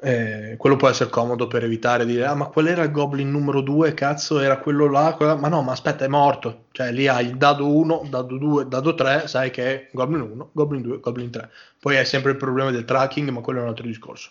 Eh, 0.00 0.54
quello 0.56 0.76
può 0.76 0.88
essere 0.88 1.10
comodo 1.10 1.46
per 1.46 1.64
evitare 1.64 2.06
di 2.06 2.12
dire 2.12 2.24
ah 2.24 2.34
ma 2.36 2.46
qual 2.46 2.68
era 2.68 2.84
il 2.84 2.92
goblin 2.92 3.32
numero 3.32 3.60
2 3.62 3.94
cazzo 3.94 4.38
era 4.38 4.58
quello 4.58 4.88
là 4.88 5.12
quella... 5.16 5.34
ma 5.34 5.48
no 5.48 5.60
ma 5.62 5.72
aspetta 5.72 6.04
è 6.04 6.08
morto 6.08 6.66
cioè 6.70 6.92
lì 6.92 7.08
hai 7.08 7.26
il 7.26 7.36
dado 7.36 7.66
1 7.66 8.06
dado 8.08 8.38
2 8.38 8.68
dado 8.68 8.94
3 8.94 9.26
sai 9.26 9.50
che 9.50 9.64
è 9.64 9.88
goblin 9.92 10.20
1 10.20 10.50
goblin 10.52 10.82
2 10.82 11.00
goblin 11.00 11.30
3 11.30 11.50
poi 11.80 11.96
hai 11.96 12.06
sempre 12.06 12.30
il 12.30 12.36
problema 12.36 12.70
del 12.70 12.84
tracking 12.84 13.28
ma 13.30 13.40
quello 13.40 13.58
è 13.58 13.62
un 13.62 13.68
altro 13.70 13.86
discorso 13.86 14.30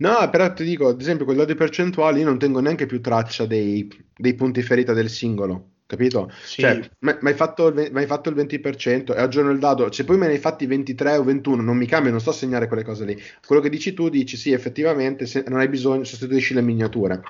No, 0.00 0.28
però 0.30 0.52
ti 0.52 0.64
dico, 0.64 0.88
ad 0.88 1.00
esempio, 1.00 1.24
con 1.24 1.34
i 1.34 1.38
dati 1.38 1.54
percentuali 1.54 2.20
io 2.20 2.24
non 2.24 2.38
tengo 2.38 2.60
neanche 2.60 2.86
più 2.86 3.00
traccia 3.00 3.46
dei, 3.46 3.88
dei 4.16 4.34
punti 4.34 4.62
ferita 4.62 4.92
del 4.92 5.10
singolo, 5.10 5.70
capito? 5.86 6.30
Sì. 6.44 6.60
Cioè, 6.60 6.88
mi 7.00 7.16
hai 7.22 7.34
fatto, 7.34 7.74
fatto, 8.06 8.28
il 8.28 8.36
20% 8.36 9.16
e 9.16 9.20
aggiorno 9.20 9.50
il 9.50 9.58
dado, 9.58 9.90
se 9.90 10.04
poi 10.04 10.16
me 10.16 10.26
ne 10.26 10.34
hai 10.34 10.38
fatti 10.38 10.66
23 10.66 11.16
o 11.16 11.24
21, 11.24 11.62
non 11.62 11.76
mi 11.76 11.86
cambia, 11.86 12.12
non 12.12 12.20
sto 12.20 12.30
a 12.30 12.34
segnare 12.34 12.68
quelle 12.68 12.84
cose 12.84 13.04
lì. 13.04 13.20
Quello 13.44 13.60
che 13.60 13.70
dici 13.70 13.92
tu, 13.92 14.08
dici 14.08 14.36
sì, 14.36 14.52
effettivamente, 14.52 15.26
se 15.26 15.44
non 15.48 15.58
hai 15.58 15.68
bisogno, 15.68 16.04
sostituisci 16.04 16.54
le 16.54 16.62
miniature. 16.62 17.22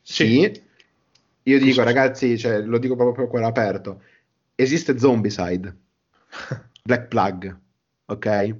Sì, 0.00 0.50
sì. 0.50 0.62
io 1.42 1.58
dico, 1.58 1.82
ragazzi, 1.82 2.38
cioè, 2.38 2.62
lo 2.62 2.78
dico 2.78 2.96
proprio 2.96 3.26
a 3.26 3.28
cuore 3.28 3.44
aperto, 3.44 4.02
esiste 4.54 4.98
Zombicide, 4.98 5.76
Black 6.82 7.08
Plug, 7.08 7.58
ok? 8.06 8.56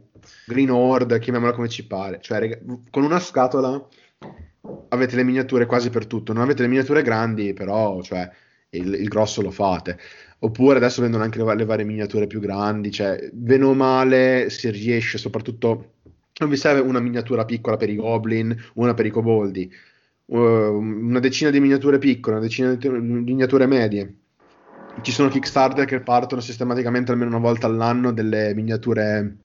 Green 0.47 0.71
Horde, 0.71 1.19
chiamiamola 1.19 1.53
come 1.53 1.69
ci 1.69 1.87
pare. 1.87 2.19
Cioè, 2.21 2.39
rega, 2.39 2.59
con 2.91 3.05
una 3.05 3.21
scatola 3.21 3.87
avete 4.89 5.17
le 5.17 5.25
miniature 5.25 5.67
quasi 5.67 5.91
per 5.91 6.07
tutto. 6.07 6.33
Non 6.33 6.43
avete 6.43 6.63
le 6.63 6.69
miniature 6.69 7.03
grandi, 7.03 7.53
però 7.53 8.03
cioè, 8.03 8.31
il, 8.71 8.95
il 8.95 9.09
grosso 9.09 9.43
lo 9.43 9.51
fate. 9.51 9.99
Oppure 10.41 10.79
adesso 10.79 11.03
vendono 11.03 11.23
anche 11.23 11.43
le, 11.43 11.55
le, 11.55 11.65
varie 11.65 11.85
miniature 11.85 12.27
più 12.27 12.41
grandi. 12.41 12.91
Cioè, 12.91 13.31
bene 13.33 13.65
o 13.65 13.75
male, 13.75 14.51
si 14.51 14.71
riesce 14.71 15.19
soprattutto. 15.19 15.93
Non 16.41 16.49
vi 16.49 16.57
serve 16.57 16.81
una 16.81 17.01
miniatura 17.01 17.45
piccola 17.45 17.77
per 17.77 17.91
i 17.91 17.97
goblin, 17.97 18.57
una 18.75 18.95
per 18.95 19.07
i 19.07 19.11
coboldi, 19.11 19.71
uh, 20.27 20.39
una 20.39 21.21
decina 21.21 21.51
di 21.51 21.61
miniature 21.61 21.99
piccole, 21.99 22.37
una 22.37 22.45
decina 22.45 22.75
di 22.75 22.89
miniature 22.89 23.67
medie. 23.67 24.17
Ci 25.03 25.13
sono 25.13 25.29
Kickstarter 25.29 25.85
che 25.85 26.01
partono 26.01 26.41
sistematicamente 26.41 27.13
almeno 27.13 27.31
una 27.31 27.39
volta 27.39 27.67
all'anno 27.67 28.13
delle 28.13 28.55
miniature 28.55 29.37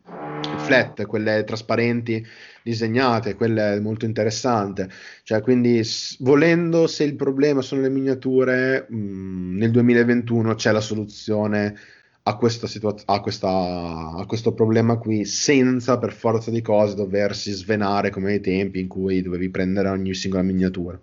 flat, 0.67 1.05
quelle 1.05 1.43
trasparenti 1.43 2.25
disegnate, 2.63 3.35
quelle 3.35 3.79
molto 3.79 4.05
interessante. 4.05 4.89
Cioè, 5.23 5.41
quindi 5.41 5.81
volendo, 6.19 6.87
se 6.87 7.03
il 7.03 7.15
problema 7.15 7.61
sono 7.61 7.81
le 7.81 7.89
miniature, 7.89 8.85
mh, 8.89 8.97
mm, 8.97 9.57
nel 9.57 9.71
2021 9.71 10.55
c'è 10.55 10.71
la 10.71 10.81
soluzione 10.81 11.75
a, 12.23 12.35
questa 12.35 12.67
situa- 12.67 12.95
a, 13.05 13.21
questa, 13.21 13.47
a 13.49 14.25
questo 14.27 14.53
problema 14.53 14.97
qui, 14.97 15.25
senza 15.25 15.97
per 15.97 16.11
forza 16.11 16.51
di 16.51 16.61
cose 16.61 16.95
doversi 16.95 17.51
svenare 17.51 18.09
come 18.09 18.33
ai 18.33 18.41
tempi 18.41 18.81
in 18.81 18.87
cui 18.87 19.21
dovevi 19.21 19.49
prendere 19.49 19.89
ogni 19.89 20.13
singola 20.13 20.43
miniatura. 20.43 20.99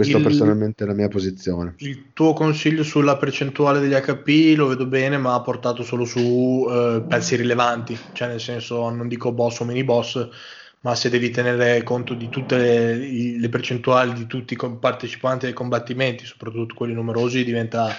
Questa 0.00 0.16
il, 0.16 0.22
personalmente 0.22 0.84
è 0.84 0.86
la 0.86 0.94
mia 0.94 1.08
posizione. 1.08 1.74
Il 1.76 2.12
tuo 2.14 2.32
consiglio 2.32 2.82
sulla 2.82 3.18
percentuale 3.18 3.80
degli 3.80 3.92
HP 3.92 4.56
lo 4.56 4.68
vedo 4.68 4.86
bene, 4.86 5.18
ma 5.18 5.34
ha 5.34 5.42
portato 5.42 5.82
solo 5.82 6.06
su 6.06 6.66
eh, 6.70 7.04
pezzi 7.06 7.36
rilevanti, 7.36 7.98
cioè 8.12 8.28
nel 8.28 8.40
senso 8.40 8.88
non 8.88 9.08
dico 9.08 9.30
boss 9.32 9.60
o 9.60 9.66
mini 9.66 9.84
boss, 9.84 10.26
ma 10.80 10.94
se 10.94 11.10
devi 11.10 11.28
tenere 11.28 11.82
conto 11.82 12.14
di 12.14 12.30
tutte 12.30 12.56
le, 12.56 13.36
le 13.36 13.48
percentuali 13.50 14.14
di 14.14 14.26
tutti 14.26 14.54
i 14.54 14.58
partecipanti 14.80 15.44
ai 15.44 15.52
combattimenti, 15.52 16.24
soprattutto 16.24 16.74
quelli 16.74 16.94
numerosi, 16.94 17.44
diventa... 17.44 17.94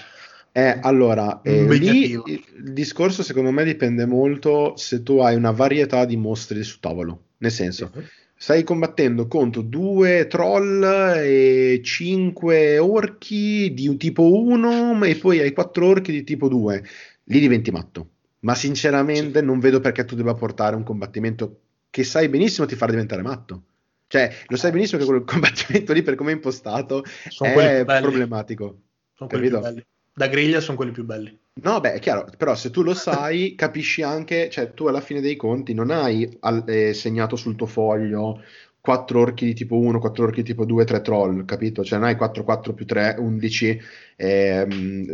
Eh, 0.52 0.80
allora, 0.82 1.42
eh, 1.44 1.68
lì 1.78 2.14
il 2.14 2.74
discorso 2.74 3.22
secondo 3.22 3.52
me 3.52 3.64
dipende 3.64 4.08
molto 4.08 4.76
se 4.76 5.04
tu 5.04 5.20
hai 5.20 5.36
una 5.36 5.52
varietà 5.52 6.06
di 6.06 6.18
mostri 6.18 6.64
su 6.64 6.80
tavolo, 6.80 7.26
nel 7.38 7.52
senso... 7.52 7.92
Uh-huh 7.94 8.04
stai 8.42 8.64
combattendo 8.64 9.28
contro 9.28 9.62
due 9.62 10.26
troll 10.26 10.84
e 10.84 11.80
cinque 11.84 12.80
orchi 12.80 13.72
di 13.72 13.96
tipo 13.98 14.34
1 14.34 15.04
e 15.04 15.16
poi 15.18 15.42
hai 15.42 15.54
quattro 15.54 15.86
orchi 15.86 16.12
di 16.12 16.24
tipo 16.24 16.48
2. 16.48 16.84
Lì 17.26 17.40
diventi 17.40 17.70
matto. 17.70 18.10
Ma 18.40 18.56
sinceramente 18.56 19.42
sì. 19.42 19.46
non 19.46 19.60
vedo 19.60 19.80
perché 19.80 20.06
tu 20.06 20.16
debba 20.16 20.34
portare 20.34 20.76
un 20.76 20.82
combattimento 20.82 21.60
che 21.92 22.04
sai 22.04 22.30
benissimo 22.30 22.66
ti 22.66 22.74
farà 22.74 22.94
diventare 22.94 23.22
matto. 23.22 23.62
Cioè, 24.08 24.34
lo 24.48 24.58
sai 24.58 24.72
benissimo 24.72 25.00
che 25.00 25.06
quel 25.06 25.24
combattimento 25.24 25.94
lì 25.94 26.02
per 26.02 26.16
come 26.16 26.32
è 26.32 26.34
impostato 26.34 27.04
sono 27.30 27.52
è 27.52 27.86
problematico. 27.86 28.80
Sono 29.14 29.30
quelli 29.30 29.50
più 29.50 29.60
belli. 29.60 29.86
Da 30.16 30.26
griglia 30.26 30.62
sono 30.62 30.78
quelli 30.78 30.92
più 30.92 31.06
belli. 31.06 31.41
No, 31.54 31.80
beh, 31.82 31.94
è 31.94 32.00
chiaro, 32.00 32.26
però 32.38 32.56
se 32.56 32.70
tu 32.72 32.82
lo 32.82 32.94
sai, 32.94 33.56
capisci 33.56 34.02
anche, 34.02 34.50
cioè 34.50 34.74
tu 34.74 34.86
alla 34.88 35.02
fine 35.02 35.20
dei 35.20 35.36
conti 35.36 35.74
non 35.74 35.92
hai 35.92 36.38
al, 36.42 36.64
eh, 36.68 36.94
segnato 36.94 37.36
sul 37.36 37.56
tuo 37.56 37.66
foglio 37.68 38.42
4 38.80 39.20
orchi 39.20 39.46
di 39.46 39.54
tipo 39.54 39.78
1, 39.78 40.00
4 40.00 40.24
orchi 40.24 40.42
di 40.44 40.48
tipo 40.48 40.64
2, 40.66 40.86
3 40.86 41.02
troll, 41.02 41.44
capito? 41.44 41.84
Cioè 41.84 42.00
non 42.00 42.08
hai 42.08 42.16
4, 42.16 42.44
4 42.46 42.74
più 42.74 42.86
3, 42.86 43.16
11 43.20 43.78
ehm, 44.16 45.12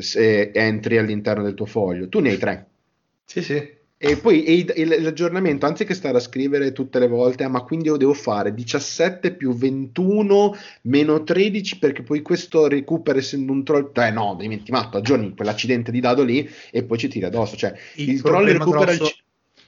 entri 0.54 0.98
all'interno 1.00 1.44
del 1.44 1.56
tuo 1.56 1.66
foglio, 1.66 2.08
tu 2.08 2.20
ne 2.20 2.30
hai 2.30 2.38
3. 2.38 2.68
Sì, 3.26 3.42
sì. 3.42 3.77
E 4.00 4.16
poi 4.18 4.44
e, 4.44 4.66
e 4.76 5.02
l'aggiornamento, 5.02 5.66
anziché 5.66 5.96
stare 5.96 6.18
a 6.18 6.20
scrivere 6.20 6.72
tutte 6.72 7.00
le 7.00 7.08
volte, 7.08 7.44
ah, 7.44 7.50
ma 7.50 7.62
quindi 7.62 7.88
io 7.88 7.98
devo 7.98 8.14
fare 8.14 8.54
17 8.54 9.34
più 9.34 9.56
21 9.56 10.56
meno 10.84 11.24
13 11.24 11.80
perché 11.80 12.04
poi 12.04 12.22
questo 12.22 12.68
recupera 12.68 13.18
essendo 13.18 13.52
un 13.52 13.64
troll. 13.64 13.90
Eh 13.96 14.12
no, 14.12 14.36
diventi 14.40 14.72
matto, 14.72 14.98
aggiorni 14.98 15.34
quell'accidente 15.34 15.92
di 15.92 16.00
dado 16.00 16.24
lì 16.24 16.48
e 16.70 16.84
poi 16.84 17.00
ci 17.00 17.08
tiri 17.08 17.26
addosso. 17.26 17.58
Cioè, 17.58 17.74
il, 17.96 18.10
il 18.10 18.22
troll 18.22 18.46
recupera 18.46 18.94
grosso, 18.94 19.16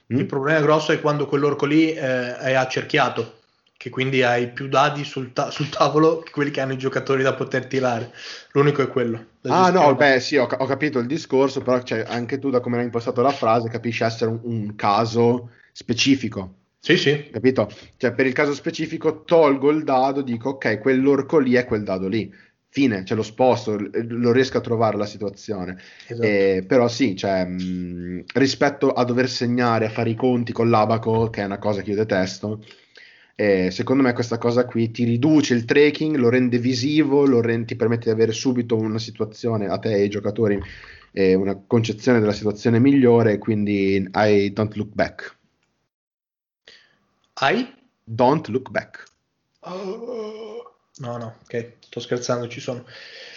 il... 0.06 0.18
il... 0.18 0.26
problema 0.26 0.60
grosso 0.60 0.92
è 0.92 1.00
quando 1.00 1.26
quell'orco 1.26 1.66
lì 1.66 1.92
eh, 1.92 2.36
è 2.36 2.52
accerchiato 2.52 3.38
che 3.80 3.88
quindi 3.88 4.22
hai 4.22 4.50
più 4.50 4.68
dadi 4.68 5.04
sul, 5.04 5.32
ta- 5.32 5.50
sul, 5.50 5.70
tavolo 5.70 6.18
che 6.18 6.32
quelli 6.32 6.50
che 6.50 6.60
hanno 6.60 6.74
i 6.74 6.76
giocatori 6.76 7.22
da 7.22 7.32
poter 7.32 7.64
tirare. 7.64 8.12
L'unico 8.52 8.82
è 8.82 8.88
quello. 8.88 9.24
Ah 9.44 9.70
no, 9.70 9.94
beh 9.94 10.20
sì, 10.20 10.36
ho, 10.36 10.44
ho, 10.44 10.66
capito 10.66 10.98
il 10.98 11.06
discorso, 11.06 11.62
però 11.62 11.80
cioè, 11.80 12.04
anche 12.06 12.38
tu 12.38 12.50
da 12.50 12.60
come 12.60 12.76
hai 12.76 12.84
impostato 12.84 13.22
la 13.22 13.30
frase 13.30 13.70
capisci 13.70 14.02
essere 14.02 14.32
un, 14.32 14.40
un 14.42 14.74
caso 14.74 15.52
specifico. 15.72 16.56
Sì, 16.78 16.98
sì. 16.98 17.30
Capito? 17.30 17.72
Cioè 17.96 18.12
per 18.12 18.26
il 18.26 18.34
caso 18.34 18.52
specifico 18.52 19.22
tolgo 19.24 19.70
il 19.70 19.82
dado, 19.82 20.20
dico 20.20 20.50
ok, 20.50 20.78
quell'orco 20.78 21.38
lì 21.38 21.54
è 21.54 21.64
quel 21.64 21.82
dado 21.82 22.06
lì. 22.06 22.30
Fine, 22.68 23.06
cioè 23.06 23.16
lo 23.16 23.22
sposto, 23.22 23.78
lo 23.78 24.30
riesco 24.30 24.58
a 24.58 24.60
trovare 24.60 24.98
la 24.98 25.06
situazione. 25.06 25.80
Esatto. 26.06 26.22
Eh, 26.22 26.64
però 26.68 26.86
sì, 26.86 27.16
cioè, 27.16 27.46
mh, 27.46 28.24
rispetto 28.34 28.92
a 28.92 29.04
dover 29.04 29.30
segnare, 29.30 29.86
a 29.86 29.90
fare 29.90 30.10
i 30.10 30.14
conti 30.14 30.52
con 30.52 30.68
l'abaco, 30.68 31.30
che 31.30 31.40
è 31.40 31.46
una 31.46 31.58
cosa 31.58 31.80
che 31.80 31.90
io 31.90 31.96
detesto, 31.96 32.62
eh, 33.40 33.70
secondo 33.70 34.02
me 34.02 34.12
questa 34.12 34.36
cosa 34.36 34.66
qui 34.66 34.90
ti 34.90 35.04
riduce 35.04 35.54
il 35.54 35.64
tracking, 35.64 36.14
lo 36.16 36.28
rende 36.28 36.58
visivo, 36.58 37.24
lo 37.24 37.40
rende, 37.40 37.68
ti 37.68 37.74
permette 37.74 38.04
di 38.04 38.10
avere 38.10 38.32
subito 38.32 38.76
una 38.76 38.98
situazione 38.98 39.66
a 39.66 39.78
te 39.78 39.92
e 39.92 40.02
ai 40.02 40.10
giocatori, 40.10 40.60
eh, 41.12 41.32
una 41.32 41.58
concezione 41.66 42.20
della 42.20 42.34
situazione 42.34 42.78
migliore, 42.78 43.38
quindi 43.38 44.06
I 44.12 44.52
don't 44.52 44.74
look 44.74 44.92
back. 44.92 45.38
I? 47.40 47.66
Don't 48.04 48.46
look 48.48 48.68
back. 48.68 49.04
Oh, 49.60 50.74
no, 50.98 51.16
no, 51.16 51.36
ok, 51.42 51.76
sto 51.80 52.00
scherzando, 52.00 52.46
ci 52.46 52.60
sono. 52.60 52.84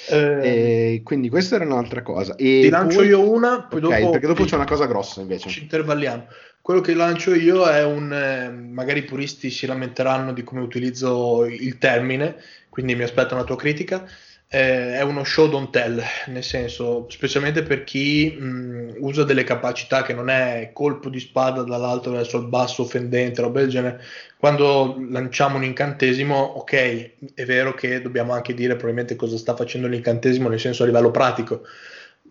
Eh, 0.10 1.00
quindi 1.06 1.30
questa 1.30 1.56
era 1.56 1.64
un'altra 1.64 2.02
cosa. 2.02 2.36
E 2.36 2.60
ti 2.64 2.70
lancio 2.70 2.98
poi... 2.98 3.08
io 3.08 3.32
una, 3.32 3.64
poi 3.64 3.82
okay, 3.82 4.02
dopo... 4.02 4.12
Perché 4.12 4.28
dopo 4.28 4.44
c'è 4.44 4.56
una 4.56 4.66
cosa 4.66 4.86
grossa 4.86 5.22
invece. 5.22 5.48
Ci 5.48 5.62
intervalliamo. 5.62 6.28
Quello 6.64 6.80
che 6.80 6.94
lancio 6.94 7.34
io 7.36 7.66
è 7.66 7.84
un, 7.84 8.14
eh, 8.14 8.50
magari 8.50 9.00
i 9.00 9.04
puristi 9.04 9.50
si 9.50 9.66
lamenteranno 9.66 10.32
di 10.32 10.44
come 10.44 10.62
utilizzo 10.62 11.44
il 11.46 11.78
termine, 11.78 12.38
quindi 12.70 12.96
mi 12.96 13.04
aspetto 13.04 13.34
una 13.34 13.44
tua 13.44 13.58
critica. 13.58 14.08
eh, 14.48 14.94
è 14.98 15.02
uno 15.02 15.24
show 15.26 15.50
don't 15.50 15.72
tell, 15.72 16.02
nel 16.28 16.44
senso, 16.44 17.06
specialmente 17.10 17.64
per 17.64 17.84
chi 17.84 18.32
mh, 18.40 18.96
usa 19.00 19.24
delle 19.24 19.44
capacità 19.44 20.04
che 20.04 20.14
non 20.14 20.30
è 20.30 20.70
colpo 20.74 21.10
di 21.10 21.20
spada 21.20 21.64
dall'alto 21.64 22.12
verso 22.12 22.38
il 22.38 22.48
basso, 22.48 22.84
offendente, 22.84 23.42
roba 23.42 23.60
del 23.60 23.70
genere. 23.70 24.02
Quando 24.38 24.96
lanciamo 25.10 25.58
un 25.58 25.64
incantesimo, 25.66 26.36
ok, 26.38 27.34
è 27.34 27.46
vero 27.46 27.74
che 27.74 28.02
dobbiamo 28.02 28.32
anche 28.34 28.54
dire 28.54 28.76
probabilmente 28.76 29.16
cosa 29.16 29.38
sta 29.38 29.56
facendo 29.56 29.88
l'incantesimo, 29.88 30.48
nel 30.50 30.60
senso 30.60 30.84
a 30.84 30.86
livello 30.86 31.12
pratico, 31.12 31.64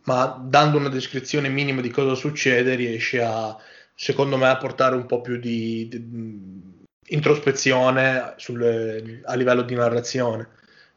ma 0.05 0.41
dando 0.49 0.79
una 0.79 0.89
descrizione 0.89 1.49
minima 1.49 1.81
di 1.81 1.91
cosa 1.91 2.15
succede 2.15 2.75
riesce 2.75 3.21
a, 3.23 3.57
secondo 4.03 4.37
me, 4.37 4.49
a 4.49 4.57
portare 4.57 4.97
un 4.97 5.07
po' 5.07 5.21
più 5.21 5.39
di, 5.39 5.87
di 5.89 6.61
introspezione 7.07 8.35
sul, 8.37 9.23
a 9.25 9.35
livello 9.35 9.63
di 9.63 9.77
narrazione 9.77 10.49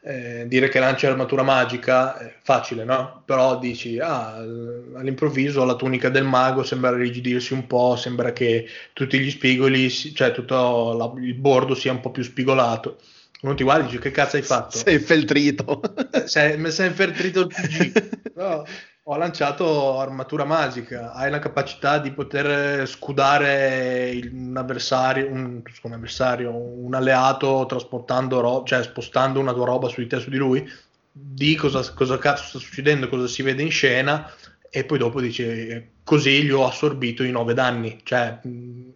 eh, 0.02 0.46
dire 0.48 0.70
che 0.70 0.80
lancia 0.80 1.08
l'armatura 1.08 1.44
magica 1.44 2.18
è 2.18 2.34
facile, 2.42 2.84
no? 2.84 3.22
Però 3.24 3.60
dici, 3.60 4.00
ah, 4.00 4.38
all'improvviso 4.38 5.64
la 5.66 5.76
tunica 5.76 6.10
del 6.10 6.24
mago 6.24 6.64
sembra 6.64 6.96
rigidirsi 6.96 7.54
un 7.54 7.68
po', 7.68 7.96
sembra 7.96 8.34
che 8.34 8.68
tutti 8.94 9.20
gli 9.20 9.30
spigoli, 9.30 9.88
cioè 9.90 10.32
tutto 10.32 10.94
la, 10.94 11.12
il 11.24 11.36
bordo 11.36 11.76
sia 11.76 11.92
un 11.92 12.00
po' 12.00 12.10
più 12.10 12.24
spigolato. 12.24 12.98
Non 13.42 13.56
ti 13.56 13.64
guardi, 13.64 13.86
dici, 13.86 14.00
che 14.00 14.10
cazzo 14.10 14.38
hai 14.38 14.42
fatto? 14.42 14.78
Sei 14.78 14.96
infeltrito. 14.96 15.80
Eh, 16.12 16.28
sei, 16.28 16.72
sei 16.72 16.88
infeltrito 16.88 17.42
il 17.42 17.48
PG. 17.48 18.34
no 18.36 18.66
ho 19.08 19.18
lanciato 19.18 20.00
armatura 20.00 20.46
magica, 20.46 21.14
hai 21.14 21.30
la 21.30 21.38
capacità 21.38 22.00
di 22.00 22.12
poter 22.12 22.88
scudare 22.88 24.20
un 24.32 24.56
avversario, 24.58 25.28
un, 25.30 25.62
un, 25.84 25.94
avversario, 25.94 26.52
un 26.56 26.92
alleato 26.96 27.66
trasportando 27.68 28.40
ro- 28.40 28.64
cioè 28.66 28.82
spostando 28.82 29.40
una 29.40 29.54
tua 29.54 29.66
roba 29.66 29.90
su 29.90 30.02
di 30.02 30.08
te 30.08 30.20
su 30.20 30.32
di 30.32 30.38
lui, 30.38 30.68
di 31.12 31.56
cosa, 31.56 31.88
cosa 31.94 32.18
cazzo 32.18 32.46
sta 32.46 32.58
succedendo, 32.58 33.08
cosa 33.08 33.28
si 33.28 33.44
vede 33.44 33.62
in 33.62 33.70
scena 33.70 34.28
e 34.72 34.86
poi 34.86 34.98
dopo 34.98 35.22
dice 35.22 35.92
così 36.04 36.44
gli 36.44 36.50
ho 36.50 36.66
assorbito 36.66 37.24
i 37.24 37.30
nove 37.32 37.54
danni, 37.54 38.00
cioè 38.04 38.40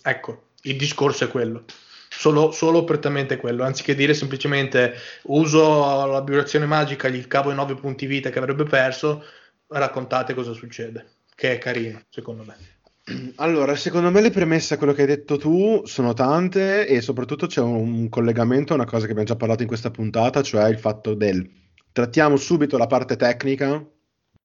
ecco, 0.01 0.45
il 0.63 0.75
discorso 0.75 1.25
è 1.25 1.27
quello. 1.27 1.65
Solo, 2.11 2.51
solo 2.51 2.83
prettamente 2.83 3.37
quello, 3.37 3.63
anziché 3.63 3.93
dire 3.93 4.15
semplicemente 4.15 4.95
uso 5.25 6.05
la 6.07 6.21
vibrazione 6.21 6.65
magica, 6.65 7.07
gli 7.07 7.27
cavo 7.27 7.51
i 7.51 7.55
nove 7.55 7.75
punti 7.75 8.07
vita 8.07 8.31
che 8.31 8.39
avrebbe 8.39 8.63
perso, 8.63 9.23
raccontate 9.69 10.33
cosa 10.33 10.53
succede, 10.53 11.05
che 11.35 11.53
è 11.53 11.57
carino, 11.57 12.01
secondo 12.09 12.43
me. 12.43 12.55
Allora, 13.37 13.75
secondo 13.75 14.11
me 14.11 14.21
le 14.21 14.29
premesse 14.29 14.73
a 14.73 14.77
quello 14.77 14.93
che 14.93 15.01
hai 15.01 15.07
detto 15.07 15.37
tu 15.37 15.81
sono 15.85 16.13
tante 16.13 16.85
e 16.87 17.01
soprattutto 17.01 17.47
c'è 17.47 17.61
un 17.61 18.09
collegamento 18.09 18.73
a 18.73 18.75
una 18.75 18.85
cosa 18.85 19.05
che 19.05 19.11
abbiamo 19.11 19.27
già 19.27 19.35
parlato 19.35 19.61
in 19.61 19.67
questa 19.67 19.91
puntata, 19.91 20.41
cioè 20.41 20.69
il 20.69 20.77
fatto 20.77 21.13
del 21.13 21.49
trattiamo 21.91 22.35
subito 22.35 22.77
la 22.77 22.87
parte 22.87 23.15
tecnica, 23.15 23.83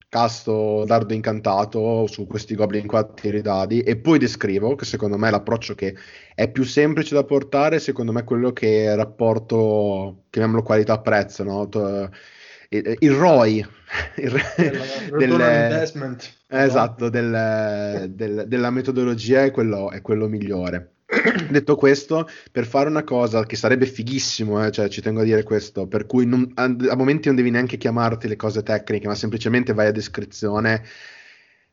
casto 0.09 0.85
dardo 0.87 1.13
incantato 1.13 2.07
su 2.07 2.27
questi 2.27 2.55
goblin 2.55 2.87
qua 2.87 3.05
tiri 3.05 3.43
dadi 3.43 3.81
e 3.81 3.97
poi 3.97 4.19
descrivo, 4.19 4.77
che 4.77 4.85
secondo 4.85 5.19
me 5.19 5.29
è 5.29 5.31
l'approccio 5.31 5.75
che 5.75 5.95
è 6.35 6.51
più 6.51 6.63
semplice 6.65 7.15
da 7.15 7.25
portare, 7.25 7.81
secondo 7.81 8.13
me 8.13 8.21
è 8.21 8.25
quello 8.25 8.53
che 8.53 8.95
rapporto, 8.95 10.25
chiamiamolo 10.31 10.63
qualità-prezzo, 10.63 11.43
no? 11.43 11.69
Il 12.77 13.13
ROI 13.13 13.67
il, 14.17 14.43
del, 15.19 15.85
esatto, 16.49 17.09
del, 17.09 18.11
del, 18.11 18.45
della 18.47 18.71
metodologia 18.71 19.45
è 19.45 19.51
quello, 19.51 19.91
è 19.91 20.01
quello 20.01 20.29
migliore. 20.29 20.95
Detto 21.51 21.77
questo, 21.77 22.29
per 22.51 22.67
fare 22.67 22.89
una 22.89 23.05
cosa 23.05 23.45
che 23.45 23.57
sarebbe 23.57 23.87
fighissimo, 23.87 24.65
eh, 24.65 24.71
cioè 24.71 24.89
ci 24.89 25.01
tengo 25.01 25.21
a 25.21 25.25
dire 25.25 25.43
questo, 25.43 25.87
per 25.87 26.07
cui 26.07 26.27
non, 26.27 26.51
a, 26.55 26.65
a, 26.65 26.97
momenti 26.97 27.29
non 27.29 27.37
devi 27.37 27.51
neanche 27.51 27.77
chiamarti 27.77 28.27
le 28.27 28.37
cose 28.37 28.63
tecniche, 28.63 29.07
ma 29.07 29.15
semplicemente 29.15 29.73
vai 29.73 29.89
a 29.89 29.93
descrizione. 29.93 30.83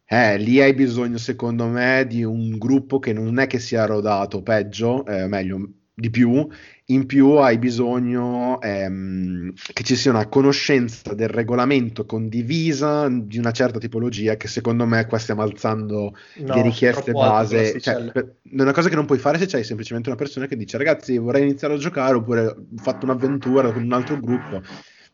Eh, 0.05 0.37
lì 0.37 0.61
hai 0.61 0.73
bisogno, 0.73 1.17
secondo 1.17 1.67
me, 1.67 2.05
di 2.07 2.23
un 2.23 2.57
gruppo 2.57 2.99
che 2.99 3.13
non 3.13 3.39
è 3.39 3.47
che 3.47 3.59
sia 3.59 3.85
rodato, 3.85 4.43
peggio, 4.43 5.05
eh, 5.05 5.25
meglio, 5.27 5.69
di 6.01 6.09
più, 6.09 6.45
in 6.87 7.05
più 7.05 7.35
hai 7.35 7.57
bisogno 7.57 8.59
ehm, 8.59 9.53
che 9.71 9.83
ci 9.83 9.95
sia 9.95 10.11
una 10.11 10.27
conoscenza 10.27 11.13
del 11.13 11.29
regolamento 11.29 12.05
condivisa 12.05 13.07
di 13.09 13.37
una 13.37 13.51
certa 13.51 13.79
tipologia 13.79 14.35
che 14.35 14.47
secondo 14.47 14.85
me 14.85 15.05
qua 15.05 15.19
stiamo 15.19 15.43
alzando 15.43 16.13
no, 16.37 16.55
le 16.55 16.61
richieste 16.63 17.11
base. 17.13 17.79
Cioè, 17.79 18.11
per, 18.11 18.35
è 18.43 18.61
una 18.61 18.73
cosa 18.73 18.89
che 18.89 18.95
non 18.95 19.05
puoi 19.05 19.19
fare 19.19 19.37
se 19.37 19.45
c'hai 19.45 19.63
semplicemente 19.63 20.09
una 20.09 20.17
persona 20.17 20.47
che 20.47 20.57
dice 20.57 20.77
ragazzi 20.77 21.17
vorrei 21.17 21.43
iniziare 21.43 21.75
a 21.75 21.77
giocare 21.77 22.15
oppure 22.15 22.45
ho 22.47 22.65
fatto 22.77 23.05
un'avventura 23.05 23.71
con 23.71 23.83
un 23.83 23.93
altro 23.93 24.19
gruppo. 24.19 24.61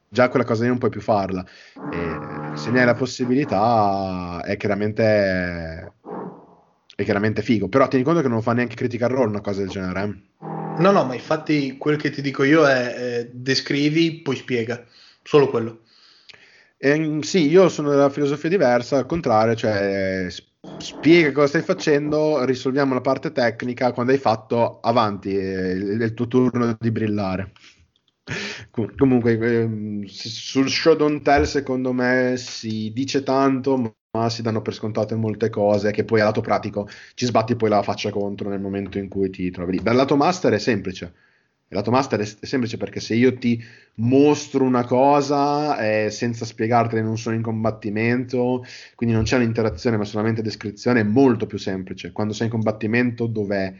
Già 0.10 0.30
quella 0.30 0.46
cosa 0.46 0.64
lì 0.64 0.70
non 0.70 0.78
puoi 0.78 0.90
più 0.90 1.02
farla. 1.02 1.46
E 1.92 2.56
se 2.56 2.72
ne 2.72 2.80
hai 2.80 2.86
la 2.86 2.94
possibilità 2.94 4.42
è 4.42 4.56
chiaramente, 4.56 5.96
è 6.98 7.04
chiaramente 7.04 7.44
figo. 7.44 7.70
Però 7.70 7.88
tieni 7.88 8.04
conto 8.04 8.22
che 8.22 8.28
non 8.28 8.42
fa 8.42 8.54
neanche 8.54 8.76
Critical 8.76 9.10
Role 9.10 9.30
una 9.30 9.42
cosa 9.42 9.60
del 9.60 9.70
genere. 9.70 10.02
Eh? 10.02 10.82
No, 10.82 10.92
no, 10.92 11.06
ma 11.06 11.14
infatti 11.14 11.78
quel 11.78 11.96
che 11.96 12.10
ti 12.10 12.24
dico 12.24 12.44
io 12.44 12.68
è, 12.68 12.94
è 12.94 13.30
descrivi, 13.32 14.22
poi 14.22 14.36
spiega, 14.36 14.84
solo 15.22 15.48
quello. 15.48 15.82
Eh, 16.80 17.20
sì, 17.22 17.48
io 17.48 17.70
sono 17.70 17.92
della 17.92 18.10
filosofia 18.10 18.50
diversa, 18.50 18.98
al 18.98 19.06
contrario, 19.06 19.56
cioè 19.56 20.28
spiega 20.80 21.32
cosa 21.32 21.48
stai 21.48 21.62
facendo, 21.62 22.44
risolviamo 22.46 22.96
la 22.96 23.02
parte 23.02 23.32
tecnica, 23.32 23.92
quando 23.92 24.12
hai 24.12 24.18
fatto 24.18 24.80
avanti, 24.80 25.36
è 25.36 25.70
il 25.70 26.14
tuo 26.16 26.28
turno 26.28 26.76
di 26.80 26.92
brillare. 26.92 27.52
Comunque, 28.98 29.38
ehm, 29.38 30.04
sul 30.06 30.70
show 30.70 30.96
don't 30.96 31.22
tell 31.24 31.44
secondo 31.44 31.94
me 31.94 32.36
si 32.38 32.92
dice 32.94 33.24
tanto, 33.24 33.98
si 34.30 34.42
danno 34.42 34.62
per 34.62 34.74
scontate 34.74 35.16
molte 35.16 35.50
cose 35.50 35.92
che 35.92 36.04
poi 36.04 36.22
a 36.22 36.26
lato 36.26 36.42
pratico 36.42 36.88
ci 37.14 37.26
sbatti 37.26 37.56
poi 37.56 37.70
la 37.70 37.82
faccia 37.84 38.10
contro 38.10 38.50
nel 38.50 38.60
momento 38.60 38.98
in 38.98 39.08
cui 39.08 39.30
ti 39.30 39.50
trovi 39.52 39.74
lì. 39.74 39.84
Dal 39.84 39.96
lato 39.96 40.16
master 40.16 40.54
è 40.54 40.60
semplice. 40.60 41.14
Il 41.70 41.76
lato 41.76 41.92
master 41.92 42.22
è 42.22 42.46
semplice 42.46 42.78
perché 42.78 43.02
se 43.02 43.14
io 43.14 43.38
ti 43.38 43.62
mostro 43.96 44.64
una 44.64 44.86
cosa 44.86 45.78
eh, 45.80 46.10
senza 46.10 46.46
spiegartela 46.46 47.02
non 47.02 47.18
sono 47.18 47.36
in 47.36 47.42
combattimento, 47.42 48.66
quindi 48.96 49.14
non 49.14 49.26
c'è 49.26 49.36
un'interazione 49.36 49.98
ma 49.98 50.06
solamente 50.06 50.42
descrizione, 50.42 51.02
è 51.02 51.04
molto 51.04 51.46
più 51.46 51.58
semplice. 51.58 52.14
Quando 52.14 52.34
sei 52.34 52.46
in 52.46 52.54
combattimento 52.54 53.28
dove 53.28 53.76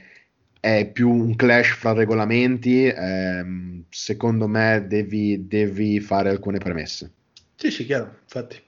è 0.60 0.90
più 0.92 1.10
un 1.10 1.36
clash 1.38 1.76
fra 1.76 1.94
regolamenti, 1.94 2.88
ehm, 2.88 3.86
secondo 3.90 4.48
me 4.48 4.86
devi, 4.86 5.48
devi 5.48 6.02
fare 6.02 6.30
alcune 6.30 6.58
premesse. 6.58 7.12
Sì, 7.56 7.72
sì, 7.72 7.86
chiaro, 7.86 8.18
infatti 8.24 8.66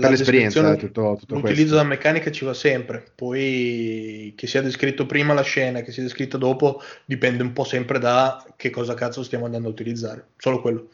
per 0.00 0.10
l'esperienza 0.10 0.72
eh, 0.72 0.76
tutto, 0.76 1.16
tutto 1.18 1.36
l'utilizzo 1.36 1.74
della 1.74 1.86
meccanica 1.86 2.30
ci 2.30 2.44
va 2.44 2.54
sempre. 2.54 3.04
Poi 3.14 4.32
che 4.36 4.46
sia 4.46 4.62
descritto 4.62 5.06
prima 5.06 5.34
la 5.34 5.42
scena 5.42 5.82
che 5.82 5.92
sia 5.92 6.02
descritta 6.02 6.36
dopo 6.36 6.80
dipende 7.04 7.42
un 7.42 7.52
po' 7.52 7.64
sempre 7.64 7.98
da 7.98 8.44
che 8.56 8.70
cosa 8.70 8.94
cazzo 8.94 9.22
stiamo 9.22 9.44
andando 9.44 9.68
a 9.68 9.72
utilizzare. 9.72 10.28
Solo 10.36 10.60
quello. 10.60 10.88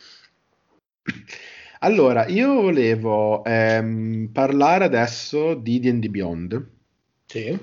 Allora 1.80 2.26
io 2.26 2.61
volevo 2.61 3.42
ehm, 3.44 4.28
parlare 4.32 4.84
adesso 4.84 5.55
di 5.55 5.80
D&D 5.80 6.09
Beyond. 6.09 6.66
Sì. 7.26 7.59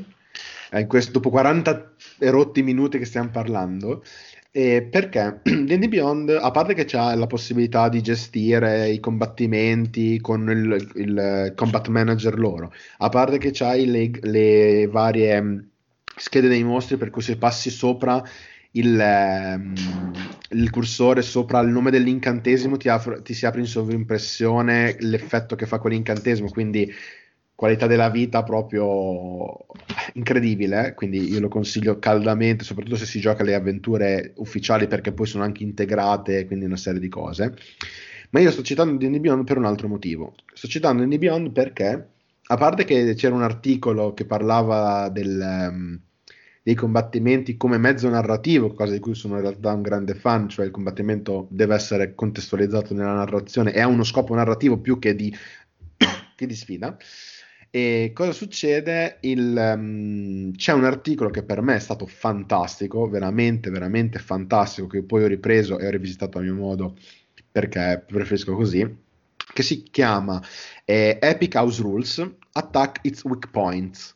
Eh, 0.71 0.85
questo, 0.87 1.11
dopo 1.11 1.29
40 1.29 1.93
erotti 2.19 2.63
minuti 2.63 2.97
che 2.97 3.05
stiamo 3.05 3.29
parlando 3.29 4.03
eh, 4.57 4.81
perché? 4.81 5.41
D&D 5.45 5.87
Beyond, 5.87 6.29
a 6.29 6.49
parte 6.49 6.73
che 6.73 6.85
c'ha 6.85 7.13
la 7.13 7.27
possibilità 7.27 7.89
di 7.89 8.01
gestire 8.01 8.89
i 8.89 8.99
combattimenti 8.99 10.19
con 10.19 10.49
il, 10.49 10.93
il 10.95 11.53
combat 11.55 11.87
manager 11.89 12.39
loro, 12.39 12.73
a 12.97 13.09
parte 13.09 13.37
che 13.37 13.51
c'hai 13.53 13.85
le, 13.85 14.09
le 14.19 14.87
varie 14.87 15.39
mm, 15.39 15.59
schede 16.15 16.47
dei 16.47 16.63
mostri 16.63 16.97
per 16.97 17.11
cui 17.11 17.21
se 17.21 17.37
passi 17.37 17.69
sopra 17.69 18.19
il, 18.71 18.99
um, 18.99 19.75
il, 20.49 20.69
cursore 20.71 21.21
sopra 21.21 21.59
il 21.59 21.67
nome 21.67 21.91
dell'incantesimo 21.91 22.77
ti, 22.77 22.89
apre, 22.89 23.21
ti, 23.21 23.35
si 23.35 23.45
apre 23.45 23.59
in 23.59 23.67
sovrimpressione 23.67 24.95
l'effetto 25.01 25.55
che 25.55 25.67
fa 25.67 25.77
quell'incantesimo, 25.77 26.49
quindi 26.49 26.91
qualità 27.57 27.87
della 27.87 28.11
vita 28.11 28.43
proprio 28.43 29.65
incredibile, 30.13 30.93
quindi 30.93 31.27
io 31.31 31.39
lo 31.39 31.47
consiglio 31.47 31.97
caldamente, 31.97 32.63
soprattutto 32.63 32.97
se 32.97 33.07
si 33.07 33.19
gioca 33.19 33.43
le 33.43 33.55
avventure 33.55 34.33
ufficiali 34.35 34.85
perché 34.85 35.11
poi 35.11 35.25
sono 35.25 35.43
anche 35.43 35.63
integrate, 35.63 36.45
quindi 36.45 36.65
una 36.65 36.77
serie 36.77 36.99
di 36.99 37.09
cose. 37.09 37.55
Ma 38.29 38.41
io 38.41 38.51
sto 38.51 38.61
citando 38.61 38.95
D&D 39.03 39.19
Beyond 39.19 39.43
per 39.43 39.57
un 39.57 39.65
altro 39.65 39.87
motivo. 39.87 40.35
Sto 40.53 40.67
citando 40.67 41.03
D&D 41.03 41.17
Beyond 41.17 41.49
perché, 41.49 42.07
a 42.43 42.55
parte 42.57 42.85
che 42.85 43.15
c'era 43.15 43.33
un 43.33 43.41
articolo 43.41 44.13
che 44.13 44.25
parlava 44.25 45.09
del, 45.09 45.69
um, 45.71 45.99
dei 46.61 46.75
combattimenti 46.75 47.57
come 47.57 47.79
mezzo 47.79 48.07
narrativo, 48.07 48.71
cosa 48.73 48.93
di 48.93 48.99
cui 48.99 49.15
sono 49.15 49.37
in 49.37 49.41
realtà 49.41 49.73
un 49.73 49.81
grande 49.81 50.13
fan, 50.13 50.47
cioè 50.47 50.63
il 50.63 50.71
combattimento 50.71 51.47
deve 51.49 51.73
essere 51.73 52.13
contestualizzato 52.13 52.93
nella 52.93 53.13
narrazione 53.13 53.73
e 53.73 53.81
ha 53.81 53.87
uno 53.87 54.03
scopo 54.03 54.35
narrativo 54.35 54.77
più 54.77 54.99
che 54.99 55.15
di, 55.15 55.35
che 56.35 56.45
di 56.45 56.55
sfida. 56.55 56.95
E 57.69 58.11
cosa 58.13 58.31
succede? 58.31 59.17
Il, 59.21 59.55
um, 59.55 60.51
c'è 60.55 60.73
un 60.73 60.85
articolo 60.85 61.29
che 61.29 61.43
per 61.43 61.61
me 61.61 61.75
è 61.75 61.79
stato 61.79 62.05
fantastico, 62.07 63.07
veramente, 63.07 63.69
veramente 63.69 64.19
fantastico, 64.19 64.87
che 64.87 65.03
poi 65.03 65.23
ho 65.23 65.27
ripreso 65.27 65.77
e 65.77 65.87
ho 65.87 65.89
rivisitato 65.89 66.37
a 66.37 66.41
mio 66.41 66.55
modo 66.55 66.95
perché 67.51 68.03
preferisco 68.05 68.55
così. 68.55 69.05
che 69.53 69.63
si 69.63 69.83
chiama 69.83 70.41
eh, 70.85 71.17
Epic 71.21 71.55
House 71.55 71.81
Rules 71.81 72.31
Attack 72.51 72.99
Its 73.03 73.23
Weak 73.23 73.49
Points 73.49 74.15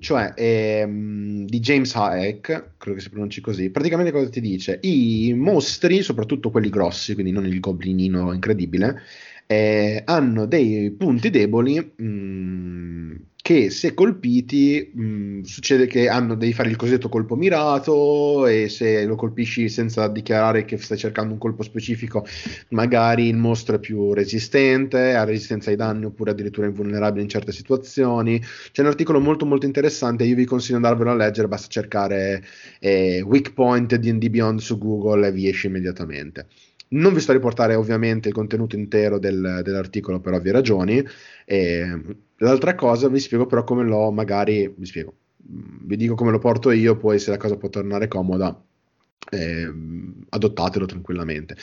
cioè 0.00 0.32
ehm, 0.36 1.44
di 1.44 1.58
James 1.58 1.92
Hayek, 1.94 2.74
credo 2.78 2.96
che 2.96 3.02
si 3.02 3.10
pronunci 3.10 3.40
così, 3.40 3.70
praticamente 3.70 4.12
cosa 4.12 4.28
ti 4.28 4.40
dice? 4.40 4.78
I 4.82 5.34
mostri, 5.36 6.02
soprattutto 6.02 6.50
quelli 6.50 6.68
grossi, 6.68 7.14
quindi 7.14 7.32
non 7.32 7.44
il 7.46 7.58
goblinino 7.58 8.32
incredibile, 8.32 9.02
eh, 9.50 10.02
hanno 10.04 10.44
dei 10.44 10.90
punti 10.90 11.30
deboli 11.30 11.78
mh, 11.96 12.04
mm, 12.04 13.14
che 13.40 13.70
se 13.70 13.94
colpiti 13.94 14.90
mh, 14.92 15.02
mm, 15.02 15.40
succede 15.42 15.86
che 15.86 16.06
hanno 16.06 16.34
devi 16.34 16.52
fare 16.52 16.68
il 16.68 16.76
cosiddetto 16.76 17.08
colpo 17.08 17.34
mirato 17.34 18.46
e 18.46 18.68
se 18.68 19.06
lo 19.06 19.14
colpisci 19.16 19.70
senza 19.70 20.06
dichiarare 20.08 20.66
che 20.66 20.76
stai 20.76 20.98
cercando 20.98 21.32
un 21.32 21.38
colpo 21.38 21.62
specifico 21.62 22.26
magari 22.70 23.28
il 23.28 23.36
mostro 23.36 23.76
è 23.76 23.78
più 23.78 24.12
resistente, 24.12 25.14
ha 25.14 25.24
resistenza 25.24 25.70
ai 25.70 25.76
danni 25.76 26.04
oppure 26.04 26.32
addirittura 26.32 26.66
invulnerabile 26.66 27.22
in 27.22 27.30
certe 27.30 27.52
situazioni. 27.52 28.38
C'è 28.70 28.82
un 28.82 28.88
articolo 28.88 29.18
molto 29.18 29.46
molto 29.46 29.64
interessante, 29.64 30.24
io 30.24 30.34
vi 30.34 30.44
consiglio 30.44 30.78
di 30.78 30.84
andarvelo 30.84 31.10
a 31.12 31.16
leggere, 31.16 31.48
basta 31.48 31.68
cercare 31.68 32.44
eh, 32.80 33.22
Weak 33.22 33.54
Point 33.54 33.96
D&D 33.96 34.28
Beyond 34.28 34.60
su 34.60 34.76
Google 34.76 35.26
e 35.26 35.32
vi 35.32 35.48
esce 35.48 35.68
immediatamente. 35.68 36.48
Non 36.90 37.12
vi 37.12 37.20
sto 37.20 37.32
a 37.32 37.34
riportare 37.34 37.74
ovviamente 37.74 38.28
il 38.28 38.34
contenuto 38.34 38.76
intero 38.76 39.18
del, 39.18 39.60
dell'articolo 39.62 40.20
per 40.20 40.32
ovvie 40.32 40.52
ragioni. 40.52 41.04
E, 41.44 42.00
l'altra 42.36 42.74
cosa 42.74 43.08
vi 43.08 43.18
spiego 43.18 43.46
però 43.46 43.64
come 43.64 43.84
l'ho 43.84 44.10
magari, 44.10 44.72
vi 44.76 44.86
spiego, 44.86 45.14
vi 45.36 45.96
dico 45.96 46.14
come 46.14 46.30
lo 46.30 46.38
porto 46.38 46.70
io, 46.70 46.96
poi 46.96 47.18
se 47.18 47.30
la 47.30 47.36
cosa 47.36 47.56
può 47.56 47.68
tornare 47.68 48.08
comoda, 48.08 48.58
eh, 49.30 49.72
adottatelo 50.28 50.86
tranquillamente. 50.86 51.56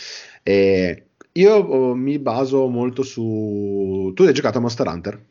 E 0.43 1.07
io 1.34 1.53
oh, 1.53 1.95
mi 1.95 2.19
baso 2.19 2.67
molto 2.67 3.03
su... 3.03 4.11
Tu 4.15 4.23
hai 4.23 4.34
giocato 4.34 4.57
a 4.57 4.61
Monster 4.61 4.88
Hunter? 4.88 5.26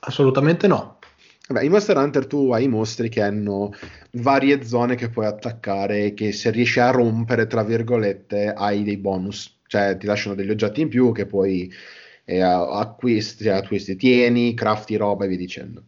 Assolutamente 0.00 0.66
no. 0.66 0.98
Vabbè, 1.46 1.62
in 1.62 1.70
Monster 1.72 1.96
Hunter 1.98 2.26
tu 2.26 2.50
hai 2.52 2.64
i 2.64 2.68
mostri 2.68 3.10
che 3.10 3.20
hanno 3.20 3.70
varie 4.12 4.64
zone 4.64 4.94
che 4.94 5.10
puoi 5.10 5.26
attaccare 5.26 6.14
che 6.14 6.32
se 6.32 6.50
riesci 6.50 6.80
a 6.80 6.90
rompere, 6.90 7.46
tra 7.46 7.62
virgolette, 7.62 8.52
hai 8.54 8.82
dei 8.82 8.96
bonus, 8.96 9.60
cioè 9.66 9.96
ti 9.98 10.06
lasciano 10.06 10.34
degli 10.34 10.48
oggetti 10.50 10.80
in 10.80 10.88
più 10.88 11.12
che 11.12 11.26
poi 11.26 11.70
eh, 12.24 12.40
acquisti, 12.40 13.48
acquisti, 13.50 13.94
tieni, 13.96 14.54
crafti 14.54 14.96
roba 14.96 15.26
e 15.26 15.28
via 15.28 15.36
dicendo. 15.36 15.84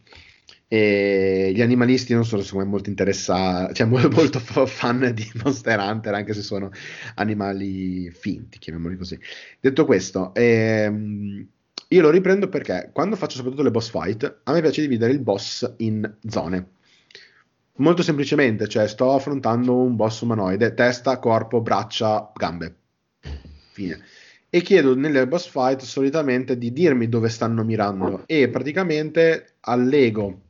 E 0.69 1.53
gli 1.55 1.63
animalisti 1.63 2.13
non 2.13 2.25
sono 2.25 2.43
secondo 2.43 2.65
me 2.67 2.71
molto 2.73 2.91
interessati, 2.91 3.73
cioè 3.75 3.87
molto, 3.87 4.11
molto 4.11 4.39
fan 4.41 5.11
di 5.15 5.25
Monster 5.43 5.79
Hunter, 5.79 6.13
anche 6.15 6.35
se 6.35 6.43
sono 6.43 6.71
animali 7.15 8.11
finti, 8.11 8.59
chiamiamoli 8.59 8.97
così. 8.97 9.19
Detto 9.61 9.87
questo, 9.87 10.35
ehm, 10.35 11.49
io 11.89 12.03
lo 12.03 12.11
riprendo 12.11 12.49
perché 12.49 12.91
quando 12.93 13.17
faccio 13.17 13.37
soprattutto 13.37 13.63
le 13.63 13.71
boss 13.71 13.91
fight, 13.91 14.41
a 14.45 14.53
me 14.53 14.61
piace 14.61 14.81
dividere 14.81 15.13
il 15.13 15.21
boss 15.21 15.75
in 15.79 16.17
zone. 16.29 16.69
Molto 17.77 18.03
semplicemente, 18.03 18.69
cioè 18.69 18.89
sto 18.89 19.13
affrontando 19.13 19.77
un 19.77 19.97
boss 19.97 20.21
umanoide, 20.23 20.75
testa, 20.75 21.19
corpo, 21.19 21.61
braccia, 21.61 22.33
gambe. 22.35 22.75
Fine. 23.73 24.03
E 24.49 24.63
chiedo 24.63 24.97
nelle 24.97 25.27
boss 25.29 25.49
fight 25.49 25.83
solitamente 25.83 26.57
di 26.57 26.73
dirmi 26.73 27.09
dove 27.09 27.29
stanno 27.29 27.63
mirando 27.63 28.23
e 28.27 28.49
praticamente 28.49 29.57
allego 29.61 30.41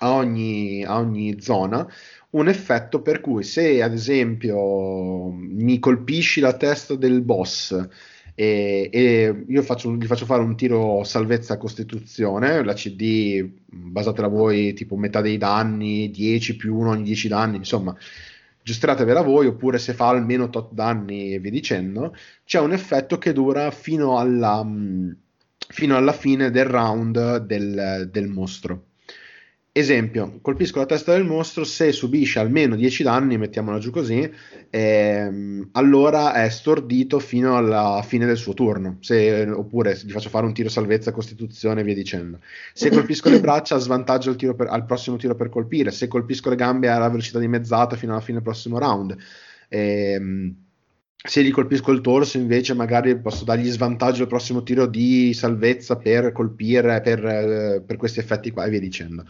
a 0.00 0.12
ogni, 0.12 0.84
a 0.84 0.98
ogni 0.98 1.40
zona 1.40 1.86
un 2.30 2.48
effetto 2.48 3.00
per 3.00 3.20
cui 3.20 3.42
se 3.42 3.82
ad 3.82 3.94
esempio 3.94 5.30
mi 5.30 5.78
colpisci 5.78 6.40
la 6.40 6.52
testa 6.52 6.94
del 6.94 7.22
boss 7.22 7.88
e, 8.40 8.88
e 8.92 9.44
io 9.48 9.62
faccio, 9.62 9.92
gli 9.96 10.06
faccio 10.06 10.24
fare 10.24 10.42
un 10.42 10.54
tiro 10.54 11.02
salvezza 11.02 11.56
costituzione, 11.56 12.62
la 12.62 12.72
CD 12.72 13.44
basatela 13.66 14.28
voi 14.28 14.74
tipo 14.74 14.94
metà 14.96 15.20
dei 15.20 15.38
danni, 15.38 16.08
10 16.08 16.54
più 16.54 16.76
1 16.76 16.90
ogni 16.90 17.02
10 17.02 17.26
danni, 17.26 17.56
insomma 17.56 17.96
gestratevela 18.62 19.22
voi 19.22 19.48
oppure 19.48 19.78
se 19.78 19.92
fa 19.92 20.10
almeno 20.10 20.50
tot 20.50 20.72
danni 20.72 21.34
e 21.34 21.40
via 21.40 21.50
dicendo, 21.50 22.14
c'è 22.44 22.60
un 22.60 22.72
effetto 22.72 23.18
che 23.18 23.32
dura 23.32 23.72
fino 23.72 24.18
alla, 24.18 24.64
fino 25.68 25.96
alla 25.96 26.12
fine 26.12 26.52
del 26.52 26.66
round 26.66 27.38
del, 27.38 28.08
del 28.12 28.28
mostro. 28.28 28.84
Esempio, 29.78 30.40
colpisco 30.42 30.80
la 30.80 30.86
testa 30.86 31.12
del 31.12 31.24
mostro, 31.24 31.62
se 31.62 31.92
subisce 31.92 32.40
almeno 32.40 32.74
10 32.74 33.04
danni, 33.04 33.38
mettiamola 33.38 33.78
giù 33.78 33.92
così, 33.92 34.28
ehm, 34.70 35.68
allora 35.70 36.32
è 36.32 36.48
stordito 36.48 37.20
fino 37.20 37.56
alla 37.56 38.02
fine 38.04 38.26
del 38.26 38.36
suo 38.38 38.54
turno, 38.54 38.96
se, 38.98 39.48
oppure 39.48 39.96
gli 40.04 40.10
faccio 40.10 40.30
fare 40.30 40.46
un 40.46 40.52
tiro 40.52 40.68
salvezza, 40.68 41.12
costituzione 41.12 41.82
e 41.82 41.84
via 41.84 41.94
dicendo. 41.94 42.40
Se 42.72 42.90
colpisco 42.90 43.30
le 43.30 43.38
braccia, 43.38 43.78
svantaggio 43.78 44.34
per, 44.34 44.66
al, 44.66 44.84
prossimo 44.84 45.16
tiro 45.16 45.36
per 45.36 45.48
colpire, 45.48 45.92
se 45.92 46.08
colpisco 46.08 46.50
le 46.50 46.56
gambe 46.56 46.88
alla 46.88 47.08
velocità 47.08 47.38
dimezzata 47.38 47.94
fino 47.94 48.10
alla 48.10 48.20
fine 48.20 48.38
del 48.38 48.46
prossimo 48.46 48.80
round. 48.80 49.16
Ehm, 49.68 50.56
se 51.20 51.42
gli 51.42 51.50
colpisco 51.50 51.90
il 51.90 52.00
torso 52.00 52.38
invece 52.38 52.74
magari 52.74 53.18
posso 53.18 53.44
dargli 53.44 53.68
svantaggio 53.68 54.22
al 54.22 54.28
prossimo 54.28 54.62
tiro 54.62 54.86
di 54.86 55.34
salvezza 55.34 55.96
per 55.96 56.30
colpire 56.30 57.00
per, 57.00 57.26
eh, 57.26 57.82
per, 57.84 57.96
questi 57.96 58.20
effetti 58.20 58.52
qua 58.52 58.64
e 58.64 58.70
via 58.70 58.78
dicendo 58.78 59.24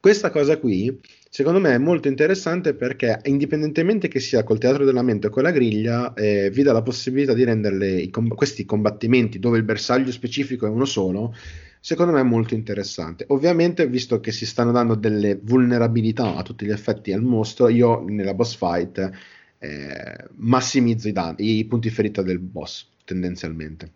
questa 0.00 0.30
cosa 0.30 0.56
qui 0.56 0.98
secondo 1.28 1.60
me 1.60 1.74
è 1.74 1.78
molto 1.78 2.08
interessante 2.08 2.72
perché 2.72 3.20
indipendentemente 3.24 4.08
che 4.08 4.20
sia 4.20 4.42
col 4.42 4.56
teatro 4.56 4.86
della 4.86 5.02
mente 5.02 5.26
o 5.26 5.30
con 5.30 5.42
la 5.42 5.50
griglia 5.50 6.14
eh, 6.14 6.48
vi 6.50 6.62
dà 6.62 6.72
la 6.72 6.82
possibilità 6.82 7.34
di 7.34 7.44
rendere 7.44 8.08
com- 8.08 8.34
questi 8.34 8.64
combattimenti 8.64 9.38
dove 9.38 9.58
il 9.58 9.64
bersaglio 9.64 10.12
specifico 10.12 10.64
è 10.64 10.70
uno 10.70 10.86
solo 10.86 11.34
secondo 11.78 12.12
me 12.12 12.20
è 12.20 12.24
molto 12.24 12.54
interessante. 12.54 13.26
Ovviamente, 13.28 13.86
visto 13.86 14.18
che 14.18 14.32
si 14.32 14.46
stanno 14.46 14.72
dando 14.72 14.94
delle 14.94 15.38
vulnerabilità 15.42 16.34
a 16.34 16.42
tutti 16.42 16.64
gli 16.64 16.70
effetti 16.70 17.12
al 17.12 17.20
mostro, 17.20 17.68
io 17.68 18.02
nella 18.08 18.32
boss 18.32 18.56
fight 18.56 19.10
eh, 19.64 20.28
massimizzo 20.36 21.08
i, 21.08 21.12
danni, 21.12 21.58
i 21.58 21.64
punti 21.64 21.88
ferita 21.90 22.22
del 22.22 22.38
boss 22.38 22.86
tendenzialmente. 23.04 23.90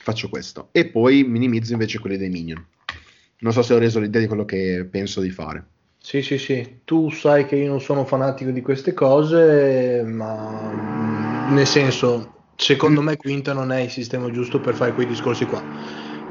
Faccio 0.00 0.28
questo 0.28 0.68
e 0.72 0.86
poi 0.86 1.24
minimizzo 1.24 1.72
invece 1.72 1.98
quelli 1.98 2.16
dei 2.16 2.30
minion. 2.30 2.64
Non 3.40 3.52
so 3.52 3.62
se 3.62 3.74
ho 3.74 3.78
reso 3.78 4.00
l'idea 4.00 4.20
di 4.20 4.26
quello 4.26 4.44
che 4.44 4.86
penso 4.90 5.20
di 5.20 5.30
fare. 5.30 5.64
Sì, 6.00 6.22
sì, 6.22 6.38
sì, 6.38 6.80
tu 6.84 7.10
sai 7.10 7.44
che 7.46 7.56
io 7.56 7.68
non 7.68 7.80
sono 7.80 8.04
fanatico 8.04 8.50
di 8.50 8.62
queste 8.62 8.94
cose, 8.94 10.02
ma 10.04 11.46
nel 11.50 11.66
senso, 11.66 12.46
secondo 12.56 13.02
me 13.02 13.16
Quinta 13.16 13.52
non 13.52 13.70
è 13.72 13.80
il 13.80 13.90
sistema 13.90 14.30
giusto 14.30 14.60
per 14.60 14.74
fare 14.74 14.94
quei 14.94 15.06
discorsi 15.06 15.44
qua. 15.44 15.62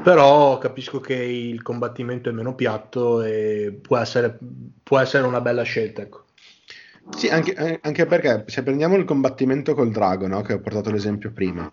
Però 0.02 0.58
capisco 0.58 1.00
che 1.00 1.14
il 1.14 1.62
combattimento 1.62 2.28
è 2.28 2.32
meno 2.32 2.54
piatto 2.54 3.22
e 3.22 3.78
può 3.80 3.98
essere, 3.98 4.38
può 4.82 4.98
essere 4.98 5.26
una 5.26 5.40
bella 5.40 5.62
scelta. 5.62 6.02
Ecco. 6.02 6.24
Sì, 7.10 7.26
anche, 7.28 7.54
eh, 7.54 7.78
anche, 7.82 8.06
perché 8.06 8.44
se 8.46 8.62
prendiamo 8.62 8.94
il 8.96 9.04
combattimento 9.04 9.74
col 9.74 9.90
drago, 9.90 10.26
no, 10.28 10.40
che 10.42 10.52
ho 10.52 10.60
portato 10.60 10.90
l'esempio 10.90 11.32
prima, 11.32 11.70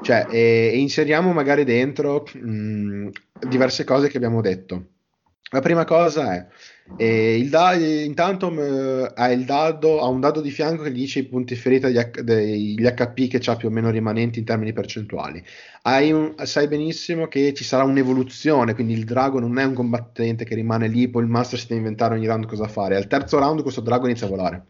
cioè, 0.00 0.26
e, 0.28 0.70
e 0.72 0.78
inseriamo 0.78 1.32
magari 1.32 1.64
dentro 1.64 2.22
mh, 2.32 3.08
diverse 3.40 3.82
cose 3.84 4.08
che 4.08 4.16
abbiamo 4.18 4.40
detto. 4.40 4.90
La 5.50 5.60
prima 5.60 5.84
cosa 5.84 6.34
è, 6.34 6.46
eh, 6.96 7.38
il 7.38 7.48
da- 7.48 7.74
intanto 7.74 8.50
mh, 8.50 9.12
ha, 9.14 9.30
il 9.32 9.44
dado, 9.44 10.00
ha 10.00 10.06
un 10.08 10.20
dado 10.20 10.40
di 10.40 10.50
fianco 10.50 10.82
che 10.84 10.90
gli 10.92 10.94
dice 11.00 11.20
i 11.20 11.26
punti 11.28 11.54
ferita 11.56 11.88
degli, 11.88 12.00
degli 12.22 12.84
HP 12.84 13.28
che 13.28 13.50
ha 13.50 13.56
più 13.56 13.68
o 13.68 13.70
meno 13.70 13.90
rimanenti 13.90 14.38
in 14.40 14.44
termini 14.44 14.72
percentuali. 14.72 15.42
Un, 15.84 16.34
sai 16.44 16.68
benissimo 16.68 17.26
che 17.28 17.52
ci 17.54 17.64
sarà 17.64 17.84
un'evoluzione, 17.84 18.74
quindi 18.74 18.92
il 18.94 19.04
drago 19.04 19.38
non 19.40 19.58
è 19.58 19.64
un 19.64 19.74
combattente 19.74 20.44
che 20.44 20.54
rimane 20.54 20.88
lì, 20.88 21.08
poi 21.08 21.22
il 21.24 21.28
master 21.28 21.58
si 21.58 21.66
deve 21.66 21.80
inventare 21.80 22.14
ogni 22.14 22.26
round 22.26 22.46
cosa 22.46 22.68
fare. 22.68 22.96
Al 22.96 23.06
terzo 23.06 23.38
round 23.38 23.62
questo 23.62 23.80
drago 23.80 24.06
inizia 24.06 24.26
a 24.26 24.30
volare 24.30 24.66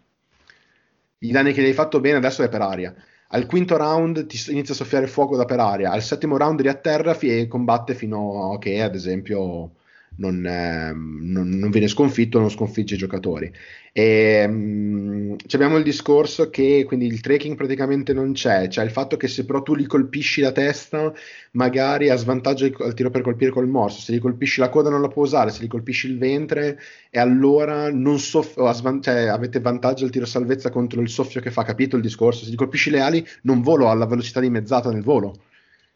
i 1.27 1.31
danni 1.31 1.53
che 1.53 1.63
gli 1.63 1.67
hai 1.67 1.73
fatto 1.73 2.01
bene 2.01 2.19
adesso 2.19 2.43
è 2.43 2.49
per 2.49 2.61
aria. 2.61 2.95
Al 3.29 3.47
quinto 3.47 3.77
round 3.77 4.27
ti 4.27 4.39
inizia 4.51 4.75
a 4.75 4.77
soffiare 4.77 5.07
fuoco 5.07 5.37
da 5.37 5.45
per 5.45 5.59
aria, 5.59 5.91
al 5.91 6.03
settimo 6.03 6.37
round 6.37 6.61
riatterra 6.61 7.17
e 7.19 7.49
combatte 7.49 7.95
fino 7.95 8.53
a 8.53 8.59
che, 8.59 8.83
ad 8.83 8.95
esempio, 8.95 9.73
non, 10.17 10.45
eh, 10.47 10.93
non, 10.93 11.49
non, 11.49 11.71
viene 11.71 11.89
sconfitto, 11.89 12.39
non 12.39 12.51
sconfigge 12.51 12.95
i 12.95 12.99
giocatori. 12.99 13.51
E, 13.93 14.47
mh, 14.47 15.37
abbiamo 15.53 15.77
il 15.77 15.85
discorso 15.85 16.51
che 16.51 16.85
quindi 16.87 17.07
il 17.07 17.21
tracking 17.21 17.57
praticamente 17.57 18.13
non 18.13 18.33
c'è, 18.33 18.69
cioè 18.69 18.85
il 18.85 18.91
fatto 18.91 19.17
che 19.17 19.29
se 19.29 19.45
però 19.45 19.63
tu 19.63 19.75
li 19.75 19.87
colpisci 19.87 20.41
la 20.41 20.53
testa, 20.53 21.13
magari 21.53 22.11
ha 22.11 22.17
svantaggio 22.17 22.73
al 22.79 22.95
tiro 22.95 23.11
per 23.11 23.23
colpire 23.23 23.51
col 23.51 23.69
morso, 23.69 24.01
se 24.01 24.13
gli 24.13 24.19
colpisci 24.19 24.61
la 24.61 24.69
coda 24.69 24.91
non 24.91 25.01
la 25.01 25.09
può 25.09 25.23
usare, 25.23 25.51
se 25.51 25.63
gli 25.63 25.69
colpisci 25.69 26.09
il 26.09 26.19
ventre 26.19 26.79
e 27.11 27.19
allora 27.19 27.91
non 27.91 28.19
soff- 28.19 28.61
svan- 28.73 29.01
cioè, 29.03 29.27
avete 29.27 29.61
vantaggio 29.61 30.05
al 30.05 30.11
tiro 30.11 30.27
salvezza 30.27 30.71
contro 30.71 31.01
il 31.01 31.09
soffio 31.09 31.41
che 31.41 31.51
fa, 31.51 31.63
capito 31.63 31.97
il 31.97 32.03
discorso? 32.03 32.45
Se 32.45 32.51
gli 32.51 32.57
colpisci 32.57 32.91
le 32.91 33.01
ali 33.01 33.27
non 33.43 33.63
volo 33.63 33.91
alla 33.91 34.07
velocità 34.07 34.41
dimezzata 34.41 34.91
nel 34.91 35.03
volo 35.03 35.35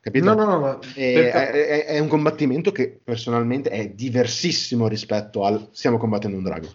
capito? 0.00 0.24
No, 0.24 0.34
no, 0.34 0.58
no, 0.58 0.78
è, 0.94 1.30
è, 1.30 1.84
è, 1.86 1.98
un 1.98 2.08
combattimento 2.08 2.72
che 2.72 2.98
personalmente 3.02 3.70
è 3.70 3.90
diversissimo 3.90 4.88
rispetto 4.88 5.44
al 5.44 5.68
stiamo 5.72 5.98
combattendo 5.98 6.36
un 6.36 6.44
drago. 6.44 6.68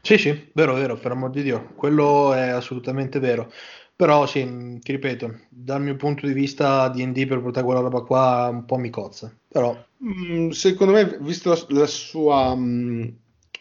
Sì, 0.00 0.18
sì, 0.18 0.50
vero, 0.52 0.74
vero, 0.74 0.96
per 0.96 1.12
amor 1.12 1.30
di 1.30 1.42
Dio, 1.42 1.72
quello 1.74 2.34
è 2.34 2.48
assolutamente 2.48 3.18
vero. 3.18 3.50
Però 3.96 4.26
sì, 4.26 4.78
ti 4.80 4.92
ripeto, 4.92 5.42
dal 5.48 5.80
mio 5.80 5.94
punto 5.94 6.26
di 6.26 6.32
vista 6.32 6.88
D&D 6.88 7.26
per 7.26 7.40
portare 7.40 7.64
quella 7.64 7.80
roba 7.80 8.00
qua 8.02 8.48
un 8.50 8.64
po' 8.64 8.76
mi 8.76 8.90
cozza. 8.90 9.32
Però... 9.48 9.76
Mm, 10.04 10.50
secondo 10.50 10.92
me, 10.92 11.16
visto 11.20 11.50
la, 11.50 11.78
la 11.78 11.86
sua... 11.86 12.54
Mm, 12.56 13.04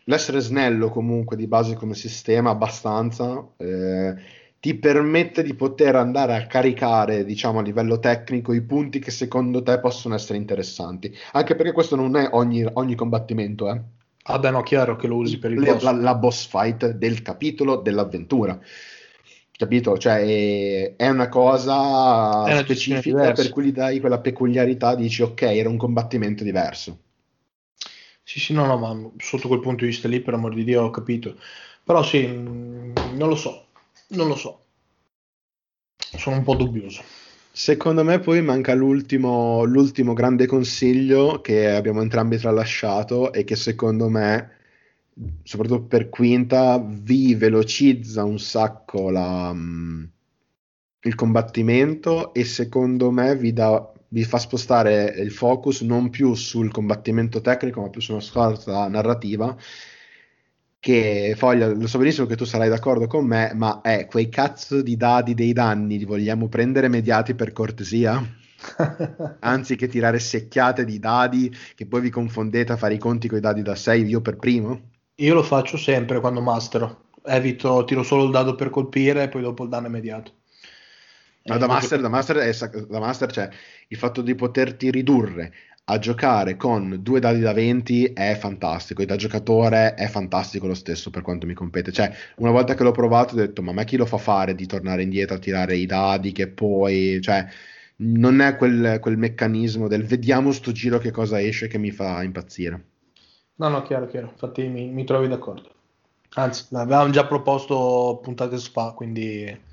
l'essere 0.06 0.40
snello 0.40 0.90
comunque 0.90 1.38
di 1.38 1.48
base 1.48 1.76
come 1.76 1.94
sistema, 1.94 2.50
abbastanza... 2.50 3.48
Eh, 3.58 4.42
ti 4.64 4.76
permette 4.76 5.44
di 5.44 5.56
poter 5.56 5.98
andare 5.98 6.38
a 6.38 6.48
caricare, 6.48 7.26
diciamo, 7.26 7.60
a 7.60 7.62
livello 7.62 8.00
tecnico 8.00 8.54
i 8.54 8.62
punti 8.62 9.00
che 9.00 9.12
secondo 9.12 9.62
te 9.62 9.78
possono 9.78 10.16
essere 10.16 10.38
interessanti. 10.38 11.14
Anche 11.34 11.56
perché 11.56 11.74
questo 11.74 11.98
non 11.98 12.16
è 12.16 12.30
ogni, 12.32 12.66
ogni 12.72 12.96
combattimento, 12.96 13.70
eh. 13.70 13.82
Ah 14.24 14.40
beh, 14.40 14.52
no, 14.52 14.64
chiaro 14.64 14.96
che 14.96 15.08
lo 15.08 15.18
usi 15.18 15.38
per 15.38 15.52
il 15.52 15.60
boss. 15.60 15.84
La, 15.84 15.92
la 15.92 16.16
boss 16.16 16.48
fight 16.48 16.92
del 16.92 17.22
capitolo 17.22 17.76
dell'avventura. 17.82 18.58
Capito? 19.52 19.98
Cioè, 19.98 20.22
è, 20.22 20.96
è 20.96 21.10
una 21.10 21.28
cosa 21.28 22.46
è 22.46 22.54
una 22.54 22.62
specifica 22.62 23.34
per 23.34 23.50
cui 23.50 23.66
gli 23.66 23.74
dai 23.74 24.00
quella 24.00 24.20
peculiarità, 24.20 24.96
dici 24.96 25.24
ok, 25.24 25.42
era 25.42 25.68
un 25.68 25.76
combattimento 25.76 26.46
diverso. 26.46 27.00
Sì, 28.24 28.40
sì, 28.40 28.54
no, 28.54 28.66
no, 28.66 28.78
ma 28.78 29.12
sotto 29.18 29.50
quel 29.50 29.60
punto 29.60 29.84
di 29.84 29.90
vista 29.90 30.08
lì, 30.08 30.22
per 30.22 30.36
amor 30.36 30.54
di 30.54 30.64
Dio, 30.64 30.84
ho 30.84 30.90
capito. 30.90 31.36
Però 31.84 32.02
sì, 32.02 32.26
non 32.28 33.28
lo 33.28 33.36
so 33.36 33.64
non 34.14 34.28
lo 34.28 34.36
so. 34.36 34.66
Sono 35.96 36.38
un 36.38 36.44
po' 36.44 36.56
dubbioso. 36.56 37.02
Secondo 37.52 38.04
me 38.04 38.20
poi 38.20 38.42
manca 38.42 38.74
l'ultimo, 38.74 39.64
l'ultimo 39.64 40.14
grande 40.14 40.48
consiglio 40.48 41.40
che 41.42 41.70
abbiamo 41.70 42.02
entrambi 42.02 42.38
tralasciato 42.38 43.32
e 43.32 43.44
che 43.44 43.56
secondo 43.56 44.10
me, 44.10 44.52
soprattutto 45.44 45.84
per 45.84 46.10
quinta, 46.10 46.80
vi 46.84 47.36
velocizza 47.36 48.24
un 48.24 48.40
sacco 48.40 49.12
la, 49.12 49.52
um, 49.52 50.10
il 51.02 51.16
combattimento 51.16 52.34
e 52.34 52.44
secondo 52.44 53.12
me 53.12 53.36
vi, 53.36 53.54
da, 53.54 53.92
vi 54.08 54.24
fa 54.24 54.40
spostare 54.40 55.14
il 55.18 55.32
focus 55.32 55.82
non 55.82 56.10
più 56.10 56.34
sul 56.34 56.72
combattimento 56.72 57.42
tecnico 57.42 57.82
ma 57.82 57.90
più 57.90 58.02
su 58.02 58.14
una 58.14 58.22
scorta 58.22 58.88
narrativa 58.88 59.56
che 60.84 61.34
Foglia, 61.38 61.70
lo 61.70 61.88
so 61.88 61.98
benissimo 61.98 62.28
che 62.28 62.36
tu 62.36 62.44
sarai 62.44 62.68
d'accordo 62.68 63.08
con 63.08 63.26
me, 63.26 63.54
ma 63.56 63.80
è 63.80 64.06
quei 64.06 64.28
cazzo 64.28 64.82
di 64.82 64.98
dadi 64.98 65.34
dei 65.34 65.54
danni 65.54 65.98
li 65.98 66.04
vogliamo 66.04 66.50
prendere 66.50 66.90
mediati 66.90 67.36
per 67.36 67.54
cortesia? 67.54 68.22
Anziché 69.40 69.88
tirare 69.88 70.20
secchiate 70.20 70.84
di 70.84 71.00
dadi 71.00 71.50
che 71.74 71.86
poi 71.86 72.02
vi 72.02 72.10
confondete 72.10 72.74
a 72.74 72.76
fare 72.76 72.96
i 72.96 72.98
conti 72.98 73.30
con 73.30 73.38
i 73.38 73.42
dadi 73.42 73.62
da 73.62 73.76
6, 73.76 74.06
io 74.06 74.20
per 74.20 74.36
primo? 74.36 74.90
Io 75.16 75.34
lo 75.34 75.44
faccio 75.44 75.78
sempre 75.78 76.20
quando 76.20 76.42
mastero. 76.42 77.06
Evito, 77.24 77.86
tiro 77.86 78.04
solo 78.04 78.26
il 78.26 78.32
dado 78.32 78.56
per 78.56 78.70
colpire 78.70 79.24
e 79.24 79.30
poi 79.30 79.42
dopo 79.42 79.64
il 79.64 79.70
danno 79.70 79.88
immediato. 79.88 80.34
No, 81.44 81.58
da 81.58 81.68
master, 81.68 82.02
da 82.02 82.10
master, 82.10 82.38
è, 82.38 82.54
da 82.90 83.00
master 83.00 83.30
c'è 83.30 83.50
il 83.88 83.98
fatto 83.98 84.22
di 84.22 84.36
poterti 84.36 84.92
ridurre 84.92 85.54
a 85.86 86.00
giocare 86.00 86.56
con 86.56 87.00
due 87.02 87.20
dadi 87.20 87.40
da 87.40 87.54
20 87.54 88.14
è 88.14 88.36
fantastico 88.36 89.02
e 89.02 89.06
da 89.06 89.16
giocatore 89.16 89.96
è 89.96 90.08
fantastico 90.08 90.68
lo 90.68 90.74
stesso 90.74 91.10
per 91.10 91.22
quanto 91.22 91.46
mi 91.46 91.54
compete. 91.54 91.92
Cioè, 91.92 92.12
una 92.38 92.52
volta 92.52 92.74
che 92.74 92.84
l'ho 92.84 92.92
provato 92.92 93.34
ho 93.34 93.38
detto, 93.38 93.62
ma 93.62 93.72
a 93.72 93.74
me 93.74 93.86
chi 93.86 93.98
lo 93.98 94.06
fa 94.06 94.18
fare 94.18 94.56
di 94.56 94.66
tornare 94.66 95.04
indietro 95.04 95.36
a 95.36 95.40
tirare 95.40 95.76
i 95.76 95.86
dadi 95.86 96.32
che 96.32 96.48
poi... 96.48 97.20
Cioè, 97.22 97.48
non 97.96 98.42
è 98.42 98.56
quel, 98.58 98.98
quel 99.00 99.18
meccanismo 99.18 99.88
del 99.88 100.04
vediamo 100.04 100.52
sto 100.52 100.72
giro 100.72 100.98
che 100.98 101.12
cosa 101.12 101.40
esce 101.40 101.68
che 101.68 101.78
mi 101.78 101.92
fa 101.92 102.24
impazzire. 102.24 102.86
No, 103.56 103.68
no, 103.70 103.82
chiaro, 103.84 104.08
chiaro. 104.08 104.30
Infatti 104.32 104.68
mi, 104.68 104.90
mi 104.90 105.06
trovi 105.06 105.28
d'accordo. 105.28 105.70
Anzi, 106.36 106.66
l'avevamo 106.70 107.12
già 107.12 107.26
proposto 107.28 108.20
puntate 108.22 108.58
fa, 108.58 108.92
quindi 108.92 109.72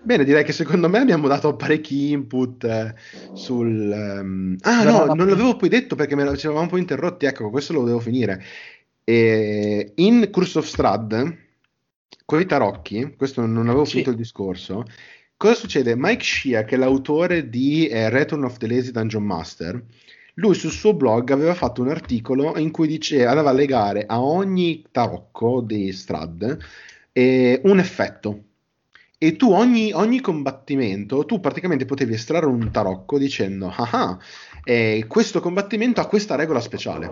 Bene, 0.00 0.24
direi 0.24 0.44
che 0.44 0.52
secondo 0.52 0.88
me 0.88 0.98
abbiamo 0.98 1.26
dato 1.26 1.56
parecchi 1.56 2.12
input 2.12 2.64
eh, 2.64 2.94
sul... 3.34 3.90
Um... 4.20 4.56
Ah 4.60 4.84
no, 4.84 5.04
no, 5.04 5.14
non 5.14 5.28
l'avevo 5.28 5.56
poi 5.56 5.68
detto 5.68 5.96
perché 5.96 6.14
me 6.14 6.24
ci 6.36 6.46
eravamo 6.46 6.62
un 6.62 6.68
po' 6.68 6.76
interrotti, 6.76 7.26
ecco, 7.26 7.50
questo 7.50 7.72
lo 7.72 7.84
devo 7.84 7.98
finire. 7.98 8.42
E 9.04 9.92
in 9.96 10.28
Curse 10.30 10.58
of 10.58 10.66
Strad, 10.66 11.36
con 12.24 12.40
i 12.40 12.46
tarocchi, 12.46 13.14
questo 13.16 13.44
non 13.44 13.68
avevo 13.68 13.84
sì. 13.84 13.92
finito 13.92 14.10
il 14.10 14.16
discorso, 14.16 14.84
cosa 15.36 15.54
succede? 15.54 15.94
Mike 15.96 16.22
Shea, 16.22 16.64
che 16.64 16.76
è 16.76 16.78
l'autore 16.78 17.48
di 17.48 17.88
eh, 17.88 18.08
Return 18.08 18.44
of 18.44 18.56
the 18.58 18.68
Lazy 18.68 18.92
Dungeon 18.92 19.24
Master, 19.24 19.82
lui 20.34 20.54
sul 20.54 20.70
suo 20.70 20.94
blog 20.94 21.30
aveva 21.32 21.54
fatto 21.54 21.82
un 21.82 21.88
articolo 21.88 22.56
in 22.56 22.70
cui 22.70 22.86
diceva, 22.86 23.30
andava 23.30 23.50
a 23.50 23.54
legare 23.54 24.04
a 24.06 24.22
ogni 24.22 24.84
tarocco 24.92 25.60
di 25.60 25.92
Strad 25.92 26.58
eh, 27.12 27.60
un 27.64 27.78
effetto 27.80 28.44
e 29.18 29.34
tu 29.34 29.50
ogni, 29.50 29.92
ogni, 29.92 30.20
combattimento, 30.20 31.24
tu 31.24 31.40
praticamente 31.40 31.84
potevi 31.84 32.14
estrarre 32.14 32.46
un 32.46 32.70
tarocco 32.70 33.18
dicendo, 33.18 33.72
ah, 33.76 34.16
eh, 34.62 35.04
questo 35.08 35.40
combattimento 35.40 36.00
ha 36.00 36.06
questa 36.06 36.36
regola 36.36 36.60
speciale. 36.60 37.10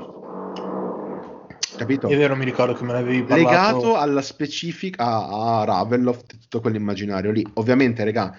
Capito? 1.77 2.09
È 2.09 2.17
vero, 2.17 2.37
mi 2.37 2.45
ricordo 2.45 2.75
che 2.75 2.85
me 2.85 2.93
ne 2.93 2.99
avevi 2.99 3.25
parlato. 3.25 3.49
Legato 3.49 3.97
alla 3.97 4.23
specifica, 4.23 5.05
a, 5.05 5.61
a 5.61 5.65
Ravenloft 5.65 6.35
e 6.35 6.39
tutto 6.39 6.61
quell'immaginario 6.61 7.33
lì. 7.33 7.45
Ovviamente, 7.55 8.05
regà, 8.05 8.35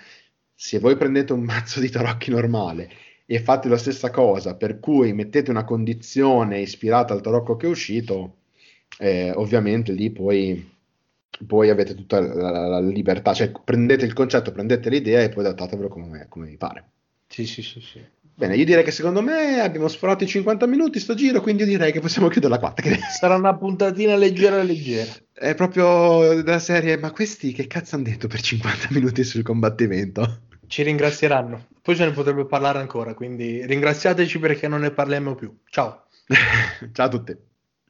se 0.55 0.79
voi 0.79 0.95
prendete 0.95 1.33
un 1.33 1.41
mazzo 1.41 1.81
di 1.81 1.89
tarocchi 1.89 2.31
normale 2.31 2.89
e 3.25 3.39
fate 3.41 3.67
la 3.67 3.77
stessa 3.77 4.09
cosa, 4.09 4.55
per 4.55 4.79
cui 4.79 5.11
mettete 5.11 5.51
una 5.51 5.65
condizione 5.65 6.61
ispirata 6.61 7.13
al 7.13 7.21
tarocco 7.21 7.57
che 7.57 7.67
è 7.67 7.69
uscito, 7.69 8.37
eh, 8.97 9.31
ovviamente 9.35 9.91
lì 9.91 10.09
poi 10.09 10.75
poi 11.45 11.69
avete 11.69 11.93
tutta 11.93 12.19
la, 12.19 12.51
la, 12.51 12.67
la, 12.67 12.79
libertà, 12.79 13.33
cioè 13.33 13.51
prendete 13.63 14.05
il 14.05 14.13
concetto, 14.13 14.51
prendete 14.51 14.89
l'idea 14.89 15.21
e 15.21 15.29
poi 15.29 15.45
adattatevelo 15.45 15.87
come, 15.87 16.25
come 16.29 16.47
vi 16.47 16.57
pare. 16.57 16.89
Sì, 17.27 17.45
sì, 17.45 17.61
sì, 17.61 17.81
sì. 17.81 18.01
Bene, 18.37 18.55
io 18.55 18.65
direi 18.65 18.83
che 18.83 18.91
secondo 18.91 19.23
me 19.23 19.61
abbiamo 19.61 19.87
sforato 19.87 20.23
i 20.23 20.27
50 20.27 20.67
minuti 20.67 20.99
sto 20.99 21.15
giro, 21.15 21.41
quindi 21.41 21.63
io 21.63 21.69
direi 21.69 21.91
che 21.91 21.99
possiamo 21.99 22.27
chiuderla 22.27 22.59
qua. 22.59 22.73
Sarà 23.19 23.35
una 23.35 23.55
puntatina 23.55 24.15
leggera 24.15 24.61
leggera. 24.61 25.11
È 25.33 25.55
proprio 25.55 26.43
della 26.43 26.59
serie, 26.59 26.97
ma 26.97 27.11
questi 27.11 27.51
che 27.51 27.65
cazzo 27.65 27.95
hanno 27.95 28.03
detto 28.03 28.27
per 28.27 28.41
50 28.41 28.89
minuti 28.91 29.23
sul 29.23 29.41
combattimento? 29.41 30.41
Ci 30.67 30.83
ringrazieranno. 30.83 31.65
Poi 31.81 31.95
se 31.95 32.05
ne 32.05 32.11
potrebbe 32.11 32.45
parlare 32.45 32.77
ancora, 32.77 33.15
quindi 33.15 33.65
ringraziateci 33.65 34.37
perché 34.37 34.67
non 34.67 34.81
ne 34.81 34.91
parliamo 34.91 35.33
più. 35.33 35.57
Ciao. 35.69 36.05
Ciao 36.93 37.05
a 37.05 37.09
tutti. 37.09 37.35